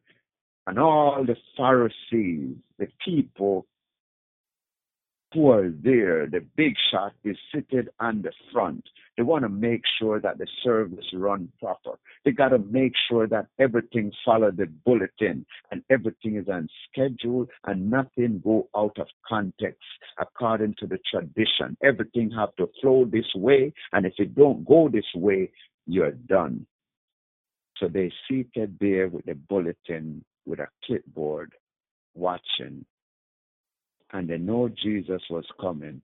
and 0.66 0.80
all 0.80 1.26
the 1.26 1.36
Pharisees, 1.58 2.56
the 2.78 2.88
people 3.04 3.66
who 5.34 5.52
are 5.52 5.70
there, 5.70 6.26
the 6.26 6.46
big 6.56 6.74
shot 6.92 7.14
is 7.24 7.38
seated 7.54 7.90
on 8.00 8.22
the 8.22 8.32
front. 8.52 8.84
They 9.18 9.24
want 9.24 9.44
to 9.44 9.50
make 9.50 9.82
sure 10.00 10.22
that 10.22 10.38
the 10.38 10.48
service 10.64 11.06
run 11.14 11.52
proper. 11.60 12.00
They 12.24 12.32
got 12.32 12.50
to 12.50 12.60
make 12.60 12.94
sure 13.10 13.28
that 13.28 13.48
everything 13.60 14.12
follow 14.24 14.52
the 14.52 14.68
bulletin 14.86 15.46
and 15.72 15.84
everything 15.90 16.38
is 16.38 16.48
on 16.48 16.70
schedule 16.90 17.48
and 17.66 17.90
nothing 17.90 18.42
go 18.44 18.70
out 18.76 18.98
of 19.00 19.08
context 19.28 19.82
according 20.18 20.76
to 20.80 20.88
the 20.88 21.00
tradition. 21.12 21.76
Everything 21.84 22.32
have 22.32 22.56
to 22.58 22.70
flow 22.82 23.06
this 23.06 23.34
way, 23.36 23.74
and 23.92 24.06
if 24.06 24.14
it 24.18 24.34
don't 24.36 24.66
go 24.66 24.88
this 24.88 25.06
way, 25.16 25.52
you're 25.88 26.12
done. 26.12 26.66
So 27.78 27.88
they 27.88 28.12
seated 28.28 28.78
there 28.80 29.08
with 29.08 29.28
a 29.28 29.36
bulletin, 29.36 30.24
with 30.46 30.60
a 30.60 30.68
clipboard, 30.86 31.54
watching 32.16 32.86
and 34.14 34.30
they 34.30 34.38
know 34.38 34.70
Jesus 34.70 35.22
was 35.30 35.46
coming. 35.60 36.02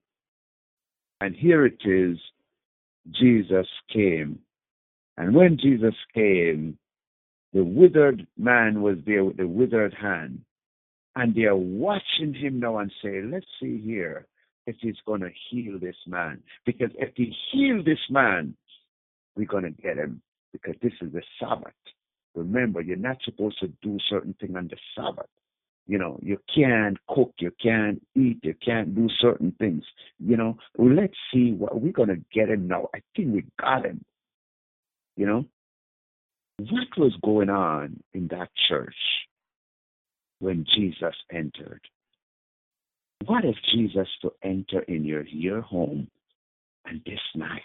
And 1.20 1.34
here 1.34 1.66
it 1.66 1.78
is 1.84 2.18
Jesus 3.12 3.66
came. 3.92 4.38
And 5.16 5.34
when 5.34 5.58
Jesus 5.58 5.94
came, 6.14 6.78
the 7.52 7.64
withered 7.64 8.26
man 8.36 8.82
was 8.82 8.98
there 9.06 9.24
with 9.24 9.36
the 9.36 9.46
withered 9.46 9.94
hand. 9.94 10.42
And 11.16 11.34
they 11.34 11.44
are 11.44 11.56
watching 11.56 12.34
him 12.34 12.58
now 12.58 12.78
and 12.78 12.90
say, 13.02 13.22
let's 13.22 13.46
see 13.60 13.80
here 13.80 14.26
if 14.66 14.76
he's 14.80 14.96
going 15.06 15.20
to 15.20 15.30
heal 15.50 15.78
this 15.78 15.96
man. 16.06 16.42
Because 16.66 16.90
if 16.98 17.10
he 17.14 17.32
heals 17.52 17.84
this 17.84 18.00
man, 18.10 18.56
we're 19.36 19.46
going 19.46 19.64
to 19.64 19.70
get 19.70 19.96
him. 19.96 20.20
Because 20.52 20.74
this 20.82 20.92
is 21.00 21.12
the 21.12 21.22
Sabbath. 21.38 21.72
Remember, 22.34 22.80
you're 22.80 22.96
not 22.96 23.18
supposed 23.24 23.60
to 23.60 23.68
do 23.82 23.98
certain 24.10 24.34
thing 24.40 24.56
on 24.56 24.68
the 24.68 24.76
Sabbath. 24.96 25.30
You 25.86 25.98
know, 25.98 26.18
you 26.22 26.38
can't 26.54 26.96
cook, 27.08 27.34
you 27.38 27.52
can't 27.62 28.00
eat, 28.14 28.38
you 28.42 28.54
can't 28.64 28.94
do 28.94 29.08
certain 29.20 29.54
things. 29.58 29.84
You 30.18 30.36
know, 30.36 30.56
let's 30.78 31.14
see 31.32 31.52
what 31.52 31.80
we're 31.80 31.92
gonna 31.92 32.22
get 32.32 32.48
him 32.48 32.68
now. 32.68 32.88
I 32.94 33.00
think 33.14 33.34
we 33.34 33.44
got 33.60 33.84
him. 33.84 34.02
You 35.16 35.26
know, 35.26 35.44
what 36.58 36.88
was 36.96 37.12
going 37.22 37.50
on 37.50 38.02
in 38.14 38.28
that 38.28 38.48
church 38.68 38.94
when 40.38 40.64
Jesus 40.74 41.14
entered? 41.32 41.80
What 43.26 43.44
if 43.44 43.56
Jesus 43.72 44.08
to 44.22 44.32
enter 44.42 44.80
in 44.80 45.04
your 45.04 45.24
your 45.26 45.60
home 45.60 46.08
and 46.84 47.00
this 47.04 47.20
night? 47.34 47.62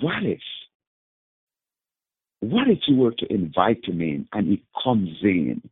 What 0.00 0.22
if 0.22 0.40
what 2.42 2.68
if 2.68 2.80
you 2.88 2.96
were 2.96 3.12
to 3.12 3.32
invite 3.32 3.84
him 3.84 4.00
in 4.00 4.26
and 4.32 4.48
he 4.48 4.64
comes 4.82 5.16
in? 5.22 5.62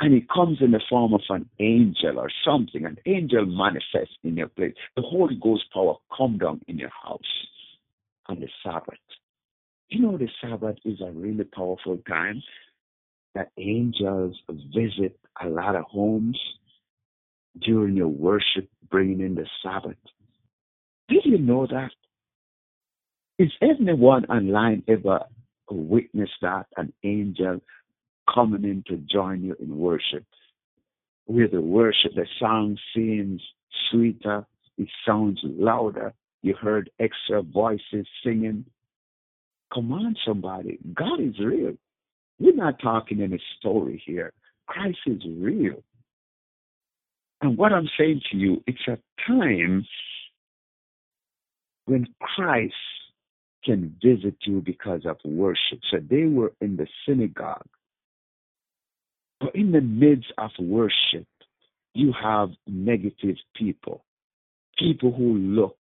And 0.00 0.12
he 0.12 0.26
comes 0.34 0.58
in 0.60 0.72
the 0.72 0.80
form 0.90 1.14
of 1.14 1.20
an 1.28 1.48
angel 1.60 2.18
or 2.18 2.28
something. 2.44 2.84
An 2.84 2.98
angel 3.06 3.46
manifests 3.46 4.16
in 4.24 4.36
your 4.36 4.48
place. 4.48 4.74
The 4.96 5.02
Holy 5.02 5.36
Ghost 5.40 5.66
power 5.72 5.94
come 6.16 6.38
down 6.38 6.60
in 6.66 6.78
your 6.78 6.90
house 6.90 7.20
on 8.26 8.40
the 8.40 8.48
Sabbath. 8.64 8.98
You 9.90 10.00
know, 10.00 10.18
the 10.18 10.28
Sabbath 10.40 10.78
is 10.84 11.00
a 11.00 11.12
really 11.12 11.44
powerful 11.44 11.98
time 12.08 12.42
that 13.36 13.52
angels 13.56 14.36
visit 14.74 15.16
a 15.40 15.48
lot 15.48 15.76
of 15.76 15.84
homes 15.84 16.40
during 17.60 17.94
your 17.96 18.08
worship, 18.08 18.68
bringing 18.90 19.20
in 19.20 19.36
the 19.36 19.46
Sabbath. 19.62 19.96
Did 21.08 21.24
you 21.24 21.38
know 21.38 21.68
that? 21.68 21.92
Is 23.38 23.50
anyone 23.60 24.26
online 24.26 24.84
ever 24.86 25.24
witnessed 25.68 26.40
that 26.42 26.66
an 26.76 26.92
angel 27.02 27.60
coming 28.32 28.62
in 28.64 28.84
to 28.86 28.96
join 29.10 29.42
you 29.42 29.56
in 29.58 29.76
worship? 29.76 30.24
Where 31.26 31.48
the 31.48 31.60
worship, 31.60 32.12
the 32.14 32.26
song 32.38 32.78
seems 32.94 33.42
sweeter, 33.90 34.46
it 34.78 34.88
sounds 35.06 35.40
louder. 35.42 36.12
You 36.42 36.54
heard 36.54 36.90
extra 37.00 37.42
voices 37.42 38.06
singing. 38.22 38.66
Come 39.72 39.90
on, 39.92 40.14
somebody. 40.24 40.78
God 40.94 41.20
is 41.20 41.38
real. 41.40 41.74
We're 42.38 42.54
not 42.54 42.78
talking 42.80 43.20
any 43.20 43.40
story 43.58 44.00
here. 44.06 44.32
Christ 44.68 44.98
is 45.06 45.22
real. 45.26 45.82
And 47.40 47.58
what 47.58 47.72
I'm 47.72 47.88
saying 47.98 48.20
to 48.30 48.36
you, 48.36 48.62
it's 48.66 48.86
a 48.86 48.98
time 49.26 49.84
when 51.86 52.06
Christ 52.20 52.74
can 53.64 53.96
visit 54.02 54.36
you 54.42 54.60
because 54.60 55.02
of 55.06 55.16
worship. 55.24 55.80
So 55.90 55.98
they 55.98 56.24
were 56.24 56.52
in 56.60 56.76
the 56.76 56.86
synagogue. 57.06 57.66
But 59.40 59.54
in 59.54 59.72
the 59.72 59.80
midst 59.80 60.32
of 60.38 60.50
worship, 60.58 61.26
you 61.94 62.12
have 62.20 62.50
negative 62.66 63.36
people, 63.56 64.04
people 64.78 65.12
who 65.12 65.36
look 65.36 65.76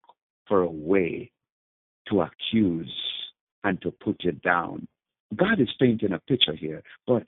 for 0.47 0.63
a 0.63 0.71
way 0.71 1.31
to 2.09 2.23
accuse 2.23 2.93
and 3.65 3.81
to 3.83 3.91
put 3.91 4.25
you 4.25 4.33
down. 4.33 4.87
God 5.35 5.61
is 5.61 5.69
painting 5.79 6.13
a 6.13 6.19
picture 6.19 6.55
here, 6.55 6.83
but 7.07 7.23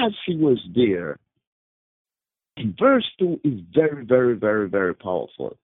as 0.00 0.12
he 0.26 0.36
was 0.36 0.58
there, 0.74 1.18
in 2.56 2.74
verse 2.78 3.04
2 3.18 3.40
is 3.44 3.60
very, 3.74 4.04
very, 4.04 4.34
very, 4.34 4.68
very 4.68 4.94
powerful. 4.94 5.56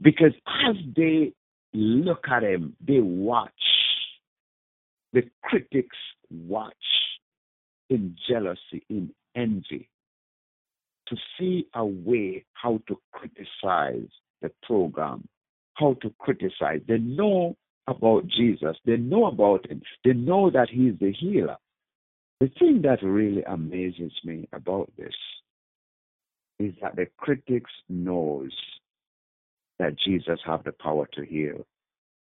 Because 0.00 0.32
as 0.46 0.76
they 0.96 1.32
look 1.72 2.26
at 2.30 2.42
him, 2.42 2.76
they 2.86 3.00
watch. 3.00 3.50
The 5.12 5.22
critics 5.42 5.96
watch 6.30 6.74
in 7.88 8.16
jealousy, 8.28 8.84
in 8.88 9.10
envy, 9.34 9.88
to 11.08 11.16
see 11.38 11.66
a 11.74 11.84
way 11.84 12.44
how 12.52 12.80
to 12.86 12.96
criticize 13.12 14.08
the 14.42 14.50
program, 14.62 15.28
how 15.74 15.94
to 16.02 16.14
criticize. 16.18 16.80
They 16.86 16.98
know 16.98 17.56
about 17.88 18.28
Jesus, 18.28 18.76
they 18.86 18.96
know 18.96 19.26
about 19.26 19.68
him, 19.68 19.82
they 20.04 20.12
know 20.12 20.50
that 20.50 20.68
he's 20.70 20.94
the 21.00 21.12
healer. 21.12 21.56
The 22.38 22.50
thing 22.58 22.82
that 22.82 23.02
really 23.02 23.42
amazes 23.42 24.12
me 24.24 24.48
about 24.52 24.90
this 24.96 25.14
is 26.58 26.72
that 26.80 26.96
the 26.96 27.06
critics 27.18 27.70
knows 27.88 28.52
that 29.80 29.98
Jesus 29.98 30.38
have 30.46 30.62
the 30.64 30.72
power 30.72 31.08
to 31.14 31.24
heal. 31.24 31.66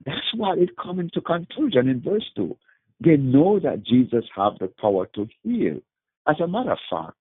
That's 0.05 0.33
why 0.35 0.55
it 0.57 0.77
coming 0.81 1.09
to 1.13 1.21
conclusion 1.21 1.87
in 1.87 2.01
verse 2.01 2.29
2. 2.35 2.55
They 2.99 3.17
know 3.17 3.59
that 3.59 3.83
Jesus 3.83 4.25
have 4.35 4.53
the 4.59 4.67
power 4.79 5.07
to 5.15 5.27
heal. 5.41 5.79
As 6.27 6.35
a 6.39 6.47
matter 6.47 6.73
of 6.73 6.77
fact, 6.89 7.17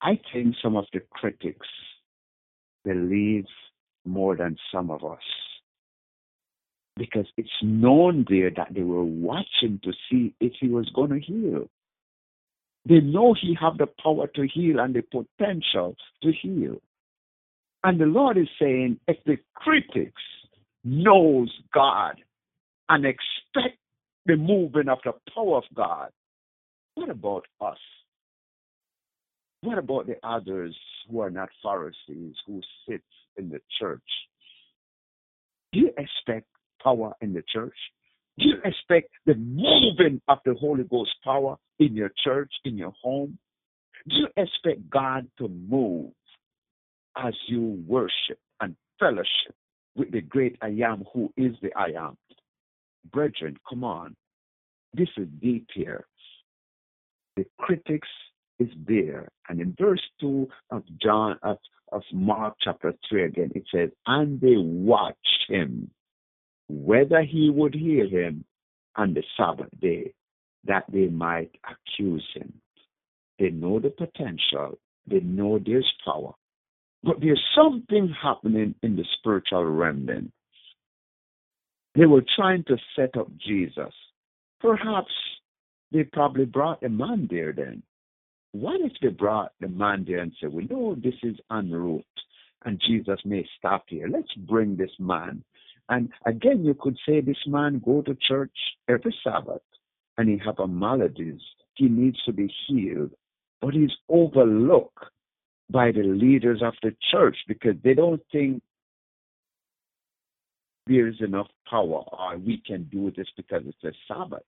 I 0.00 0.18
think 0.32 0.54
some 0.62 0.76
of 0.76 0.84
the 0.92 1.00
critics 1.10 1.66
believe 2.84 3.46
more 4.04 4.36
than 4.36 4.56
some 4.72 4.90
of 4.90 5.04
us. 5.04 5.18
Because 6.96 7.26
it's 7.36 7.48
known 7.62 8.24
there 8.28 8.50
that 8.56 8.68
they 8.74 8.82
were 8.82 9.04
watching 9.04 9.80
to 9.84 9.92
see 10.08 10.34
if 10.40 10.52
he 10.60 10.68
was 10.68 10.88
going 10.94 11.10
to 11.10 11.20
heal. 11.20 11.68
They 12.88 13.00
know 13.00 13.34
he 13.34 13.56
have 13.60 13.78
the 13.78 13.88
power 14.02 14.28
to 14.28 14.46
heal 14.46 14.78
and 14.78 14.94
the 14.94 15.02
potential 15.02 15.96
to 16.22 16.32
heal. 16.32 16.76
And 17.86 18.00
the 18.00 18.06
Lord 18.06 18.36
is 18.36 18.48
saying, 18.60 18.98
if 19.06 19.16
the 19.26 19.36
critics 19.54 20.20
knows 20.82 21.48
God 21.72 22.16
and 22.88 23.06
expect 23.06 23.78
the 24.26 24.34
moving 24.34 24.88
of 24.88 24.98
the 25.04 25.12
power 25.32 25.58
of 25.58 25.62
God, 25.72 26.10
what 26.96 27.10
about 27.10 27.44
us? 27.60 27.78
What 29.60 29.78
about 29.78 30.08
the 30.08 30.16
others 30.24 30.76
who 31.08 31.20
are 31.20 31.30
not 31.30 31.48
Pharisees 31.62 32.34
who 32.44 32.60
sit 32.88 33.02
in 33.36 33.50
the 33.50 33.60
church? 33.78 34.02
Do 35.72 35.78
you 35.78 35.92
expect 35.96 36.48
power 36.82 37.12
in 37.20 37.34
the 37.34 37.44
church? 37.52 37.76
Do 38.36 38.48
you 38.48 38.56
expect 38.64 39.10
the 39.26 39.36
moving 39.36 40.20
of 40.26 40.38
the 40.44 40.54
Holy 40.54 40.82
Ghost 40.82 41.12
power 41.22 41.56
in 41.78 41.94
your 41.94 42.10
church, 42.24 42.50
in 42.64 42.76
your 42.76 42.94
home? 43.00 43.38
Do 44.08 44.16
you 44.16 44.26
expect 44.36 44.90
God 44.90 45.28
to 45.38 45.46
move 45.46 46.10
as 47.16 47.34
you 47.48 47.82
worship 47.86 48.38
and 48.60 48.76
fellowship 48.98 49.54
with 49.94 50.10
the 50.12 50.20
great 50.20 50.56
I 50.60 50.68
am 50.84 51.04
who 51.12 51.32
is 51.36 51.52
the 51.62 51.72
I 51.76 51.92
am? 51.98 52.16
Brethren, 53.12 53.56
come 53.68 53.84
on. 53.84 54.14
This 54.94 55.08
is 55.16 55.28
deep 55.40 55.68
here. 55.74 56.06
The 57.36 57.46
critics 57.58 58.08
is 58.58 58.68
there. 58.86 59.28
And 59.48 59.60
in 59.60 59.74
verse 59.78 60.02
2 60.20 60.48
of 60.70 60.82
John 61.00 61.38
of, 61.42 61.58
of 61.92 62.02
Mark 62.12 62.54
chapter 62.62 62.94
3 63.08 63.24
again, 63.24 63.52
it 63.54 63.64
says, 63.72 63.90
And 64.06 64.40
they 64.40 64.56
watched 64.56 65.44
him 65.48 65.90
whether 66.68 67.22
he 67.22 67.50
would 67.50 67.74
heal 67.74 68.08
him 68.08 68.44
on 68.96 69.14
the 69.14 69.22
Sabbath 69.36 69.68
day, 69.80 70.12
that 70.64 70.84
they 70.92 71.06
might 71.06 71.50
accuse 71.70 72.26
him. 72.34 72.52
They 73.38 73.50
know 73.50 73.78
the 73.78 73.90
potential, 73.90 74.78
they 75.06 75.20
know 75.20 75.60
there's 75.64 75.90
power, 76.04 76.32
but 77.06 77.20
there's 77.20 77.42
something 77.54 78.14
happening 78.20 78.74
in 78.82 78.96
the 78.96 79.04
spiritual 79.18 79.64
realm 79.64 80.06
then. 80.06 80.32
They 81.94 82.04
were 82.04 82.24
trying 82.36 82.64
to 82.64 82.76
set 82.94 83.16
up 83.16 83.28
Jesus. 83.38 83.94
Perhaps 84.60 85.12
they 85.92 86.02
probably 86.04 86.44
brought 86.44 86.82
a 86.82 86.88
man 86.88 87.28
there 87.30 87.52
then. 87.52 87.82
What 88.52 88.80
if 88.80 88.92
they 89.00 89.08
brought 89.08 89.52
the 89.60 89.68
man 89.68 90.04
there 90.06 90.18
and 90.18 90.32
said, 90.40 90.52
We 90.52 90.64
know 90.64 90.94
this 90.96 91.14
is 91.22 91.36
en 91.50 91.70
route 91.70 92.04
and 92.64 92.82
Jesus 92.86 93.20
may 93.24 93.46
stop 93.58 93.84
here. 93.88 94.08
Let's 94.08 94.34
bring 94.34 94.76
this 94.76 94.90
man 94.98 95.42
and 95.88 96.10
again, 96.26 96.64
you 96.64 96.74
could 96.74 96.98
say 97.06 97.20
this 97.20 97.36
man 97.46 97.80
go 97.84 98.02
to 98.02 98.16
church 98.28 98.56
every 98.88 99.14
Sabbath 99.22 99.62
and 100.18 100.28
he 100.28 100.38
have 100.44 100.58
a 100.58 100.66
maladies. 100.66 101.40
He 101.74 101.88
needs 101.88 102.22
to 102.24 102.32
be 102.32 102.52
healed, 102.66 103.12
but 103.60 103.74
he's 103.74 103.92
overlooked 104.08 105.04
by 105.70 105.90
the 105.92 106.02
leaders 106.02 106.62
of 106.62 106.74
the 106.82 106.94
church 107.10 107.36
because 107.48 107.74
they 107.82 107.94
don't 107.94 108.22
think 108.30 108.62
there 110.86 111.08
is 111.08 111.20
enough 111.20 111.48
power 111.68 112.04
or 112.12 112.38
we 112.38 112.62
can 112.64 112.84
do 112.84 113.12
this 113.16 113.26
because 113.36 113.62
it's 113.66 113.84
a 113.84 113.92
Sabbath. 114.06 114.44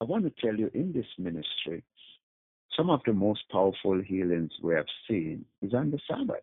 I 0.00 0.04
want 0.04 0.24
to 0.24 0.42
tell 0.44 0.54
you 0.54 0.70
in 0.74 0.92
this 0.92 1.06
ministry, 1.18 1.82
some 2.76 2.90
of 2.90 3.00
the 3.06 3.12
most 3.12 3.40
powerful 3.50 4.00
healings 4.00 4.50
we 4.62 4.74
have 4.74 4.86
seen 5.08 5.44
is 5.62 5.72
on 5.74 5.90
the 5.90 5.98
Sabbath. 6.08 6.42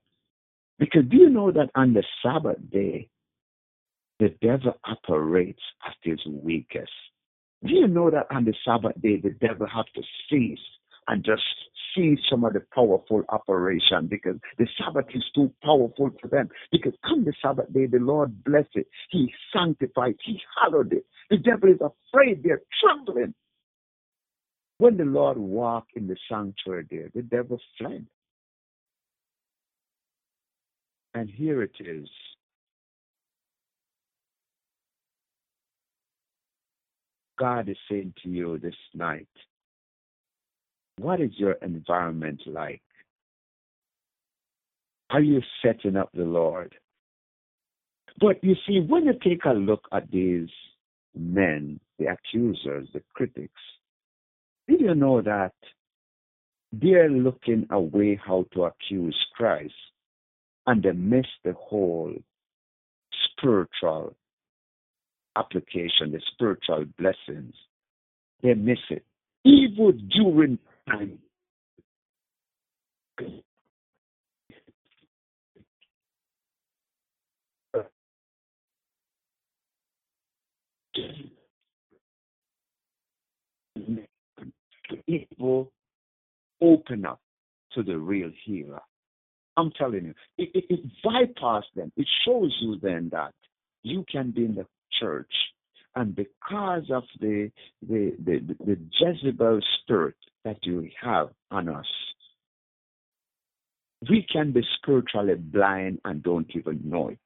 Because 0.80 1.04
do 1.10 1.18
you 1.18 1.30
know 1.30 1.52
that 1.52 1.70
on 1.76 1.94
the 1.94 2.04
Sabbath 2.24 2.58
day, 2.72 3.10
the 4.20 4.30
devil 4.42 4.74
operates 4.86 5.62
at 5.86 5.96
his 6.02 6.20
weakest. 6.26 6.92
Do 7.66 7.74
you 7.74 7.88
know 7.88 8.10
that 8.10 8.28
on 8.32 8.46
the 8.46 8.54
Sabbath 8.66 9.00
day, 9.02 9.18
the 9.18 9.32
devil 9.32 9.68
has 9.68 9.86
to 9.96 10.02
cease 10.30 10.60
and 11.08 11.24
just 11.24 11.44
see 12.00 12.18
some 12.30 12.44
of 12.44 12.54
the 12.54 12.62
powerful 12.74 13.24
operation 13.30 14.08
because 14.08 14.36
the 14.58 14.68
Sabbath 14.78 15.06
is 15.14 15.24
too 15.36 15.52
powerful 15.64 16.12
for 16.22 16.28
them. 16.28 16.50
Because 16.72 16.94
come 17.06 17.26
the 17.26 17.34
Sabbath 17.42 17.72
day, 17.74 17.86
the 17.88 18.00
Lord 18.00 18.44
bless 18.44 18.66
it. 18.74 18.88
He 19.10 19.32
sanctified, 19.54 20.16
He 20.24 20.40
hallowed 20.62 20.94
it. 20.94 21.06
The 21.30 21.38
devil 21.38 21.70
is 21.70 21.80
afraid, 21.82 22.44
they're 22.44 22.62
trembling. 22.82 23.34
When 24.78 24.98
the 24.98 25.06
Lord 25.06 25.38
walked 25.38 25.92
in 25.96 26.08
the 26.08 26.16
sanctuary 26.30 26.86
there, 26.90 27.10
the 27.14 27.22
devil 27.22 27.60
fled. 27.78 28.06
And 31.14 31.30
here 31.30 31.64
it 31.64 31.76
is 31.80 32.08
God 37.38 37.70
is 37.70 37.78
saying 37.90 38.14
to 38.24 38.30
you 38.30 38.60
this 38.60 38.76
night, 38.94 39.28
what 41.00 41.22
is 41.22 41.32
your 41.38 41.54
environment 41.54 42.42
like? 42.46 42.82
Are 45.10 45.22
you 45.22 45.42
setting 45.64 45.96
up 45.96 46.10
the 46.14 46.24
Lord? 46.24 46.76
But 48.20 48.44
you 48.44 48.56
see, 48.68 48.80
when 48.80 49.06
you 49.06 49.14
take 49.24 49.46
a 49.46 49.54
look 49.54 49.86
at 49.92 50.12
these 50.12 50.50
men, 51.16 51.80
the 51.98 52.08
accusers, 52.08 52.88
the 52.94 53.02
critics, 53.14 53.62
did 54.68 54.82
you 54.82 54.94
know 54.94 55.22
that 55.22 55.54
they're 56.72 57.10
looking 57.10 57.66
away 57.72 58.20
how 58.24 58.46
to 58.54 58.66
accuse 58.66 59.18
Christ 59.36 59.74
and 60.68 60.84
they 60.84 60.92
miss 60.92 61.26
the 61.44 61.54
whole 61.54 62.14
spiritual 63.32 64.16
application, 65.36 66.12
the 66.12 66.22
spiritual 66.34 66.86
blessings, 66.98 67.56
they 68.44 68.54
miss 68.54 68.80
it. 68.90 69.04
Even 69.46 70.10
during 70.16 70.60
time. 70.90 71.20
People 85.06 85.72
open 86.62 87.06
up 87.06 87.20
to 87.74 87.84
the 87.84 87.98
real 87.98 88.32
healer. 88.46 88.82
I'm 89.58 89.72
telling 89.72 90.06
you, 90.06 90.14
it, 90.38 90.50
it, 90.54 90.66
it 90.70 90.80
bypasses 91.06 91.64
them. 91.76 91.92
It 91.98 92.08
shows 92.26 92.56
you 92.62 92.78
then 92.82 93.10
that 93.12 93.34
you 93.84 94.06
can 94.12 94.32
be 94.32 94.46
in 94.46 94.56
the 94.56 94.66
church. 95.00 95.32
And 95.96 96.16
because 96.16 96.84
of 96.92 97.04
the, 97.20 97.52
the, 97.88 98.16
the, 98.24 98.56
the 98.66 98.78
Jezebel 99.00 99.60
spirit 99.82 100.16
that 100.46 100.58
you 100.64 100.90
have 101.02 101.30
on 101.52 101.70
us, 101.70 101.86
we 104.10 104.26
can 104.32 104.52
be 104.52 104.62
spiritually 104.78 105.36
blind 105.36 106.00
and 106.06 106.24
don't 106.24 106.50
even 106.56 106.82
know 106.84 107.10
it. 107.10 107.20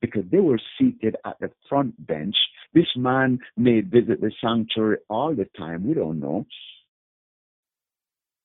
because 0.00 0.24
they 0.30 0.38
were 0.40 0.60
seated 0.78 1.16
at 1.24 1.38
the 1.40 1.50
front 1.68 1.94
bench. 2.06 2.36
This 2.74 2.86
man 2.96 3.38
may 3.56 3.80
visit 3.80 4.20
the 4.20 4.30
sanctuary 4.40 4.98
all 5.08 5.34
the 5.34 5.48
time. 5.56 5.86
We 5.86 5.94
don't 5.94 6.20
know. 6.20 6.46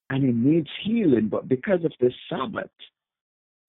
And 0.09 0.23
he 0.23 0.31
needs 0.31 0.69
healing, 0.83 1.29
but 1.29 1.47
because 1.47 1.83
of 1.85 1.93
the 1.99 2.11
Sabbath, 2.29 2.71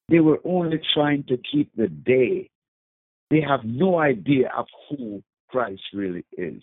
they 0.09 0.20
were 0.20 0.40
only 0.44 0.80
trying 0.94 1.24
to 1.24 1.36
keep 1.50 1.70
the 1.76 1.88
day. 1.88 2.50
They 3.30 3.40
have 3.40 3.61
no 3.64 3.98
idea 3.98 4.50
of 4.57 4.66
who 4.88 5.22
Christ 5.48 5.82
really 5.92 6.24
is. 6.36 6.62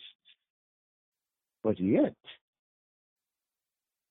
But 1.64 1.80
yet, 1.80 2.16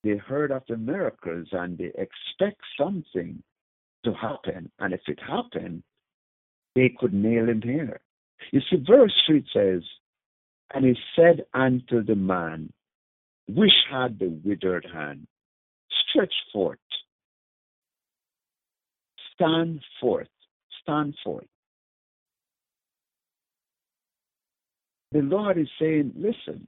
they 0.03 0.17
heard 0.17 0.51
of 0.51 0.63
the 0.67 0.77
miracles 0.77 1.47
and 1.51 1.77
they 1.77 1.91
expect 1.97 2.61
something 2.79 3.41
to 4.05 4.13
happen. 4.13 4.71
And 4.79 4.93
if 4.93 5.01
it 5.07 5.19
happened, 5.19 5.83
they 6.75 6.93
could 6.97 7.13
nail 7.13 7.49
him 7.49 7.61
here. 7.61 7.99
You 8.51 8.61
see, 8.69 8.77
verse 8.87 9.13
3 9.27 9.45
says, 9.53 9.81
And 10.73 10.85
he 10.85 10.95
said 11.15 11.45
unto 11.53 12.03
the 12.03 12.15
man, 12.15 12.71
Which 13.47 13.73
had 13.91 14.19
the 14.19 14.29
withered 14.43 14.87
hand, 14.93 15.27
stretch 16.09 16.33
forth, 16.53 16.79
stand 19.33 19.81
forth, 19.99 20.27
stand 20.81 21.15
forth. 21.23 21.47
The 25.11 25.21
Lord 25.21 25.57
is 25.57 25.67
saying, 25.79 26.13
Listen, 26.15 26.67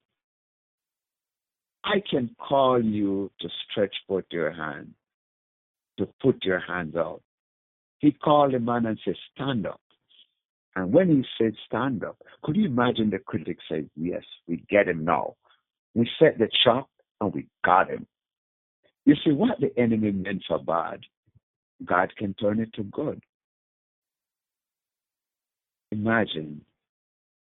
I 1.84 2.02
can 2.10 2.36
call 2.38 2.84
you 2.84 3.32
to 3.40 3.50
stretch 3.70 3.96
forth 4.08 4.26
your 4.32 4.52
hand, 4.52 4.94
to 5.98 6.08
put 6.22 6.44
your 6.44 6.60
hands 6.60 6.96
out. 6.96 7.22
He 8.00 8.12
called 8.12 8.54
the 8.54 8.60
man 8.60 8.86
and 8.86 9.00
said, 9.04 9.16
Stand 9.34 9.66
up. 9.66 9.82
And 10.76 10.94
when 10.94 11.10
he 11.10 11.26
said 11.38 11.54
stand 11.66 12.04
up, 12.04 12.18
could 12.44 12.56
you 12.56 12.66
imagine 12.66 13.10
the 13.10 13.20
critic 13.20 13.58
said, 13.70 13.90
Yes, 13.96 14.24
we 14.48 14.64
get 14.70 14.88
him 14.88 15.04
now. 15.04 15.36
We 15.94 16.10
set 16.18 16.38
the 16.38 16.50
trap 16.64 16.88
and 17.20 17.34
we 17.34 17.48
got 17.66 17.90
him. 17.90 18.08
You 19.06 19.16
see, 19.24 19.32
what 19.32 19.60
the 19.60 19.78
enemy 19.78 20.12
meant 20.12 20.44
for 20.48 20.60
bad, 20.60 21.02
God 21.84 22.14
can 22.16 22.34
turn 22.36 22.60
it 22.60 22.74
to 22.76 22.84
good. 22.84 23.22
Imagine 25.92 26.64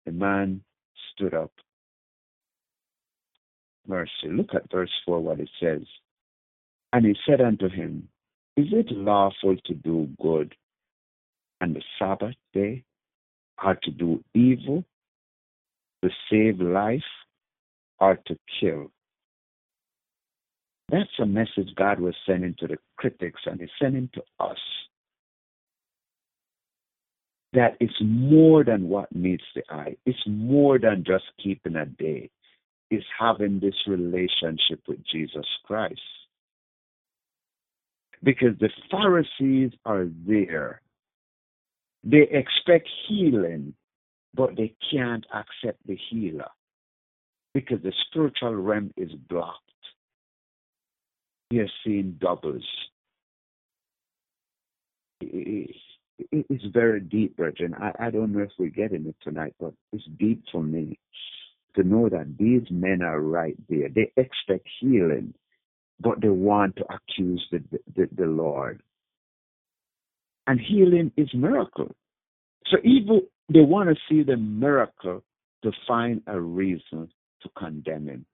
the 0.05 0.13
man 0.13 0.63
stood 1.13 1.35
up. 1.35 1.51
Mercy. 3.87 4.29
Look 4.29 4.55
at 4.55 4.71
verse 4.71 4.91
4, 5.05 5.21
what 5.21 5.41
it 5.41 5.51
says. 5.61 5.83
And 6.93 7.05
he 7.05 7.17
said 7.27 7.41
unto 7.41 7.69
him, 7.69 8.09
Is 8.57 8.67
it 8.73 8.91
lawful 8.91 9.57
to 9.67 9.75
do 9.75 10.09
good 10.21 10.55
on 11.61 11.75
the 11.75 11.83
Sabbath 11.99 12.35
day 12.53 12.85
are 13.59 13.79
to 13.83 13.91
do 13.91 14.23
evil, 14.35 14.85
to 16.03 16.11
save 16.31 16.61
life, 16.61 17.01
or 17.99 18.19
to 18.27 18.37
kill. 18.61 18.91
That's 20.91 21.11
a 21.21 21.27
message 21.27 21.75
God 21.75 21.99
was 21.99 22.15
sending 22.27 22.55
to 22.61 22.67
the 22.67 22.77
critics 22.97 23.41
and 23.47 23.61
He's 23.61 23.71
sending 23.81 24.11
to 24.15 24.23
us. 24.39 24.59
That 27.55 27.77
it's 27.81 28.01
more 28.01 28.65
than 28.65 28.89
what 28.89 29.15
meets 29.15 29.45
the 29.55 29.63
eye. 29.71 29.97
It's 30.05 30.19
more 30.27 30.79
than 30.79 31.05
just 31.07 31.25
keeping 31.43 31.77
a 31.77 31.87
day. 31.87 32.31
It's 32.91 33.05
having 33.19 33.61
this 33.61 33.75
relationship 33.87 34.81
with 34.87 34.99
Jesus 35.11 35.47
Christ. 35.65 36.01
Because 38.23 38.59
the 38.61 38.71
Pharisees 38.91 39.73
are 39.85 40.07
there 40.27 40.81
they 42.07 42.29
expect 42.31 42.89
healing, 43.09 43.75
but 44.33 44.57
they 44.57 44.75
can't 44.93 45.27
accept 45.35 45.85
the 45.87 45.99
healer 46.09 46.49
because 47.53 47.83
the 47.83 47.93
spiritual 48.09 48.55
realm 48.55 48.93
is 48.97 49.11
blocked. 49.29 49.61
You're 51.51 51.67
seeing 51.85 52.17
doubles. 52.21 52.65
It's 55.21 56.65
very 56.73 57.01
deep, 57.01 57.37
Virgin. 57.37 57.75
I 57.75 58.11
don't 58.11 58.33
know 58.33 58.41
if 58.43 58.53
we're 58.57 58.69
getting 58.69 59.07
it 59.07 59.17
tonight, 59.23 59.55
but 59.59 59.73
it's 59.93 60.05
deep 60.19 60.45
for 60.53 60.63
me 60.63 60.99
to 61.77 61.83
know 61.83 62.09
that 62.09 62.37
these 62.39 62.69
men 62.71 63.03
are 63.03 63.21
right 63.21 63.57
there. 63.69 63.89
They 63.89 64.13
expect 64.17 64.67
healing, 64.81 65.35
but 66.01 66.21
they 66.21 66.29
want 66.29 66.77
to 66.77 66.85
accuse 66.93 67.47
the, 67.51 67.63
the, 67.95 68.09
the 68.17 68.27
Lord 68.27 68.83
and 70.47 70.61
healing 70.61 71.13
is 71.17 71.29
miracle. 71.35 71.95
So 72.67 72.79
even 72.85 73.23
they 73.53 73.61
want 73.61 73.89
to 73.91 73.97
see 74.09 74.23
the 74.23 74.37
miracle 74.37 75.23
to 75.63 75.73
find 75.87 76.23
a 76.27 76.41
reason 76.41 77.09
to 77.43 77.49
condemn 77.57 78.09
him. 78.09 78.27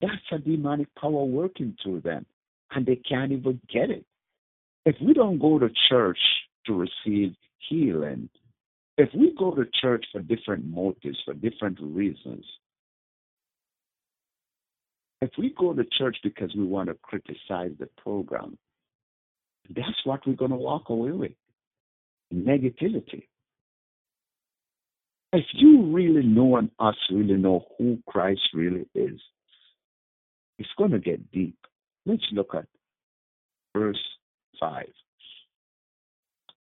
That's 0.00 0.12
a 0.32 0.38
demonic 0.38 0.88
power 0.96 1.24
working 1.24 1.76
through 1.82 2.00
them, 2.00 2.26
and 2.72 2.84
they 2.84 2.96
can't 2.96 3.32
even 3.32 3.60
get 3.72 3.90
it. 3.90 4.04
If 4.84 4.96
we 5.00 5.14
don't 5.14 5.38
go 5.38 5.58
to 5.58 5.70
church 5.88 6.18
to 6.66 6.74
receive 6.74 7.34
healing, 7.68 8.28
if 8.96 9.08
we 9.14 9.34
go 9.38 9.54
to 9.54 9.64
church 9.80 10.04
for 10.12 10.20
different 10.20 10.64
motives, 10.66 11.18
for 11.24 11.34
different 11.34 11.78
reasons, 11.80 12.44
if 15.20 15.30
we 15.38 15.54
go 15.58 15.72
to 15.72 15.84
church 15.98 16.16
because 16.22 16.54
we 16.56 16.64
want 16.64 16.88
to 16.88 16.96
criticize 17.02 17.72
the 17.78 17.88
program, 17.96 18.58
that's 19.74 20.04
what 20.04 20.20
we're 20.26 20.34
going 20.34 20.50
to 20.50 20.56
walk 20.56 20.90
away 20.90 21.12
with 21.12 21.32
negativity. 22.32 23.26
If 25.32 25.46
you 25.54 25.92
really 25.92 26.24
know 26.24 26.56
and 26.56 26.70
us 26.78 26.94
really 27.10 27.36
know 27.36 27.66
who 27.78 27.98
Christ 28.06 28.42
really 28.52 28.86
is, 28.94 29.20
it's 30.58 30.68
going 30.78 30.92
to 30.92 31.00
get 31.00 31.32
deep. 31.32 31.56
Let's 32.06 32.22
look 32.32 32.54
at 32.54 32.66
verse 33.76 33.98
5. 34.60 34.86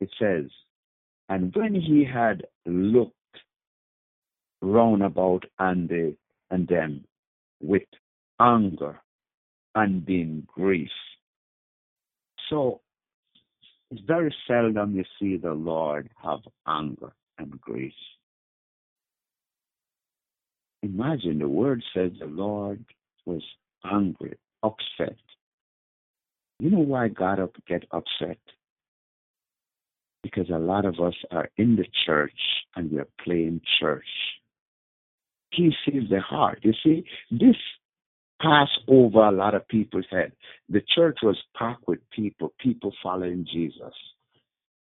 It 0.02 0.10
says, 0.20 0.46
And 1.30 1.54
when 1.56 1.76
he 1.76 2.06
had 2.06 2.46
looked 2.66 3.14
round 4.62 5.04
about 5.04 5.44
and, 5.60 5.90
the, 5.90 6.16
and 6.52 6.68
them 6.68 7.04
with 7.62 7.84
anger 8.40 9.00
and 9.76 10.08
in 10.08 10.48
grief. 10.48 10.90
So 12.50 12.82
it's 13.92 14.02
very 14.02 14.34
seldom 14.48 14.96
you 14.96 15.04
see 15.20 15.38
the 15.38 15.54
Lord 15.54 16.10
have 16.24 16.40
anger 16.68 17.14
and 17.38 17.60
grief. 17.62 17.94
Imagine 20.84 21.40
the 21.40 21.48
word 21.48 21.84
says 21.94 22.12
the 22.20 22.26
Lord 22.26 22.84
was 23.26 23.44
angry, 23.84 24.38
upset. 24.64 25.18
You 26.60 26.72
know 26.72 26.80
why 26.80 27.08
God 27.08 27.40
up 27.40 27.52
get 27.68 27.84
upset? 27.92 28.38
Because 30.24 30.50
a 30.50 30.60
lot 30.60 30.86
of 30.86 31.00
us 31.00 31.16
are 31.32 31.50
in 31.58 31.76
the 31.76 31.86
church 32.06 32.32
and 32.76 32.92
we 32.92 33.00
are 33.00 33.08
playing 33.24 33.62
church. 33.80 34.06
He 35.52 35.72
sees 35.86 36.10
the 36.10 36.20
heart. 36.20 36.60
You 36.64 36.74
see, 36.84 37.06
this 37.32 37.56
passed 38.42 38.80
over 38.88 39.20
a 39.26 39.32
lot 39.32 39.56
of 39.56 39.68
people's 39.68 40.06
head. 40.12 40.32
The 40.70 40.82
church 40.96 41.20
was 41.24 41.38
packed 41.58 41.88
with 41.88 42.00
people, 42.12 42.54
people 42.60 42.94
following 43.02 43.46
Jesus. 43.52 43.94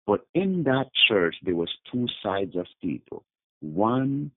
But 0.07 0.27
in 0.35 0.62
that 0.64 0.87
church, 1.09 1.35
there 1.43 1.57
was 1.57 1.70
two 1.91 2.07
sides 2.22 2.57
of 2.57 2.66
people. 2.83 3.25
One 3.61 4.31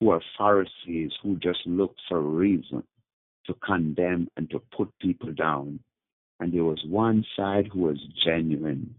who 0.00 0.10
are 0.10 0.22
Pharisees 0.38 1.12
who 1.22 1.36
just 1.36 1.60
looked 1.66 2.00
for 2.08 2.18
a 2.18 2.22
reason 2.22 2.82
to 3.46 3.54
condemn 3.54 4.28
and 4.36 4.48
to 4.50 4.60
put 4.76 4.88
people 5.00 5.32
down. 5.32 5.80
And 6.40 6.52
there 6.52 6.64
was 6.64 6.82
one 6.86 7.24
side 7.36 7.68
who 7.72 7.80
was 7.80 7.98
genuine. 8.24 8.94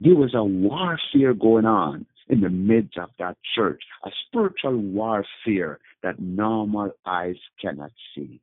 There 0.00 0.14
was 0.14 0.34
a 0.34 0.42
warfare 0.42 1.34
going 1.34 1.66
on 1.66 2.06
in 2.28 2.40
the 2.40 2.48
midst 2.48 2.96
of 2.96 3.10
that 3.18 3.36
church, 3.54 3.82
a 4.04 4.10
spiritual 4.26 4.76
warfare 4.76 5.78
that 6.02 6.18
normal 6.18 6.92
eyes 7.04 7.36
cannot 7.60 7.90
see. 8.14 8.40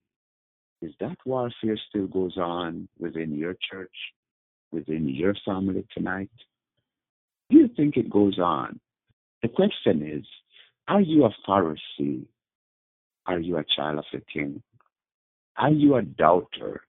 Is 0.82 0.92
that 1.00 1.18
warfare 1.26 1.80
still 1.90 2.06
goes 2.08 2.38
on 2.38 2.88
within 3.00 3.36
your 3.36 3.56
church, 3.72 3.96
within 4.72 5.10
your 5.10 5.34
family 5.46 5.88
tonight? 5.96 6.30
Do 7.50 7.58
you 7.58 7.70
think 7.76 7.98
it 7.98 8.10
goes 8.10 8.38
on? 8.38 8.80
The 9.42 9.48
question 9.48 10.08
is, 10.08 10.26
are 10.88 11.02
you 11.02 11.26
a 11.26 11.34
Pharisee? 11.48 12.26
Are 13.26 13.40
you 13.40 13.58
a 13.58 13.66
child 13.76 13.98
of 13.98 14.06
the 14.14 14.22
king? 14.32 14.62
Are 15.58 15.72
you 15.72 15.96
a 15.96 16.04
doubter 16.04 16.82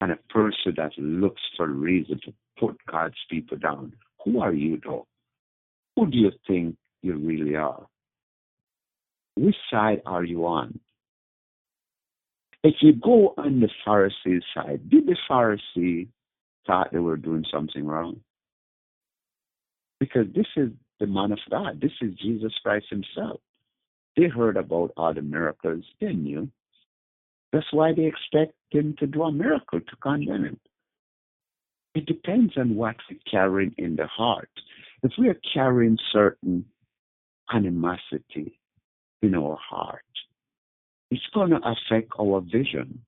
and 0.00 0.12
a 0.12 0.16
person 0.28 0.74
that 0.76 0.92
looks 0.96 1.42
for 1.56 1.66
reason 1.66 2.20
to 2.24 2.32
put 2.58 2.76
God's 2.90 3.16
people 3.30 3.58
down? 3.58 3.92
Who 4.24 4.40
are 4.40 4.52
you 4.52 4.80
though? 4.84 5.06
Who 5.96 6.10
do 6.10 6.16
you 6.16 6.32
think 6.46 6.76
you 7.02 7.16
really 7.16 7.56
are? 7.56 7.86
Which 9.36 9.56
side 9.70 10.02
are 10.06 10.24
you 10.24 10.46
on? 10.46 10.80
If 12.62 12.74
you 12.80 12.94
go 12.94 13.34
on 13.38 13.60
the 13.60 13.68
Pharisee 13.86 14.40
side, 14.54 14.90
did 14.90 15.06
the 15.06 15.16
Pharisee 15.30 16.08
thought 16.66 16.92
they 16.92 16.98
were 16.98 17.16
doing 17.16 17.44
something 17.52 17.86
wrong? 17.86 18.20
Because 20.00 20.26
this 20.34 20.46
is 20.56 20.70
the 20.98 21.06
man 21.06 21.32
of 21.32 21.38
God. 21.50 21.80
This 21.80 21.92
is 22.00 22.14
Jesus 22.14 22.52
Christ 22.62 22.86
himself. 22.90 23.40
They 24.16 24.28
heard 24.28 24.56
about 24.56 24.92
all 24.96 25.14
the 25.14 25.22
miracles. 25.22 25.84
They 26.00 26.12
knew. 26.12 26.48
That's 27.52 27.72
why 27.72 27.92
they 27.92 28.06
expect 28.06 28.54
him 28.70 28.96
to 28.98 29.06
do 29.06 29.22
a 29.22 29.32
miracle 29.32 29.80
to 29.80 29.96
condemn 30.02 30.44
him. 30.44 30.60
It 31.96 32.04
depends 32.04 32.52
on 32.58 32.74
what 32.74 32.96
we're 33.10 33.18
carrying 33.30 33.74
in 33.78 33.96
the 33.96 34.06
heart. 34.06 34.50
If 35.02 35.12
we 35.18 35.30
are 35.30 35.40
carrying 35.54 35.96
certain 36.12 36.66
animosity 37.50 38.60
in 39.22 39.34
our 39.34 39.56
heart, 39.56 40.04
it's 41.10 41.24
going 41.32 41.52
to 41.52 41.56
affect 41.56 42.12
our 42.20 42.42
vision. 42.42 43.00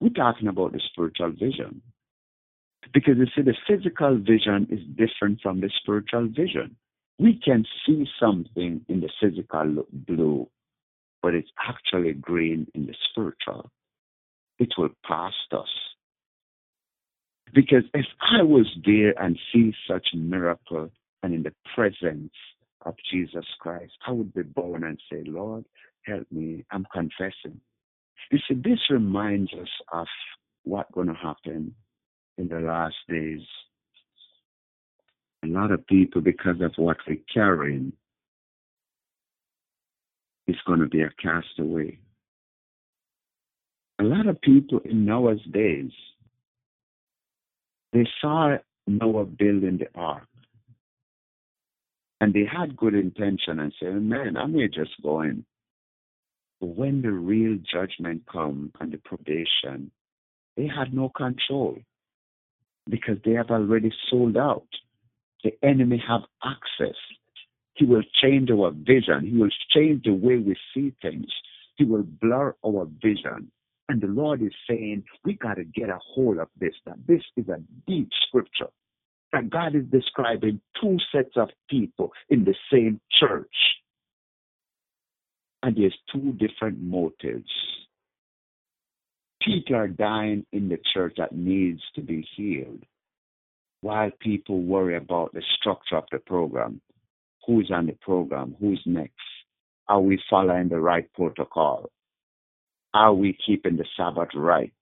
We're 0.00 0.14
talking 0.14 0.48
about 0.48 0.72
the 0.72 0.80
spiritual 0.90 1.32
vision. 1.32 1.82
Because 2.94 3.18
you 3.18 3.26
see, 3.36 3.42
the 3.42 3.54
physical 3.68 4.16
vision 4.16 4.66
is 4.70 4.80
different 4.96 5.42
from 5.42 5.60
the 5.60 5.70
spiritual 5.82 6.26
vision. 6.28 6.74
We 7.18 7.38
can 7.44 7.66
see 7.84 8.06
something 8.18 8.80
in 8.88 9.00
the 9.02 9.10
physical 9.20 9.84
blue, 9.92 10.48
but 11.20 11.34
it's 11.34 11.50
actually 11.68 12.14
green 12.14 12.66
in 12.74 12.86
the 12.86 12.94
spiritual. 13.10 13.70
It 14.58 14.72
will 14.78 14.94
pass 15.06 15.34
us. 15.52 15.68
Because 17.56 17.84
if 17.94 18.04
I 18.20 18.42
was 18.42 18.66
there 18.84 19.18
and 19.18 19.38
see 19.50 19.72
such 19.88 20.08
miracle 20.14 20.90
and 21.22 21.32
in 21.32 21.42
the 21.42 21.54
presence 21.74 22.34
of 22.82 22.94
Jesus 23.10 23.46
Christ, 23.58 23.94
I 24.06 24.12
would 24.12 24.34
be 24.34 24.42
born 24.42 24.84
and 24.84 25.00
say, 25.10 25.22
Lord, 25.24 25.64
help 26.04 26.26
me. 26.30 26.66
I'm 26.70 26.86
confessing. 26.92 27.58
You 28.30 28.38
see, 28.46 28.56
this 28.56 28.78
reminds 28.90 29.54
us 29.54 29.70
of 29.90 30.06
what's 30.64 30.90
going 30.92 31.06
to 31.06 31.14
happen 31.14 31.74
in 32.36 32.48
the 32.48 32.60
last 32.60 32.96
days. 33.08 33.40
A 35.42 35.46
lot 35.46 35.70
of 35.70 35.86
people, 35.86 36.20
because 36.20 36.60
of 36.60 36.72
what 36.76 36.98
we're 37.08 37.16
carrying, 37.32 37.94
is 40.46 40.56
going 40.66 40.80
to 40.80 40.88
be 40.88 41.00
a 41.00 41.10
castaway. 41.22 41.98
A 43.98 44.04
lot 44.04 44.26
of 44.26 44.38
people 44.42 44.80
in 44.84 45.06
Noah's 45.06 45.40
days, 45.52 45.90
they 47.96 48.06
saw 48.20 48.56
Noah 48.86 49.24
building 49.24 49.78
the 49.78 49.88
ark. 49.98 50.28
And 52.20 52.34
they 52.34 52.44
had 52.44 52.76
good 52.76 52.94
intention 52.94 53.58
and 53.58 53.72
said, 53.80 53.94
man, 54.02 54.36
I'm 54.36 54.52
here 54.52 54.68
just 54.68 54.90
going. 55.02 55.46
But 56.60 56.76
when 56.76 57.00
the 57.00 57.10
real 57.10 57.58
judgment 57.72 58.24
come 58.30 58.70
and 58.80 58.92
the 58.92 58.98
probation, 58.98 59.90
they 60.58 60.66
had 60.66 60.92
no 60.92 61.08
control 61.08 61.78
because 62.88 63.16
they 63.24 63.32
have 63.32 63.50
already 63.50 63.92
sold 64.10 64.36
out. 64.36 64.68
The 65.42 65.52
enemy 65.62 66.02
have 66.06 66.22
access. 66.44 66.96
He 67.74 67.86
will 67.86 68.02
change 68.22 68.50
our 68.50 68.72
vision. 68.72 69.26
He 69.26 69.38
will 69.38 69.50
change 69.74 70.04
the 70.04 70.12
way 70.12 70.36
we 70.36 70.54
see 70.74 70.94
things. 71.00 71.28
He 71.76 71.84
will 71.84 72.04
blur 72.04 72.54
our 72.64 72.86
vision. 73.02 73.50
And 73.88 74.00
the 74.00 74.08
Lord 74.08 74.42
is 74.42 74.52
saying, 74.68 75.04
we 75.24 75.34
got 75.34 75.54
to 75.54 75.64
get 75.64 75.88
a 75.88 75.98
hold 76.02 76.38
of 76.38 76.48
this. 76.58 76.74
That 76.86 76.96
this 77.06 77.22
is 77.36 77.48
a 77.48 77.60
deep 77.86 78.08
scripture. 78.26 78.68
That 79.32 79.50
God 79.50 79.74
is 79.74 79.84
describing 79.90 80.60
two 80.80 80.96
sets 81.12 81.36
of 81.36 81.50
people 81.70 82.12
in 82.28 82.44
the 82.44 82.54
same 82.72 83.00
church. 83.20 83.54
And 85.62 85.76
there's 85.76 85.96
two 86.12 86.32
different 86.32 86.80
motives. 86.80 87.50
People 89.42 89.76
are 89.76 89.88
dying 89.88 90.44
in 90.52 90.68
the 90.68 90.78
church 90.92 91.14
that 91.18 91.34
needs 91.36 91.80
to 91.94 92.00
be 92.00 92.26
healed, 92.36 92.82
while 93.80 94.10
people 94.20 94.62
worry 94.62 94.96
about 94.96 95.32
the 95.32 95.42
structure 95.60 95.96
of 95.96 96.04
the 96.10 96.18
program. 96.18 96.80
Who's 97.46 97.70
on 97.72 97.86
the 97.86 97.96
program? 98.00 98.56
Who's 98.58 98.82
next? 98.86 99.14
Are 99.88 100.00
we 100.00 100.20
following 100.28 100.68
the 100.68 100.80
right 100.80 101.08
protocol? 101.14 101.90
Are 102.96 103.12
we 103.12 103.36
keeping 103.46 103.76
the 103.76 103.84
Sabbath 103.94 104.30
right? 104.34 104.72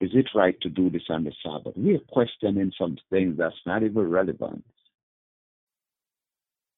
Is 0.00 0.10
it 0.12 0.26
right 0.34 0.60
to 0.62 0.68
do 0.68 0.90
this 0.90 1.04
on 1.08 1.22
the 1.22 1.30
Sabbath? 1.40 1.74
We 1.76 1.94
are 1.94 2.00
questioning 2.10 2.72
some 2.76 2.98
things 3.10 3.36
that's 3.38 3.54
not 3.64 3.84
even 3.84 4.10
relevant. 4.10 4.64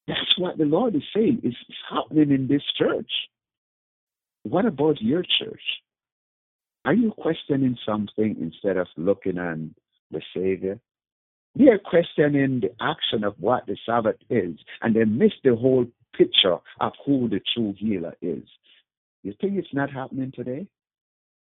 That's 0.06 0.36
what 0.36 0.58
the 0.58 0.66
Lord 0.66 0.94
is 0.94 1.02
saying 1.16 1.40
is 1.44 1.54
happening 1.88 2.30
in 2.30 2.46
this 2.46 2.60
church. 2.76 3.10
What 4.42 4.66
about 4.66 5.00
your 5.00 5.22
church? 5.22 5.62
Are 6.84 6.92
you 6.92 7.12
questioning 7.12 7.78
something 7.86 8.36
instead 8.38 8.76
of 8.76 8.86
looking 8.98 9.38
on 9.38 9.74
the 10.10 10.20
Savior? 10.36 10.78
We 11.56 11.70
are 11.70 11.78
questioning 11.78 12.60
the 12.60 12.74
action 12.82 13.24
of 13.24 13.34
what 13.38 13.64
the 13.64 13.78
Sabbath 13.86 14.16
is, 14.28 14.56
and 14.82 14.94
they 14.94 15.04
miss 15.04 15.32
the 15.42 15.56
whole 15.56 15.86
picture 16.14 16.58
of 16.80 16.92
who 17.06 17.30
the 17.30 17.40
true 17.54 17.74
healer 17.78 18.14
is. 18.20 18.44
You 19.22 19.34
think 19.40 19.54
it's 19.56 19.74
not 19.74 19.90
happening 19.90 20.32
today? 20.34 20.66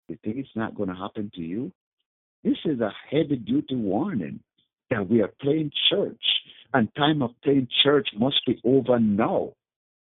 You 0.08 0.18
think 0.24 0.36
it's 0.36 0.56
not 0.56 0.74
going 0.74 0.88
to 0.88 0.94
happen 0.94 1.30
to 1.34 1.40
you? 1.40 1.72
This 2.44 2.56
is 2.64 2.80
a 2.80 2.92
heavy 3.10 3.36
duty 3.36 3.74
warning 3.74 4.40
that 4.90 5.08
we 5.08 5.20
are 5.20 5.32
playing 5.40 5.72
church, 5.90 6.22
and 6.72 6.88
time 6.94 7.22
of 7.22 7.30
playing 7.42 7.68
church 7.82 8.08
must 8.16 8.40
be 8.46 8.60
over 8.64 8.98
now 9.00 9.52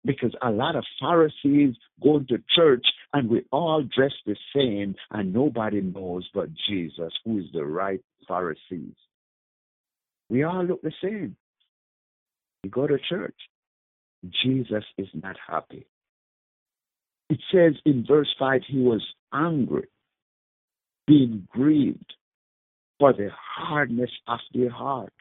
because 0.06 0.34
a 0.42 0.50
lot 0.50 0.76
of 0.76 0.84
Pharisees 1.00 1.76
go 2.02 2.20
to 2.20 2.38
church 2.56 2.86
and 3.14 3.30
we 3.30 3.46
all 3.52 3.84
dress 3.84 4.14
the 4.26 4.36
same 4.56 4.96
and 5.12 5.34
nobody 5.34 5.82
knows 5.82 6.28
but 6.34 6.50
Jesus, 6.68 7.14
who 7.24 7.40
is 7.40 7.46
the 7.54 7.64
right 7.64 8.02
Pharisees. 8.28 8.96
We 10.30 10.44
all 10.44 10.64
look 10.64 10.82
the 10.82 10.94
same. 11.04 11.36
We 12.64 12.70
go 12.70 12.88
to 12.88 12.98
church. 13.10 13.36
Jesus 14.44 14.84
is 14.98 15.08
not 15.14 15.36
happy. 15.48 15.86
It 17.32 17.40
says 17.50 17.76
in 17.86 18.04
verse 18.06 18.28
5 18.38 18.64
he 18.68 18.80
was 18.80 19.02
angry, 19.34 19.88
being 21.08 21.48
grieved 21.50 22.14
for 23.00 23.14
the 23.14 23.30
hardness 23.32 24.10
of 24.28 24.40
their 24.54 24.70
hearts. 24.70 25.16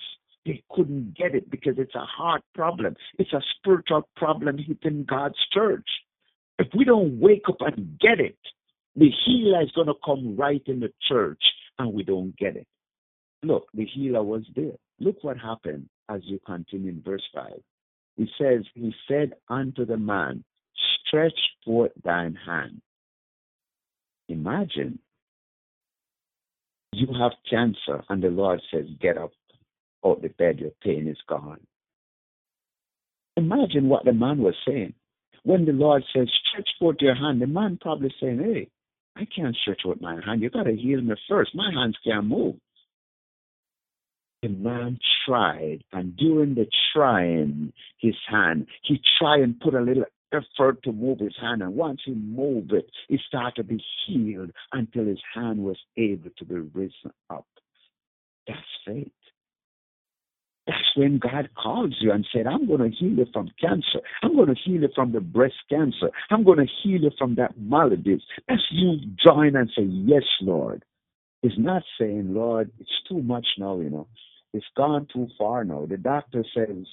They 0.44 0.64
couldn't 0.72 1.16
get 1.16 1.36
it 1.36 1.48
because 1.48 1.74
it's 1.78 1.94
a 1.94 2.04
heart 2.04 2.42
problem. 2.52 2.96
It's 3.20 3.32
a 3.32 3.40
spiritual 3.56 4.08
problem 4.16 4.58
hitting 4.58 5.06
God's 5.08 5.38
church. 5.52 5.86
If 6.58 6.66
we 6.76 6.84
don't 6.84 7.20
wake 7.20 7.44
up 7.48 7.60
and 7.60 7.96
get 8.00 8.18
it, 8.18 8.38
the 8.96 9.10
healer 9.24 9.62
is 9.62 9.70
going 9.76 9.86
to 9.86 9.94
come 10.04 10.36
right 10.36 10.62
in 10.66 10.80
the 10.80 10.92
church 11.08 11.42
and 11.78 11.94
we 11.94 12.02
don't 12.02 12.36
get 12.36 12.56
it. 12.56 12.66
Look, 13.44 13.68
the 13.72 13.86
healer 13.86 14.24
was 14.24 14.42
there. 14.56 14.72
Look 14.98 15.22
what 15.22 15.38
happened 15.38 15.88
as 16.08 16.22
you 16.24 16.40
continue 16.44 16.90
in 16.90 17.02
verse 17.02 17.22
5. 17.32 17.52
He 18.16 18.28
says, 18.36 18.64
He 18.74 18.92
said 19.06 19.34
unto 19.48 19.86
the 19.86 19.96
man, 19.96 20.42
Stretch 21.10 21.38
forth 21.64 21.90
thine 22.04 22.38
hand. 22.46 22.80
Imagine 24.28 25.00
you 26.92 27.08
have 27.20 27.32
cancer 27.48 28.04
and 28.08 28.22
the 28.22 28.28
Lord 28.28 28.60
says, 28.72 28.86
Get 29.00 29.18
up 29.18 29.32
out 30.06 30.22
the 30.22 30.28
bed, 30.28 30.60
your 30.60 30.70
pain 30.82 31.08
is 31.08 31.18
gone. 31.28 31.60
Imagine 33.36 33.88
what 33.88 34.04
the 34.04 34.12
man 34.12 34.38
was 34.38 34.54
saying. 34.66 34.94
When 35.42 35.64
the 35.64 35.72
Lord 35.72 36.04
says, 36.14 36.28
stretch 36.48 36.68
forth 36.78 36.96
your 37.00 37.14
hand, 37.14 37.40
the 37.40 37.46
man 37.46 37.78
probably 37.80 38.12
saying, 38.20 38.38
hey, 38.38 38.68
I 39.16 39.26
can't 39.34 39.56
stretch 39.56 39.82
out 39.86 40.00
my 40.00 40.20
hand. 40.24 40.42
You 40.42 40.50
got 40.50 40.64
to 40.64 40.74
heal 40.74 41.00
me 41.00 41.14
first. 41.28 41.54
My 41.54 41.70
hands 41.74 41.96
can't 42.04 42.26
move. 42.26 42.56
The 44.42 44.48
man 44.48 44.98
tried, 45.26 45.84
and 45.92 46.16
during 46.16 46.54
the 46.54 46.66
trying 46.94 47.72
his 47.98 48.14
hand, 48.26 48.66
he 48.82 49.00
tried 49.18 49.40
and 49.40 49.60
put 49.60 49.74
a 49.74 49.80
little 49.80 50.04
effort 50.32 50.82
to 50.84 50.92
move 50.92 51.20
his 51.20 51.36
hand. 51.40 51.62
And 51.62 51.74
once 51.74 52.00
he 52.04 52.14
moved 52.14 52.72
it, 52.72 52.90
he 53.08 53.18
started 53.28 53.56
to 53.56 53.64
be 53.64 53.82
healed 54.06 54.50
until 54.72 55.06
his 55.06 55.20
hand 55.34 55.60
was 55.60 55.78
able 55.96 56.30
to 56.38 56.44
be 56.44 56.56
risen 56.56 57.12
up. 57.30 57.46
That's 58.46 58.60
faith. 58.86 59.12
That's 60.66 60.78
when 60.96 61.18
God 61.18 61.50
calls 61.60 61.96
you 62.00 62.12
and 62.12 62.26
said, 62.32 62.46
I'm 62.46 62.66
going 62.66 62.80
to 62.90 62.96
heal 62.96 63.10
you 63.10 63.26
from 63.32 63.50
cancer. 63.60 64.00
I'm 64.22 64.36
going 64.36 64.48
to 64.48 64.54
heal 64.64 64.82
you 64.82 64.88
from 64.94 65.12
the 65.12 65.20
breast 65.20 65.54
cancer. 65.68 66.10
I'm 66.30 66.44
going 66.44 66.58
to 66.58 66.66
heal 66.82 67.00
you 67.02 67.10
from 67.18 67.34
that 67.36 67.58
malady. 67.58 68.22
That's 68.48 68.62
you 68.70 68.98
join 69.24 69.56
and 69.56 69.70
say, 69.76 69.82
Yes, 69.84 70.24
Lord. 70.42 70.84
It's 71.42 71.56
not 71.58 71.82
saying, 71.98 72.34
Lord, 72.34 72.70
it's 72.78 72.90
too 73.08 73.22
much 73.22 73.46
now, 73.58 73.80
you 73.80 73.90
know. 73.90 74.06
It's 74.52 74.66
gone 74.76 75.06
too 75.12 75.28
far 75.38 75.64
now. 75.64 75.86
The 75.88 75.96
doctor 75.96 76.44
says 76.54 76.84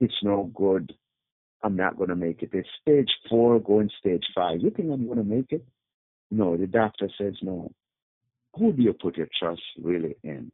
it's 0.00 0.14
no 0.22 0.50
good. 0.54 0.94
I'm 1.64 1.76
not 1.76 1.96
going 1.96 2.10
to 2.10 2.16
make 2.16 2.42
it. 2.42 2.50
It's 2.52 2.68
stage 2.82 3.10
four, 3.28 3.58
going 3.58 3.90
stage 3.98 4.24
five. 4.34 4.60
You 4.60 4.70
think 4.70 4.90
I'm 4.92 5.06
going 5.06 5.18
to 5.18 5.24
make 5.24 5.50
it? 5.50 5.64
No, 6.30 6.58
the 6.58 6.66
doctor 6.66 7.08
says 7.18 7.34
no. 7.42 7.72
Who 8.58 8.72
do 8.72 8.82
you 8.82 8.92
put 8.92 9.16
your 9.16 9.28
trust 9.40 9.62
really 9.82 10.14
in? 10.22 10.52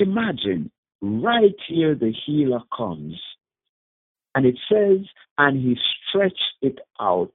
Imagine 0.00 0.72
right 1.00 1.54
here 1.68 1.94
the 1.94 2.12
healer 2.26 2.62
comes. 2.76 3.14
And 4.34 4.44
it 4.44 4.58
says, 4.68 5.06
and 5.38 5.62
he 5.62 5.76
stretched 6.08 6.34
it 6.60 6.80
out, 7.00 7.32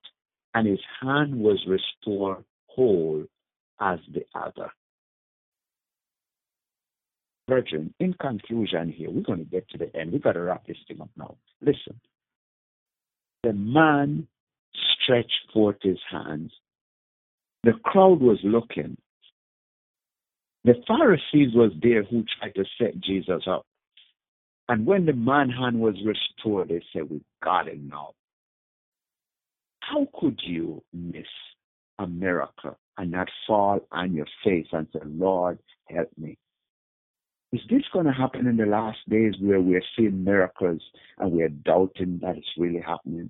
and 0.53 0.67
his 0.67 0.81
hand 1.01 1.39
was 1.39 1.65
restored 1.67 2.43
whole 2.67 3.23
as 3.79 3.99
the 4.13 4.25
other. 4.35 4.71
Virgin, 7.49 7.93
in 7.99 8.13
conclusion 8.13 8.91
here, 8.91 9.09
we're 9.09 9.23
going 9.23 9.39
to 9.39 9.45
get 9.45 9.67
to 9.69 9.77
the 9.77 9.93
end. 9.99 10.11
We've 10.11 10.23
got 10.23 10.33
to 10.33 10.41
wrap 10.41 10.65
this 10.67 10.77
thing 10.87 11.01
up 11.01 11.09
now. 11.17 11.35
Listen. 11.61 11.99
The 13.43 13.53
man 13.53 14.27
stretched 15.03 15.51
forth 15.53 15.77
his 15.81 15.97
hands. 16.09 16.51
The 17.63 17.73
crowd 17.83 18.21
was 18.21 18.39
looking. 18.43 18.97
The 20.63 20.75
Pharisees 20.87 21.53
was 21.55 21.71
there 21.81 22.03
who 22.03 22.23
tried 22.37 22.55
to 22.55 22.65
set 22.77 22.99
Jesus 23.01 23.43
up. 23.47 23.65
And 24.67 24.85
when 24.85 25.05
the 25.05 25.13
man 25.13 25.49
hand 25.49 25.79
was 25.79 25.95
restored, 26.05 26.69
they 26.69 26.83
said, 26.93 27.09
"We've 27.09 27.21
got 27.43 27.67
him 27.67 27.89
now. 27.89 28.13
How 29.79 30.07
could 30.19 30.39
you 30.43 30.83
miss 30.93 31.25
a 31.97 32.05
miracle 32.05 32.77
and 32.97 33.11
not 33.11 33.29
fall 33.47 33.79
on 33.91 34.13
your 34.13 34.27
face 34.43 34.67
and 34.71 34.87
say, 34.93 34.99
Lord, 35.05 35.57
help 35.87 36.09
me? 36.17 36.37
Is 37.51 37.61
this 37.69 37.81
going 37.91 38.05
to 38.05 38.11
happen 38.11 38.45
in 38.45 38.57
the 38.57 38.65
last 38.65 38.99
days 39.09 39.33
where 39.41 39.59
we're 39.59 39.83
seeing 39.97 40.23
miracles 40.23 40.81
and 41.17 41.31
we're 41.31 41.49
doubting 41.49 42.19
that 42.21 42.37
it's 42.37 42.47
really 42.57 42.81
happening? 42.81 43.29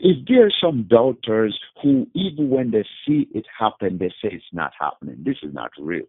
Is 0.00 0.16
there 0.26 0.46
are 0.46 0.52
some 0.60 0.88
doubters 0.90 1.58
who, 1.82 2.06
even 2.14 2.48
when 2.48 2.70
they 2.70 2.84
see 3.06 3.28
it 3.34 3.44
happen, 3.58 3.98
they 3.98 4.08
say 4.08 4.30
it's 4.32 4.44
not 4.52 4.72
happening? 4.78 5.16
This 5.22 5.36
is 5.42 5.52
not 5.52 5.70
real. 5.78 6.06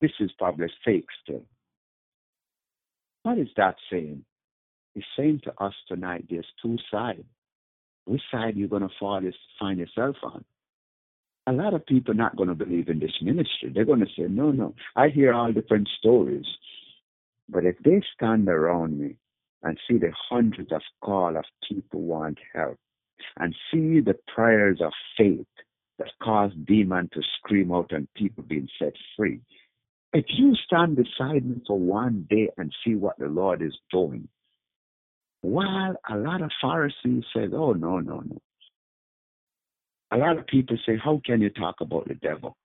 This 0.00 0.12
is 0.18 0.30
probably 0.38 0.68
fake 0.84 1.06
still. 1.22 1.44
What 3.22 3.38
is 3.38 3.48
that 3.56 3.76
saying? 3.90 4.24
It's 4.94 5.06
saying 5.16 5.42
to 5.44 5.52
us 5.62 5.74
tonight 5.86 6.24
there's 6.30 6.46
two 6.62 6.76
sides. 6.90 7.24
Which 8.06 8.22
side 8.32 8.56
you're 8.56 8.68
going 8.68 8.88
to 8.88 9.32
find 9.60 9.78
yourself 9.78 10.16
on? 10.22 10.44
A 11.48 11.52
lot 11.52 11.72
of 11.72 11.86
people 11.86 12.12
are 12.12 12.22
not 12.24 12.36
going 12.36 12.50
to 12.50 12.54
believe 12.54 12.90
in 12.90 12.98
this 12.98 13.22
ministry. 13.22 13.72
They're 13.72 13.86
going 13.86 14.00
to 14.00 14.06
say, 14.14 14.26
no, 14.28 14.50
no. 14.50 14.74
I 14.96 15.08
hear 15.08 15.32
all 15.32 15.50
different 15.50 15.88
stories. 15.98 16.44
But 17.48 17.64
if 17.64 17.78
they 17.82 18.02
stand 18.14 18.50
around 18.50 19.00
me 19.00 19.16
and 19.62 19.78
see 19.88 19.96
the 19.96 20.12
hundreds 20.28 20.72
of 20.72 20.82
call 21.00 21.38
of 21.38 21.44
people 21.66 22.02
want 22.02 22.36
help 22.54 22.76
and 23.38 23.54
see 23.70 24.00
the 24.00 24.16
prayers 24.34 24.80
of 24.84 24.92
faith 25.16 25.46
that 25.98 26.08
cause 26.22 26.52
demon 26.66 27.08
to 27.14 27.22
scream 27.38 27.72
out 27.72 27.92
and 27.92 28.12
people 28.12 28.44
being 28.44 28.68
set 28.78 28.92
free, 29.16 29.40
if 30.12 30.26
you 30.28 30.54
stand 30.66 30.96
beside 30.96 31.46
me 31.46 31.62
for 31.66 31.78
one 31.78 32.26
day 32.28 32.50
and 32.58 32.74
see 32.84 32.94
what 32.94 33.18
the 33.18 33.26
Lord 33.26 33.62
is 33.62 33.76
doing, 33.90 34.28
while 35.40 35.96
a 36.10 36.16
lot 36.16 36.42
of 36.42 36.50
Pharisees 36.60 37.24
said, 37.32 37.54
oh, 37.54 37.72
no, 37.72 38.00
no, 38.00 38.20
no. 38.20 38.38
A 40.10 40.16
lot 40.16 40.38
of 40.38 40.46
people 40.46 40.76
say, 40.86 40.96
how 40.96 41.20
can 41.24 41.40
you 41.40 41.50
talk 41.50 41.76
about 41.80 42.08
the 42.08 42.14
devil? 42.14 42.56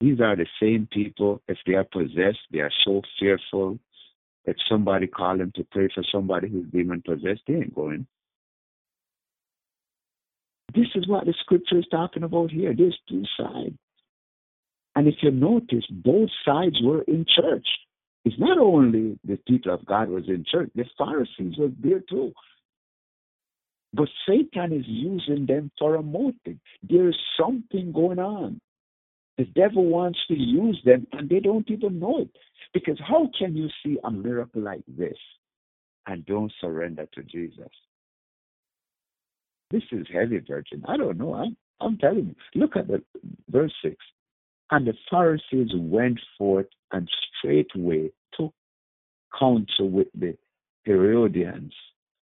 These 0.00 0.20
are 0.20 0.36
the 0.36 0.46
same 0.60 0.88
people, 0.92 1.40
if 1.48 1.56
they 1.66 1.74
are 1.74 1.84
possessed, 1.84 2.40
they 2.50 2.58
are 2.58 2.72
so 2.84 3.00
fearful. 3.18 3.78
If 4.44 4.56
somebody 4.68 5.06
call 5.06 5.38
them 5.38 5.52
to 5.54 5.64
pray 5.70 5.88
for 5.94 6.04
somebody 6.12 6.48
who's 6.48 6.66
demon 6.70 7.02
possessed, 7.06 7.42
they 7.46 7.54
ain't 7.54 7.74
going. 7.74 8.06
This 10.74 10.88
is 10.94 11.08
what 11.08 11.24
the 11.24 11.34
scripture 11.40 11.78
is 11.78 11.86
talking 11.90 12.24
about 12.24 12.50
here. 12.50 12.74
There's 12.76 12.98
two 13.08 13.22
sides. 13.38 13.76
And 14.96 15.08
if 15.08 15.14
you 15.22 15.30
notice, 15.30 15.86
both 15.90 16.28
sides 16.44 16.76
were 16.82 17.02
in 17.02 17.24
church. 17.24 17.66
It's 18.24 18.38
not 18.38 18.58
only 18.58 19.18
the 19.24 19.38
people 19.46 19.72
of 19.72 19.84
God 19.86 20.08
was 20.08 20.24
in 20.28 20.44
church, 20.50 20.70
the 20.74 20.84
Pharisees 20.98 21.56
were 21.58 21.70
there 21.82 22.00
too. 22.00 22.32
But 23.94 24.08
Satan 24.28 24.72
is 24.72 24.84
using 24.86 25.46
them 25.46 25.70
for 25.78 25.94
a 25.94 26.02
motive. 26.02 26.58
There 26.82 27.08
is 27.08 27.16
something 27.38 27.92
going 27.92 28.18
on. 28.18 28.60
The 29.38 29.44
devil 29.44 29.86
wants 29.86 30.18
to 30.28 30.34
use 30.34 30.80
them 30.84 31.06
and 31.12 31.28
they 31.28 31.40
don't 31.40 31.68
even 31.70 31.98
know 32.00 32.18
it. 32.20 32.30
Because 32.72 32.98
how 33.06 33.28
can 33.38 33.56
you 33.56 33.68
see 33.84 33.98
a 34.04 34.10
miracle 34.10 34.62
like 34.62 34.82
this 34.88 35.16
and 36.06 36.26
don't 36.26 36.52
surrender 36.60 37.06
to 37.14 37.22
Jesus? 37.22 37.70
This 39.70 39.82
is 39.92 40.06
heavy, 40.12 40.38
Virgin. 40.38 40.84
I 40.86 40.96
don't 40.96 41.18
know. 41.18 41.34
I'm, 41.34 41.56
I'm 41.80 41.98
telling 41.98 42.26
you. 42.26 42.60
Look 42.60 42.76
at 42.76 42.88
the 42.88 43.02
verse 43.50 43.72
6. 43.82 43.96
And 44.70 44.86
the 44.86 44.94
Pharisees 45.10 45.70
went 45.74 46.18
forth 46.36 46.66
and 46.92 47.08
straightway 47.38 48.10
took 48.36 48.52
counsel 49.38 49.88
with 49.88 50.08
the 50.14 50.36
Herodians 50.84 51.72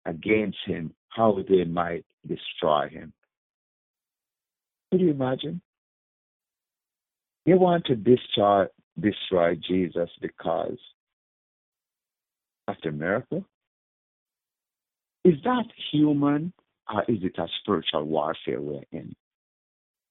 against 0.06 0.58
him, 0.66 0.94
how 1.10 1.38
they 1.48 1.64
might 1.66 2.06
destroy 2.28 2.90
him. 2.90 3.14
Could 4.92 5.02
you 5.02 5.12
imagine? 5.12 5.62
They 7.46 7.54
want 7.54 7.86
to 7.86 7.96
destroy, 7.96 8.66
destroy 9.00 9.56
Jesus 9.56 10.10
because 10.22 10.78
of 12.68 12.76
the 12.84 12.92
miracle? 12.92 13.46
Is 15.26 15.36
that 15.44 15.66
human 15.92 16.54
or 16.94 17.04
is 17.08 17.20
it 17.24 17.38
a 17.38 17.48
spiritual 17.62 18.06
warfare 18.06 18.62
we're 18.62 18.84
in? 18.92 19.16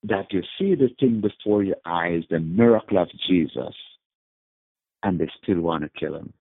that 0.04 0.32
you 0.32 0.42
see 0.58 0.74
the 0.74 0.88
thing 1.00 1.20
before 1.20 1.62
your 1.62 1.76
eyes, 1.84 2.22
the 2.30 2.38
miracle 2.38 2.98
of 2.98 3.08
Jesus, 3.28 3.74
and 5.02 5.18
they 5.18 5.28
still 5.42 5.60
want 5.60 5.82
to 5.82 5.90
kill 5.98 6.14
him. 6.14 6.32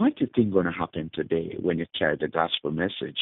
What 0.00 0.16
do 0.16 0.24
you 0.24 0.30
think 0.34 0.54
going 0.54 0.64
to 0.64 0.72
happen 0.72 1.10
today 1.12 1.54
when 1.60 1.78
you 1.78 1.84
carry 1.94 2.16
the 2.16 2.26
gospel 2.26 2.70
message? 2.70 3.18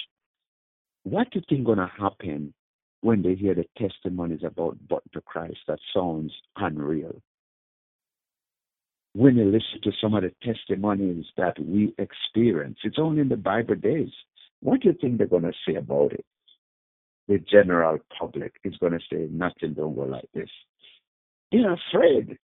What 1.02 1.28
do 1.32 1.40
you 1.40 1.44
think 1.48 1.66
going 1.66 1.78
to 1.78 1.90
happen 1.98 2.54
when 3.00 3.20
they 3.20 3.34
hear 3.34 3.52
the 3.56 3.64
testimonies 3.76 4.44
about 4.44 4.76
but 4.88 5.02
to 5.12 5.20
Christ 5.22 5.58
that 5.66 5.80
sounds 5.92 6.32
unreal? 6.54 7.20
When 9.14 9.36
you 9.36 9.46
listen 9.46 9.80
to 9.82 9.92
some 10.00 10.14
of 10.14 10.22
the 10.22 10.32
testimonies 10.44 11.24
that 11.36 11.58
we 11.58 11.94
experience, 11.98 12.78
it's 12.84 13.00
only 13.00 13.22
in 13.22 13.28
the 13.28 13.36
Bible 13.36 13.74
days. 13.74 14.12
What 14.60 14.82
do 14.82 14.90
you 14.90 14.94
think 15.00 15.18
they're 15.18 15.26
going 15.26 15.42
to 15.42 15.52
say 15.66 15.74
about 15.74 16.12
it? 16.12 16.24
the 17.26 17.38
general 17.38 17.98
public 18.18 18.54
is 18.64 18.74
going 18.78 18.92
to 18.92 19.00
say 19.12 19.28
nothing 19.30 19.74
don't 19.74 19.94
go 19.94 20.02
like 20.02 20.28
this. 20.32 20.48
They're 21.52 21.74
afraid. 21.74 22.38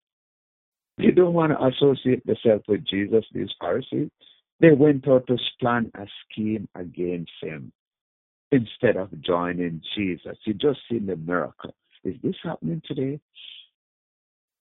They 0.97 1.11
don't 1.11 1.33
want 1.33 1.51
to 1.51 1.65
associate 1.65 2.25
themselves 2.25 2.63
with 2.67 2.85
Jesus, 2.85 3.25
these 3.33 3.49
Pharisees. 3.59 4.09
They 4.59 4.71
went 4.71 5.07
out 5.07 5.27
to 5.27 5.37
plan 5.59 5.91
a 5.95 6.05
scheme 6.23 6.67
against 6.75 7.31
him 7.41 7.71
instead 8.51 8.97
of 8.97 9.09
joining 9.21 9.81
Jesus. 9.95 10.37
You 10.45 10.53
just 10.53 10.79
seen 10.89 11.07
the 11.07 11.15
miracle. 11.15 11.75
Is 12.03 12.15
this 12.23 12.35
happening 12.43 12.81
today? 12.85 13.19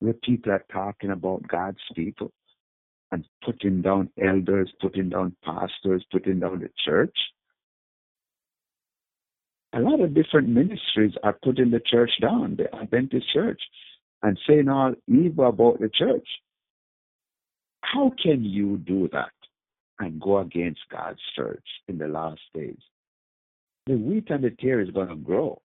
Where 0.01 0.15
people 0.15 0.53
are 0.53 0.65
talking 0.73 1.11
about 1.11 1.47
God's 1.47 1.79
people 1.95 2.33
and 3.13 3.25
putting 3.45 3.83
down 3.83 4.09
elders, 4.21 4.73
putting 4.81 5.11
down 5.11 5.37
pastors, 5.45 6.05
putting 6.11 6.41
down 6.41 6.61
the 6.61 6.71
church? 6.85 7.17
a 9.73 9.81
lot 9.81 10.01
of 10.01 10.15
different 10.15 10.49
ministries 10.49 11.13
are 11.23 11.37
putting 11.43 11.71
the 11.71 11.81
church 11.81 12.11
down, 12.21 12.57
the 12.57 12.75
Adventist 12.75 13.27
church, 13.33 13.61
and 14.23 14.39
saying 14.47 14.69
all 14.69 14.95
evil 15.09 15.49
about 15.49 15.81
the 15.81 15.89
church. 15.89 16.27
How 17.83 18.13
can 18.23 18.45
you 18.45 18.79
do 18.79 19.09
that 19.13 19.33
and 19.99 20.21
go 20.21 20.39
against 20.39 20.81
God's 20.91 21.21
church 21.37 21.67
in 21.89 21.99
the 21.99 22.09
last 22.09 22.41
days? 22.55 22.79
The 23.87 23.95
wheat 23.95 24.31
and 24.31 24.45
the 24.45 24.51
tare 24.51 24.81
is 24.81 24.91
going 24.91 25.09
to 25.09 25.17
grow. 25.17 25.61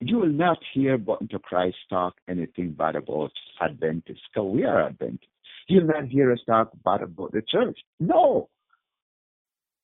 You 0.00 0.18
will 0.18 0.26
not 0.26 0.58
hear 0.74 0.98
Button 0.98 1.28
to 1.28 1.38
Christ 1.38 1.76
talk 1.88 2.14
anything 2.28 2.72
bad 2.72 2.96
about 2.96 3.32
Adventists, 3.60 4.20
because 4.34 4.52
we 4.52 4.64
are 4.64 4.88
Adventists. 4.88 5.28
You'll 5.68 5.86
not 5.86 6.06
hear 6.08 6.32
us 6.32 6.40
talk 6.46 6.70
bad 6.84 7.02
about 7.02 7.32
the 7.32 7.42
church. 7.42 7.78
No, 7.98 8.48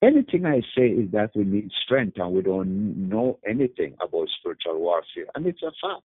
anything 0.02 0.44
I 0.44 0.60
say 0.76 0.88
is 0.88 1.10
that 1.12 1.30
we 1.34 1.44
need 1.44 1.70
strength 1.84 2.18
and 2.18 2.32
we 2.32 2.42
don't 2.42 3.08
know 3.08 3.38
anything 3.48 3.94
about 4.02 4.28
spiritual 4.38 4.80
warfare. 4.80 5.26
And 5.34 5.46
it's 5.46 5.62
a 5.62 5.72
fact. 5.80 6.02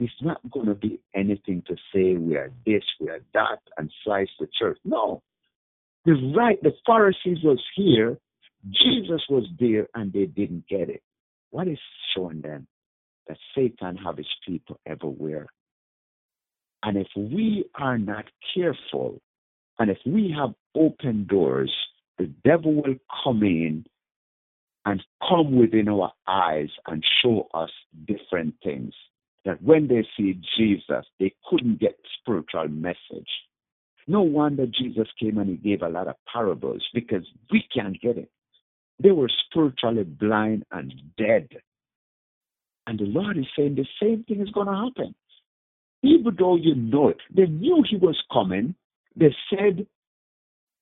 It's 0.00 0.12
not 0.20 0.40
going 0.50 0.66
to 0.66 0.74
be 0.74 1.00
anything 1.14 1.62
to 1.68 1.76
say 1.94 2.16
we 2.16 2.36
are 2.36 2.50
this, 2.66 2.82
we 3.00 3.08
are 3.08 3.20
that, 3.34 3.60
and 3.78 3.92
slice 4.04 4.30
the 4.40 4.48
church. 4.58 4.78
No. 4.84 5.22
The 6.04 6.14
right, 6.36 6.60
the 6.62 6.72
Pharisees 6.84 7.38
was 7.44 7.62
here, 7.76 8.18
Jesus 8.70 9.22
was 9.28 9.44
there, 9.60 9.88
and 9.94 10.12
they 10.12 10.26
didn't 10.26 10.66
get 10.68 10.88
it. 10.88 11.02
What 11.50 11.68
is 11.68 11.78
showing 12.14 12.40
them? 12.40 12.66
That 13.28 13.36
Satan 13.54 13.96
have 13.96 14.16
his 14.16 14.26
people 14.46 14.80
everywhere. 14.86 15.46
And 16.82 16.96
if 16.96 17.08
we 17.16 17.64
are 17.76 17.98
not 17.98 18.24
careful, 18.54 19.20
and 19.78 19.90
if 19.90 19.98
we 20.04 20.34
have 20.36 20.54
open 20.74 21.26
doors, 21.28 21.72
the 22.18 22.26
devil 22.44 22.74
will 22.74 22.96
come 23.24 23.42
in 23.42 23.84
and 24.84 25.02
come 25.28 25.56
within 25.56 25.88
our 25.88 26.12
eyes 26.26 26.70
and 26.86 27.04
show 27.22 27.48
us 27.54 27.70
different 28.06 28.54
things. 28.64 28.92
That 29.44 29.62
when 29.62 29.88
they 29.88 30.06
see 30.16 30.40
Jesus, 30.56 31.04
they 31.18 31.34
couldn't 31.48 31.80
get 31.80 31.98
spiritual 32.20 32.68
message. 32.68 33.28
No 34.06 34.22
wonder 34.22 34.66
Jesus 34.66 35.08
came 35.18 35.38
and 35.38 35.50
he 35.50 35.56
gave 35.56 35.82
a 35.82 35.88
lot 35.88 36.08
of 36.08 36.16
parables 36.32 36.82
because 36.94 37.26
we 37.50 37.64
can't 37.74 38.00
get 38.00 38.18
it. 38.18 38.30
They 39.02 39.10
were 39.12 39.30
spiritually 39.48 40.04
blind 40.04 40.64
and 40.70 40.92
dead. 41.18 41.48
And 42.86 42.98
the 42.98 43.04
Lord 43.04 43.38
is 43.38 43.46
saying 43.56 43.76
the 43.76 43.86
same 44.00 44.24
thing 44.24 44.40
is 44.40 44.50
going 44.50 44.66
to 44.68 44.74
happen. 44.74 45.14
even 46.02 46.36
though 46.38 46.56
you 46.56 46.74
know 46.74 47.08
it. 47.08 47.18
They 47.34 47.46
knew 47.46 47.84
he 47.88 47.96
was 47.96 48.20
coming. 48.32 48.74
They 49.16 49.34
said 49.50 49.86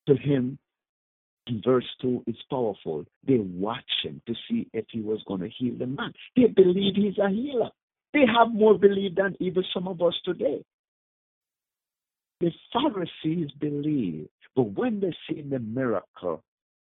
to 0.09 0.17
him, 0.17 0.59
in 1.47 1.63
verse 1.65 1.87
2 2.03 2.25
it's 2.27 2.39
powerful. 2.49 3.05
They 3.27 3.39
watched 3.39 4.05
him 4.05 4.23
to 4.27 4.35
see 4.49 4.69
if 4.73 4.85
he 4.91 5.01
was 5.01 5.21
going 5.27 5.41
to 5.41 5.49
heal 5.49 5.75
the 5.79 5.87
man. 5.87 6.13
They 6.37 6.47
believe 6.47 6.95
he's 6.97 7.19
a 7.19 7.29
healer. 7.29 7.71
They 8.13 8.27
have 8.27 8.53
more 8.53 8.79
belief 8.79 9.15
than 9.15 9.37
even 9.39 9.65
some 9.73 9.87
of 9.87 10.03
us 10.03 10.15
today. 10.25 10.65
The 12.41 12.51
Pharisees 12.73 13.51
believe, 13.59 14.29
but 14.57 14.73
when 14.73 15.01
they 15.01 15.15
see 15.29 15.43
the 15.43 15.59
miracle, 15.59 16.43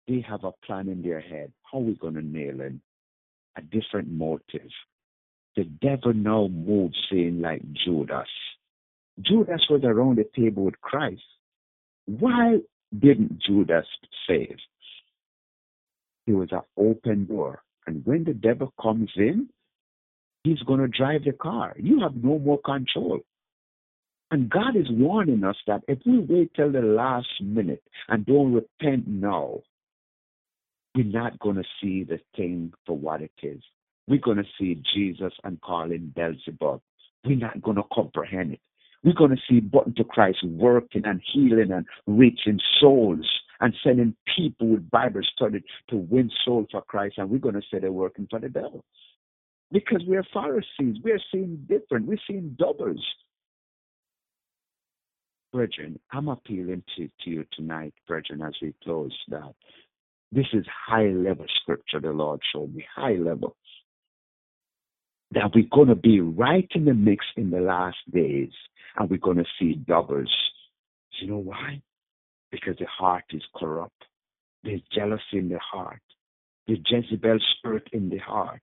they 0.08 0.24
have 0.28 0.44
a 0.44 0.52
plan 0.64 0.88
in 0.88 1.02
their 1.02 1.20
head. 1.20 1.52
How 1.70 1.78
are 1.78 1.82
we 1.82 1.94
going 1.94 2.14
to 2.14 2.22
nail 2.22 2.60
him? 2.60 2.80
A 3.56 3.62
different 3.62 4.08
motive. 4.10 4.70
The 5.56 5.64
devil 5.64 6.14
now 6.14 6.48
moves 6.48 6.98
in 7.10 7.42
like 7.42 7.62
Judas. 7.84 8.28
Judas 9.20 9.60
was 9.68 9.82
around 9.84 10.16
the 10.16 10.28
table 10.34 10.64
with 10.64 10.80
Christ. 10.80 11.22
Why 12.06 12.58
didn't 12.98 13.42
Judas 13.46 13.86
save? 14.26 14.56
It 16.26 16.32
was 16.32 16.48
an 16.52 16.62
open 16.76 17.26
door. 17.26 17.62
And 17.86 18.06
when 18.06 18.24
the 18.24 18.32
devil 18.32 18.72
comes 18.80 19.10
in, 19.16 19.48
he's 20.44 20.60
going 20.60 20.80
to 20.80 20.88
drive 20.88 21.24
the 21.24 21.32
car. 21.32 21.74
You 21.78 22.00
have 22.00 22.16
no 22.16 22.38
more 22.38 22.58
control. 22.58 23.20
And 24.30 24.48
God 24.48 24.76
is 24.76 24.86
warning 24.90 25.44
us 25.44 25.56
that 25.66 25.82
if 25.88 25.98
we 26.06 26.18
wait 26.18 26.54
till 26.54 26.72
the 26.72 26.80
last 26.80 27.28
minute 27.40 27.82
and 28.08 28.24
don't 28.24 28.54
repent 28.54 29.06
now, 29.06 29.60
we're 30.94 31.04
not 31.04 31.38
going 31.38 31.56
to 31.56 31.64
see 31.80 32.04
the 32.04 32.18
thing 32.36 32.72
for 32.86 32.96
what 32.96 33.20
it 33.20 33.32
is. 33.42 33.62
We're 34.08 34.20
going 34.20 34.38
to 34.38 34.44
see 34.58 34.82
Jesus 34.94 35.32
and 35.44 35.60
call 35.60 35.90
him 35.90 36.12
Beelzebub. 36.16 36.80
We're 37.24 37.36
not 37.36 37.62
going 37.62 37.76
to 37.76 37.84
comprehend 37.92 38.54
it. 38.54 38.60
We're 39.04 39.14
going 39.14 39.30
to 39.30 39.42
see 39.48 39.60
Button 39.60 39.94
to 39.96 40.04
Christ 40.04 40.38
working 40.44 41.02
and 41.04 41.20
healing 41.32 41.72
and 41.72 41.86
reaching 42.06 42.60
souls 42.80 43.28
and 43.60 43.74
sending 43.84 44.14
people 44.36 44.68
with 44.68 44.90
Bible 44.90 45.22
study 45.34 45.62
to 45.90 45.96
win 45.96 46.30
souls 46.44 46.68
for 46.72 46.82
Christ. 46.82 47.18
And 47.18 47.30
we're 47.30 47.38
going 47.38 47.54
to 47.54 47.62
say 47.70 47.78
they're 47.80 47.92
working 47.92 48.26
for 48.30 48.40
the 48.40 48.48
devil. 48.48 48.84
Because 49.72 50.02
we're 50.06 50.24
Pharisees. 50.32 50.96
We're 51.02 51.20
seeing 51.32 51.66
different. 51.68 52.06
We're 52.06 52.18
seeing 52.26 52.56
doubles. 52.58 53.04
Brethren, 55.52 55.98
I'm 56.12 56.28
appealing 56.28 56.82
to, 56.96 57.08
to 57.24 57.30
you 57.30 57.44
tonight, 57.52 57.94
brethren, 58.06 58.42
as 58.42 58.54
we 58.62 58.74
close 58.82 59.16
that. 59.28 59.54
This 60.30 60.46
is 60.54 60.64
high 60.86 61.08
level 61.08 61.44
scripture 61.60 62.00
the 62.00 62.10
Lord 62.10 62.40
showed 62.54 62.74
me, 62.74 62.84
high 62.94 63.16
level. 63.16 63.54
That 65.32 65.50
we're 65.54 65.66
going 65.70 65.88
to 65.88 65.94
be 65.94 66.20
right 66.20 66.68
in 66.74 66.86
the 66.86 66.94
mix 66.94 67.24
in 67.36 67.50
the 67.50 67.60
last 67.60 67.98
days 68.12 68.50
and 68.96 69.10
we're 69.10 69.18
going 69.18 69.38
to 69.38 69.44
see 69.58 69.74
doubles. 69.74 70.34
Do 71.18 71.26
You 71.26 71.32
know 71.32 71.38
why? 71.38 71.82
Because 72.50 72.76
the 72.78 72.86
heart 72.86 73.24
is 73.30 73.42
corrupt. 73.56 74.04
There's 74.62 74.82
jealousy 74.92 75.38
in 75.38 75.48
the 75.48 75.58
heart. 75.58 76.02
The 76.66 76.78
Jezebel 76.86 77.38
spirit 77.58 77.88
in 77.92 78.08
the 78.08 78.18
heart. 78.18 78.62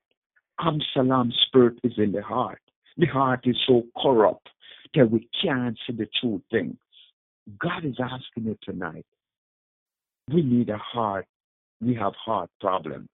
Absalom 0.60 1.32
spirit 1.48 1.80
is 1.84 1.94
in 1.98 2.12
the 2.12 2.22
heart. 2.22 2.62
The 2.98 3.06
heart 3.06 3.42
is 3.46 3.58
so 3.68 3.84
corrupt 4.02 4.50
that 4.96 5.10
we 5.10 5.28
can't 5.42 5.78
see 5.88 5.94
the 5.94 6.08
true 6.20 6.42
thing. 6.52 6.78
God 7.58 7.86
is 7.86 7.96
asking 8.00 8.46
you 8.46 8.58
tonight. 8.62 9.06
We 10.32 10.42
need 10.42 10.70
a 10.70 10.78
heart. 10.78 11.26
We 11.82 11.96
have 11.96 12.14
heart 12.16 12.50
problem. 12.60 13.08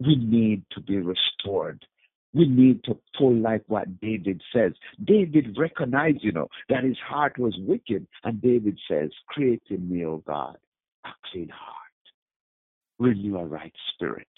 We 0.00 0.16
need 0.16 0.64
to 0.72 0.80
be 0.80 0.98
restored. 0.98 1.84
We 2.34 2.46
need 2.46 2.84
to 2.84 2.98
pull 3.16 3.34
like 3.34 3.62
what 3.68 4.00
David 4.00 4.42
says. 4.52 4.72
David 5.02 5.56
recognized, 5.56 6.18
you 6.20 6.32
know, 6.32 6.48
that 6.68 6.84
his 6.84 6.98
heart 6.98 7.38
was 7.38 7.56
wicked. 7.60 8.06
And 8.24 8.42
David 8.42 8.78
says, 8.90 9.10
Create 9.28 9.62
in 9.70 9.88
me, 9.88 10.04
O 10.04 10.18
God, 10.26 10.58
a 11.04 11.10
clean 11.30 11.48
heart. 11.48 11.76
Renew 12.98 13.38
a 13.38 13.46
right 13.46 13.72
spirit. 13.94 14.28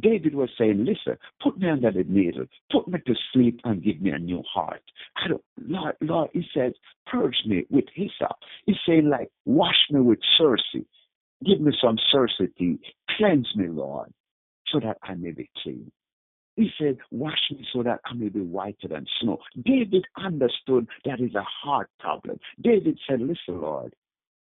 David 0.00 0.34
was 0.34 0.48
saying, 0.58 0.84
Listen, 0.84 1.18
put 1.42 1.58
me 1.58 1.68
under 1.68 1.90
the 1.90 2.04
needle, 2.04 2.46
put 2.70 2.88
me 2.88 2.98
to 3.06 3.14
sleep 3.32 3.60
and 3.64 3.82
give 3.82 4.00
me 4.00 4.10
a 4.10 4.18
new 4.18 4.42
heart. 4.42 4.82
I 5.16 5.28
don't, 5.28 5.44
Lord, 5.66 5.96
Lord, 6.00 6.30
he 6.32 6.44
says, 6.54 6.72
purge 7.06 7.36
me 7.46 7.64
with 7.70 7.84
hyssop. 7.94 8.36
He's 8.66 8.76
saying, 8.86 9.08
like, 9.08 9.30
wash 9.44 9.76
me 9.90 10.00
with 10.00 10.20
Circe. 10.38 10.62
Give 11.44 11.60
me 11.60 11.72
some 11.82 11.98
Circe 12.10 12.40
Cleanse 13.18 13.48
me, 13.56 13.68
Lord, 13.68 14.12
so 14.68 14.80
that 14.80 14.98
I 15.02 15.14
may 15.14 15.32
be 15.32 15.50
clean. 15.62 15.90
He 16.56 16.70
said, 16.78 16.98
Wash 17.10 17.50
me 17.50 17.66
so 17.72 17.82
that 17.82 18.00
I 18.04 18.14
may 18.14 18.28
be 18.28 18.40
whiter 18.40 18.88
than 18.88 19.06
snow. 19.20 19.38
David 19.64 20.04
understood 20.22 20.86
that 21.04 21.20
is 21.20 21.34
a 21.34 21.42
heart 21.42 21.88
problem. 21.98 22.38
David 22.60 22.98
said, 23.08 23.20
Listen, 23.20 23.60
Lord, 23.60 23.94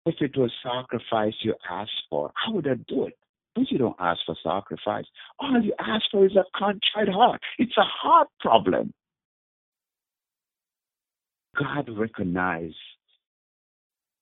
if 0.05 0.15
it 0.19 0.36
was 0.36 0.51
sacrifice 0.63 1.34
you 1.41 1.53
asked 1.69 1.91
for, 2.09 2.32
I 2.45 2.51
would 2.51 2.65
have 2.65 2.86
do 2.88 3.05
it. 3.05 3.17
But 3.56 3.70
you 3.70 3.78
don't 3.78 3.95
ask 3.99 4.20
for 4.26 4.36
sacrifice. 4.43 5.06
All 5.39 5.62
you 5.62 5.74
ask 5.80 6.04
for 6.12 6.26
is 6.26 6.36
a 6.36 6.43
contrite 6.58 7.14
heart. 7.14 7.41
It's 7.60 7.78
a 7.78 7.84
heart 7.84 8.28
problem. 8.39 8.93
God 11.58 11.88
recognized 11.95 12.76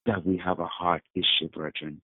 that 0.05 0.25
we 0.25 0.37
have 0.43 0.59
a 0.59 0.65
heart 0.65 1.03
issue, 1.15 1.49
brethren. 1.53 2.01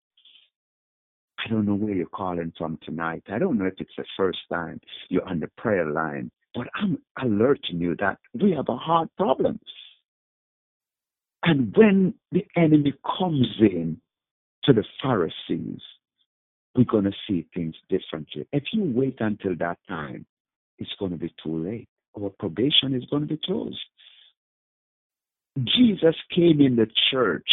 I 1.43 1.49
don't 1.49 1.65
know 1.65 1.75
where 1.75 1.93
you're 1.93 2.07
calling 2.07 2.53
from 2.57 2.79
tonight. 2.83 3.23
I 3.27 3.39
don't 3.39 3.57
know 3.57 3.65
if 3.65 3.75
it's 3.77 3.91
the 3.97 4.05
first 4.15 4.39
time 4.51 4.79
you're 5.09 5.27
on 5.27 5.39
the 5.39 5.49
prayer 5.57 5.89
line, 5.89 6.31
but 6.55 6.67
I'm 6.75 6.97
alerting 7.21 7.79
you 7.79 7.95
that 7.99 8.17
we 8.33 8.51
have 8.51 8.69
a 8.69 8.77
heart 8.77 9.09
problem. 9.17 9.59
And 11.43 11.75
when 11.75 12.13
the 12.31 12.45
enemy 12.55 12.93
comes 13.17 13.47
in 13.59 14.01
to 14.63 14.73
the 14.73 14.83
Pharisees, 15.01 15.81
we're 16.77 16.85
going 16.85 17.05
to 17.05 17.13
see 17.27 17.47
things 17.53 17.75
differently. 17.89 18.47
If 18.53 18.65
you 18.71 18.83
wait 18.83 19.17
until 19.19 19.55
that 19.57 19.79
time, 19.87 20.25
it's 20.77 20.93
going 20.99 21.11
to 21.11 21.17
be 21.17 21.33
too 21.43 21.57
late. 21.65 21.89
Our 22.17 22.29
probation 22.29 22.93
is 22.93 23.03
going 23.09 23.23
to 23.23 23.27
be 23.27 23.39
closed. 23.43 23.79
Jesus 25.57 26.15
came 26.33 26.61
in 26.61 26.75
the 26.75 26.87
church 27.09 27.49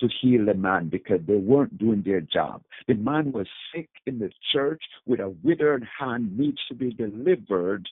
to 0.00 0.08
heal 0.20 0.46
the 0.46 0.54
man 0.54 0.88
because 0.88 1.20
they 1.26 1.36
weren't 1.36 1.78
doing 1.78 2.02
their 2.04 2.20
job. 2.20 2.62
The 2.88 2.94
man 2.94 3.30
was 3.30 3.46
sick 3.72 3.88
in 4.06 4.18
the 4.18 4.30
church 4.52 4.82
with 5.06 5.20
a 5.20 5.32
withered 5.44 5.86
hand, 5.98 6.36
needs 6.36 6.58
to 6.68 6.74
be 6.74 6.92
delivered 6.92 7.88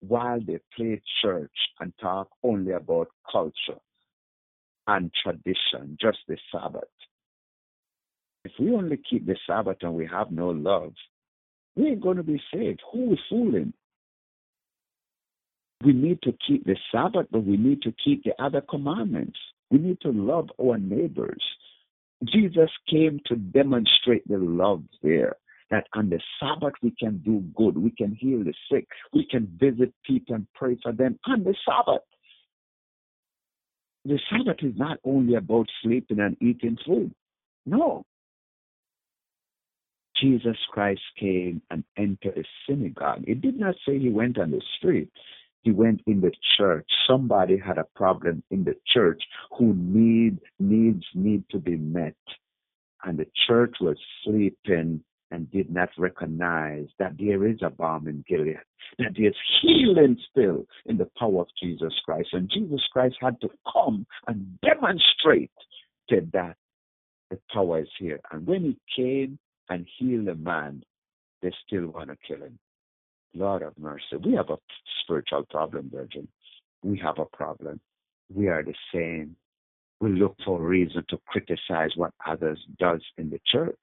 while 0.00 0.38
they 0.38 0.60
play 0.76 1.00
church 1.22 1.50
and 1.80 1.94
talk 1.98 2.28
only 2.42 2.72
about 2.72 3.08
culture 3.32 3.80
and 4.86 5.10
tradition, 5.22 5.96
just 5.98 6.18
the 6.28 6.36
Sabbath. 6.52 6.84
If 8.46 8.52
we 8.60 8.72
only 8.72 8.96
keep 9.10 9.26
the 9.26 9.36
Sabbath 9.44 9.78
and 9.82 9.94
we 9.94 10.06
have 10.06 10.30
no 10.30 10.50
love, 10.50 10.92
we 11.74 11.88
ain't 11.88 12.00
going 12.00 12.18
to 12.18 12.22
be 12.22 12.40
saved. 12.54 12.80
Who 12.92 13.12
is 13.12 13.18
fooling? 13.28 13.72
We 15.84 15.92
need 15.92 16.22
to 16.22 16.32
keep 16.46 16.64
the 16.64 16.76
Sabbath, 16.92 17.26
but 17.32 17.44
we 17.44 17.56
need 17.56 17.82
to 17.82 17.92
keep 18.04 18.22
the 18.22 18.40
other 18.40 18.60
commandments. 18.60 19.36
We 19.70 19.78
need 19.78 20.00
to 20.02 20.12
love 20.12 20.48
our 20.62 20.78
neighbors. 20.78 21.42
Jesus 22.24 22.70
came 22.88 23.20
to 23.26 23.34
demonstrate 23.34 24.26
the 24.28 24.38
love 24.38 24.84
there. 25.02 25.34
That 25.72 25.88
on 25.94 26.08
the 26.08 26.20
Sabbath 26.38 26.74
we 26.80 26.92
can 26.92 27.18
do 27.24 27.40
good, 27.56 27.76
we 27.76 27.90
can 27.90 28.14
heal 28.14 28.44
the 28.44 28.54
sick, 28.70 28.86
we 29.12 29.26
can 29.28 29.48
visit 29.58 29.92
people 30.06 30.36
and 30.36 30.46
pray 30.54 30.78
for 30.80 30.92
them 30.92 31.18
on 31.26 31.42
the 31.42 31.56
Sabbath. 31.68 32.04
The 34.04 34.20
Sabbath 34.30 34.58
is 34.62 34.74
not 34.76 34.98
only 35.02 35.34
about 35.34 35.66
sleeping 35.82 36.20
and 36.20 36.36
eating 36.40 36.78
food. 36.86 37.12
No. 37.66 38.04
Jesus 40.20 40.56
Christ 40.70 41.02
came 41.18 41.62
and 41.70 41.84
entered 41.96 42.38
a 42.38 42.44
synagogue. 42.68 43.24
It 43.26 43.40
did 43.40 43.58
not 43.58 43.74
say 43.86 43.98
he 43.98 44.10
went 44.10 44.38
on 44.38 44.50
the 44.50 44.62
street 44.78 45.10
he 45.66 45.72
went 45.72 46.00
in 46.06 46.20
the 46.20 46.30
church. 46.56 46.88
Somebody 47.08 47.58
had 47.58 47.76
a 47.76 47.88
problem 47.96 48.40
in 48.52 48.62
the 48.62 48.76
church 48.94 49.20
who 49.58 49.74
need 49.74 50.38
needs 50.60 51.02
need 51.12 51.42
to 51.50 51.58
be 51.58 51.76
met. 51.76 52.14
And 53.02 53.18
the 53.18 53.26
church 53.48 53.74
was 53.80 53.96
sleeping 54.22 55.02
and 55.32 55.50
did 55.50 55.68
not 55.68 55.88
recognize 55.98 56.86
that 57.00 57.16
there 57.18 57.44
is 57.48 57.58
a 57.62 57.70
balm 57.70 58.06
in 58.06 58.24
Gilead, 58.28 58.60
that 59.00 59.14
there's 59.18 59.36
healing 59.60 60.16
still 60.30 60.66
in 60.84 60.98
the 60.98 61.10
power 61.18 61.40
of 61.40 61.48
Jesus 61.60 61.94
Christ. 62.04 62.28
And 62.32 62.48
Jesus 62.48 62.82
Christ 62.92 63.16
had 63.20 63.40
to 63.40 63.48
come 63.72 64.06
and 64.28 64.60
demonstrate 64.60 65.50
that 66.08 66.54
the 67.28 67.38
power 67.52 67.80
is 67.80 67.88
here. 67.98 68.20
And 68.30 68.46
when 68.46 68.62
he 68.62 68.78
came 68.94 69.40
and 69.68 69.86
heal 69.98 70.24
the 70.24 70.34
man, 70.34 70.82
they 71.42 71.52
still 71.66 71.88
want 71.88 72.10
to 72.10 72.16
kill 72.26 72.44
him. 72.44 72.58
Lord 73.34 73.62
of 73.62 73.78
mercy. 73.78 74.16
We 74.24 74.34
have 74.34 74.50
a 74.50 74.58
spiritual 75.02 75.44
problem, 75.50 75.90
Virgin. 75.94 76.28
We 76.82 76.98
have 76.98 77.18
a 77.18 77.26
problem. 77.36 77.80
We 78.34 78.48
are 78.48 78.62
the 78.62 78.74
same. 78.92 79.36
We 80.00 80.10
look 80.10 80.36
for 80.44 80.60
a 80.60 80.64
reason 80.64 81.04
to 81.10 81.18
criticize 81.26 81.90
what 81.96 82.12
others 82.26 82.58
does 82.78 83.02
in 83.18 83.30
the 83.30 83.40
church. 83.50 83.78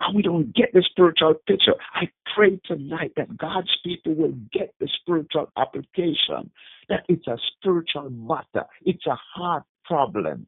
and 0.00 0.14
we 0.14 0.22
don't 0.22 0.54
get 0.54 0.72
the 0.72 0.82
spiritual 0.90 1.34
picture. 1.46 1.74
I 1.94 2.08
pray 2.34 2.60
tonight 2.66 3.12
that 3.16 3.36
God's 3.36 3.70
people 3.84 4.14
will 4.14 4.34
get 4.52 4.74
the 4.80 4.88
spiritual 5.00 5.50
application, 5.56 6.50
that 6.88 7.04
it's 7.08 7.26
a 7.26 7.38
spiritual 7.56 8.10
matter, 8.10 8.66
it's 8.84 9.06
a 9.06 9.16
heart 9.34 9.64
problem. 9.84 10.46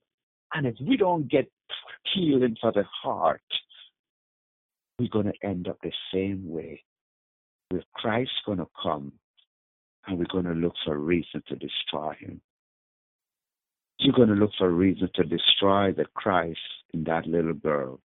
And 0.54 0.66
if 0.66 0.74
we 0.86 0.96
don't 0.96 1.30
get 1.30 1.50
healing 2.14 2.56
for 2.60 2.72
the 2.72 2.84
heart, 3.02 3.42
we're 4.98 5.08
going 5.08 5.26
to 5.26 5.46
end 5.46 5.68
up 5.68 5.78
the 5.82 5.92
same 6.12 6.48
way. 6.48 6.82
With 7.70 7.84
Christ 7.94 8.30
going 8.46 8.58
to 8.58 8.68
come, 8.82 9.12
and 10.06 10.18
we're 10.18 10.24
going 10.30 10.46
to 10.46 10.52
look 10.52 10.74
for 10.84 10.94
a 10.94 10.98
reason 10.98 11.42
to 11.48 11.56
destroy 11.56 12.14
him. 12.18 12.40
You're 13.98 14.14
going 14.14 14.28
to 14.28 14.34
look 14.34 14.52
for 14.56 14.68
a 14.68 14.72
reason 14.72 15.10
to 15.16 15.24
destroy 15.24 15.92
the 15.92 16.06
Christ 16.14 16.60
in 16.94 17.04
that 17.04 17.26
little 17.26 17.52
girl 17.52 18.00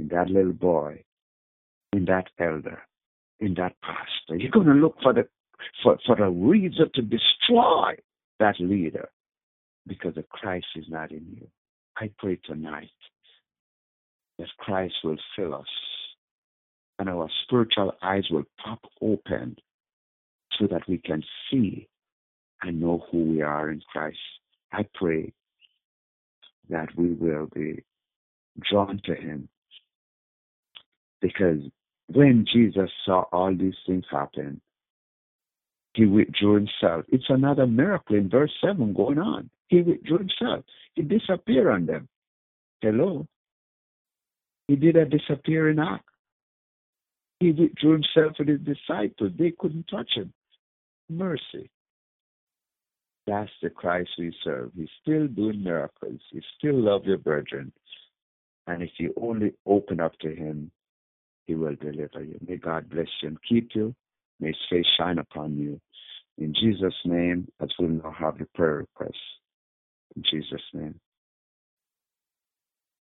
in 0.00 0.08
that 0.08 0.28
little 0.28 0.52
boy, 0.52 1.04
in 1.92 2.06
that 2.06 2.28
elder, 2.38 2.82
in 3.38 3.54
that 3.54 3.74
pastor. 3.82 4.36
You're 4.36 4.50
going 4.50 4.66
to 4.66 4.72
look 4.72 4.96
for 5.02 5.12
the 5.12 5.28
for, 5.82 5.98
for 6.06 6.16
the 6.16 6.28
reason 6.28 6.90
to 6.94 7.02
destroy 7.02 7.94
that 8.38 8.58
leader 8.58 9.10
because 9.86 10.14
the 10.14 10.22
Christ 10.22 10.66
is 10.74 10.86
not 10.88 11.10
in 11.10 11.26
you. 11.30 11.46
I 11.98 12.10
pray 12.18 12.38
tonight 12.44 12.88
that 14.38 14.48
Christ 14.58 14.94
will 15.04 15.18
fill 15.36 15.54
us 15.54 15.66
and 17.00 17.08
our 17.08 17.28
spiritual 17.44 17.92
eyes 18.02 18.24
will 18.30 18.44
pop 18.62 18.78
open 19.00 19.56
so 20.58 20.66
that 20.66 20.82
we 20.86 20.98
can 20.98 21.24
see 21.50 21.88
and 22.62 22.80
know 22.80 23.04
who 23.10 23.24
we 23.24 23.40
are 23.40 23.70
in 23.70 23.80
Christ. 23.90 24.18
I 24.70 24.84
pray 24.94 25.32
that 26.68 26.88
we 26.96 27.14
will 27.14 27.48
be 27.54 27.82
drawn 28.70 29.00
to 29.06 29.14
Him 29.14 29.48
because 31.22 31.60
when 32.12 32.44
Jesus 32.52 32.90
saw 33.06 33.22
all 33.32 33.54
these 33.56 33.74
things 33.86 34.04
happen, 34.10 34.60
he 35.94 36.04
withdrew 36.06 36.54
himself. 36.54 37.04
It's 37.08 37.28
another 37.28 37.66
miracle 37.66 38.16
in 38.16 38.28
verse 38.28 38.52
7 38.64 38.92
going 38.92 39.18
on. 39.18 39.50
He 39.68 39.80
withdrew 39.80 40.18
himself. 40.18 40.64
He 40.94 41.02
disappeared 41.02 41.68
on 41.68 41.86
them. 41.86 42.08
Hello? 42.80 43.26
He 44.68 44.76
did 44.76 44.96
a 44.96 45.04
disappearing 45.04 45.78
act. 45.78 46.09
He 47.40 47.52
withdrew 47.52 47.92
himself 47.92 48.34
with 48.38 48.48
his 48.48 48.60
disciples. 48.60 49.32
They 49.38 49.52
couldn't 49.58 49.88
touch 49.88 50.10
him. 50.14 50.32
Mercy. 51.08 51.70
That's 53.26 53.50
the 53.62 53.70
Christ 53.70 54.10
we 54.18 54.34
serve. 54.44 54.72
He's 54.76 54.88
still 55.02 55.26
doing 55.26 55.62
miracles. 55.64 56.20
He 56.30 56.42
still 56.58 56.74
loves 56.74 57.06
your 57.06 57.18
brethren. 57.18 57.72
And 58.66 58.82
if 58.82 58.90
you 58.98 59.14
only 59.20 59.54
open 59.66 60.00
up 60.00 60.18
to 60.20 60.34
him, 60.34 60.70
he 61.46 61.54
will 61.54 61.76
deliver 61.76 62.22
you. 62.22 62.38
May 62.46 62.56
God 62.56 62.88
bless 62.90 63.08
you 63.22 63.28
and 63.28 63.38
keep 63.48 63.70
you. 63.74 63.94
May 64.38 64.48
his 64.48 64.56
face 64.68 64.86
shine 64.96 65.18
upon 65.18 65.56
you. 65.56 65.80
In 66.38 66.54
Jesus' 66.54 66.94
name, 67.04 67.48
as 67.60 67.70
we 67.78 67.86
now 67.86 68.14
have 68.18 68.38
the 68.38 68.46
prayer 68.54 68.76
request. 68.76 69.18
In 70.16 70.22
Jesus' 70.30 70.62
name. 70.72 70.98